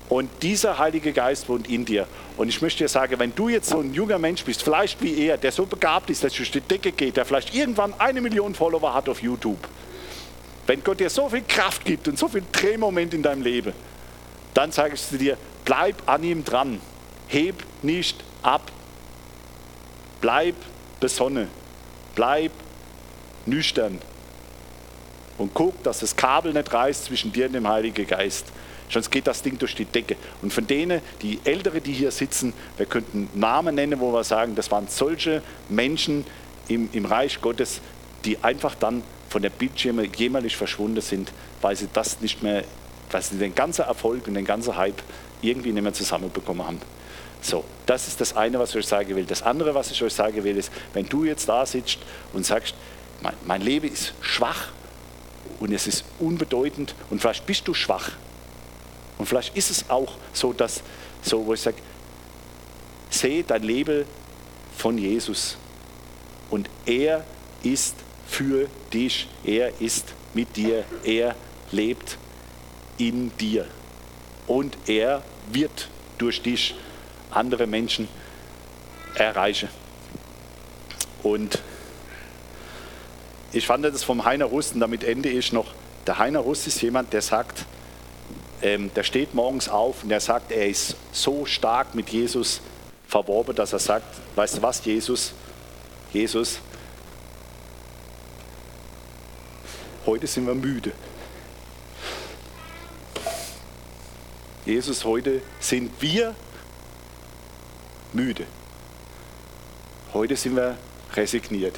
Und 0.10 0.30
dieser 0.41 0.78
Heilige 0.78 1.14
Geist 1.14 1.50
wohnt 1.50 1.68
in 1.70 1.84
dir. 1.86 2.08
Und 2.38 2.50
ich 2.50 2.62
möchte 2.62 2.84
dir 2.84 2.88
sagen, 2.88 3.18
wenn 3.20 3.34
du 3.34 3.50
jetzt 3.50 3.70
so 3.70 3.80
ein 3.80 3.93
junger 3.93 4.20
Mensch 4.20 4.43
bist, 4.43 4.64
vielleicht 4.64 5.02
wie 5.02 5.28
er, 5.28 5.38
der 5.38 5.52
so 5.52 5.66
begabt 5.66 6.10
ist, 6.10 6.24
dass 6.24 6.34
durch 6.34 6.52
die 6.52 6.62
Decke 6.62 6.91
geht, 6.91 7.18
der 7.18 7.26
vielleicht 7.26 7.56
irgendwann 7.56 7.93
eine 8.00 8.22
Million 8.22 8.54
Follower 8.54 8.93
hat 8.93 9.10
auf 9.10 9.22
YouTube, 9.22 9.68
wenn 10.68 10.84
Gott 10.84 11.00
dir 11.00 11.10
so 11.10 11.30
viel 11.30 11.43
Kraft 11.48 11.86
gibt 11.86 12.08
und 12.08 12.18
so 12.18 12.28
viel 12.28 12.43
Drehmoment 12.52 13.14
in 13.14 13.24
deinem 13.24 13.41
Leben, 13.41 13.74
dann 14.54 14.72
sage 14.72 14.96
ich 14.96 15.18
dir, 15.18 15.38
bleib 15.64 16.08
an 16.08 16.24
ihm 16.24 16.43
dran. 16.43 16.80
Heb 17.28 17.63
nicht 17.82 18.23
ab. 18.41 18.71
Bleib 20.21 20.55
besonnen. 20.99 21.47
Bleib 22.15 22.51
nüchtern. 23.45 23.99
Und 25.38 25.53
guck, 25.53 25.84
dass 25.84 25.99
das 25.99 26.15
Kabel 26.15 26.53
nicht 26.53 26.73
reißt 26.73 27.05
zwischen 27.05 27.32
dir 27.32 27.47
und 27.47 27.53
dem 27.53 27.67
Heiligen 27.67 28.07
Geist. 28.07 28.45
Sonst 28.89 29.09
geht 29.09 29.28
das 29.28 29.41
Ding 29.41 29.57
durch 29.57 29.76
die 29.76 29.86
Decke. 29.86 30.15
Und 30.41 30.53
von 30.53 30.65
denen, 30.67 31.01
die 31.21 31.39
Ältere, 31.43 31.82
die 31.82 31.91
hier 31.91 32.11
sitzen, 32.11 32.53
wir 32.78 32.86
könnten 32.86 33.30
Namen 33.34 33.76
nennen, 33.76 33.99
wo 33.99 34.13
wir 34.13 34.23
sagen, 34.23 34.55
das 34.55 34.71
waren 34.71 34.88
solche 34.88 35.41
Menschen 35.69 36.26
im, 36.67 36.89
im 36.93 37.05
Reich 37.05 37.41
Gottes, 37.41 37.82
die 38.23 38.43
einfach 38.43 38.76
dann 38.76 39.03
von 39.30 39.41
der 39.41 39.49
Bildschirme 39.49 40.05
jämmerlich 40.15 40.55
verschwunden 40.55 41.01
sind, 41.01 41.32
weil 41.61 41.76
sie 41.76 41.89
das 41.91 42.21
nicht 42.21 42.43
mehr, 42.43 42.63
weil 43.11 43.21
sie 43.21 43.38
den 43.38 43.55
ganzen 43.55 43.82
Erfolg 43.82 44.28
und 44.28 44.36
den 44.36 44.45
ganzen 44.45 44.78
Hype 44.78 45.01
irgendwie 45.41 45.71
nicht 45.71 45.84
mehr 45.84 45.93
zusammenbekommen 45.93 46.65
haben. 46.65 46.80
So, 47.42 47.64
das 47.86 48.08
ist 48.08 48.20
das 48.22 48.36
eine, 48.36 48.58
was 48.60 48.72
ich 48.72 48.78
euch 48.78 48.88
sagen 48.88 49.16
will. 49.16 49.26
Das 49.26 49.44
andere, 49.44 49.76
was 49.76 49.92
ich 49.92 50.02
euch 50.02 50.14
sagen 50.14 50.44
will, 50.44 50.58
ist, 50.58 50.72
wenn 50.94 51.06
du 51.08 51.26
jetzt 51.26 51.48
da 51.48 51.66
sitzt 51.66 52.00
und 52.34 52.46
sagst, 52.46 52.76
mein, 53.22 53.34
mein 53.46 53.62
Leben 53.62 53.92
ist 53.92 54.14
schwach 54.22 54.70
und 55.60 55.72
es 55.72 55.88
ist 55.88 56.06
unbedeutend 56.20 56.96
und 57.10 57.22
vielleicht 57.22 57.46
bist 57.46 57.68
du 57.68 57.74
schwach. 57.74 58.12
Und 59.18 59.28
vielleicht 59.28 59.56
ist 59.56 59.70
es 59.70 59.90
auch 59.90 60.14
so, 60.34 60.54
dass, 60.54 60.82
so, 61.22 61.46
wo 61.46 61.54
ich 61.54 61.62
sage, 61.62 61.78
sehe 63.10 63.44
dein 63.44 63.64
Leben 63.64 64.06
von 64.76 64.98
Jesus. 64.98 65.58
Und 66.50 66.70
er 66.86 67.24
ist 67.64 67.96
für 68.28 68.68
dich, 68.92 69.28
er 69.44 69.80
ist 69.80 70.14
mit 70.34 70.56
dir, 70.56 70.84
er 71.04 71.36
lebt 71.72 72.18
in 72.98 73.36
dir. 73.38 73.68
Und 74.48 74.78
er 74.88 75.24
wird 75.52 75.90
durch 76.18 76.42
dich 76.42 76.76
andere 77.36 77.68
Menschen 77.68 78.08
erreichen. 79.16 79.70
Und 81.24 81.60
ich 83.52 83.66
fand 83.66 83.86
das 83.86 84.04
vom 84.04 84.26
Heiner 84.26 84.46
Rust, 84.46 84.74
und 84.74 84.82
damit 84.82 85.04
ende 85.04 85.30
ich 85.30 85.54
noch, 85.54 85.74
der 86.08 86.20
Heiner 86.20 86.40
Rust 86.40 86.68
ist 86.68 86.82
jemand, 86.82 87.14
der 87.14 87.22
sagt, 87.22 87.66
ähm, 88.62 88.92
der 88.94 89.04
steht 89.04 89.34
morgens 89.34 89.70
auf 89.70 90.04
und 90.04 90.12
er 90.12 90.20
sagt, 90.20 90.52
er 90.52 90.68
ist 90.68 90.96
so 91.12 91.46
stark 91.46 91.96
mit 91.96 92.10
Jesus 92.10 92.62
verworben, 93.08 93.56
dass 93.56 93.74
er 93.74 93.80
sagt, 93.80 94.06
weißt 94.36 94.58
du 94.58 94.62
was, 94.62 94.84
Jesus, 94.86 95.34
Jesus, 96.14 96.60
heute 100.06 100.28
sind 100.28 100.48
wir 100.48 100.56
müde. 100.56 100.92
Jesus, 104.66 105.06
heute 105.06 105.42
sind 105.60 105.92
wir 106.02 106.36
müde. 108.16 108.47
Heute 110.13 110.36
sind 110.36 110.55
wir 110.55 110.78
resigniert. 111.13 111.78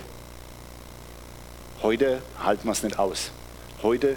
Heute 1.82 2.22
halten 2.40 2.66
wir 2.66 2.72
es 2.72 2.84
nicht 2.84 2.98
aus. 2.98 3.32
Heute 3.82 4.16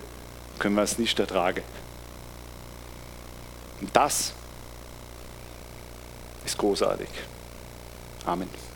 können 0.59 0.77
wir 0.77 0.83
es 0.83 0.99
nicht 0.99 1.19
ertragen. 1.19 1.63
Und 3.81 3.95
das 3.97 4.35
ist 6.45 6.59
großartig. 6.59 7.09
Amen. 8.27 8.70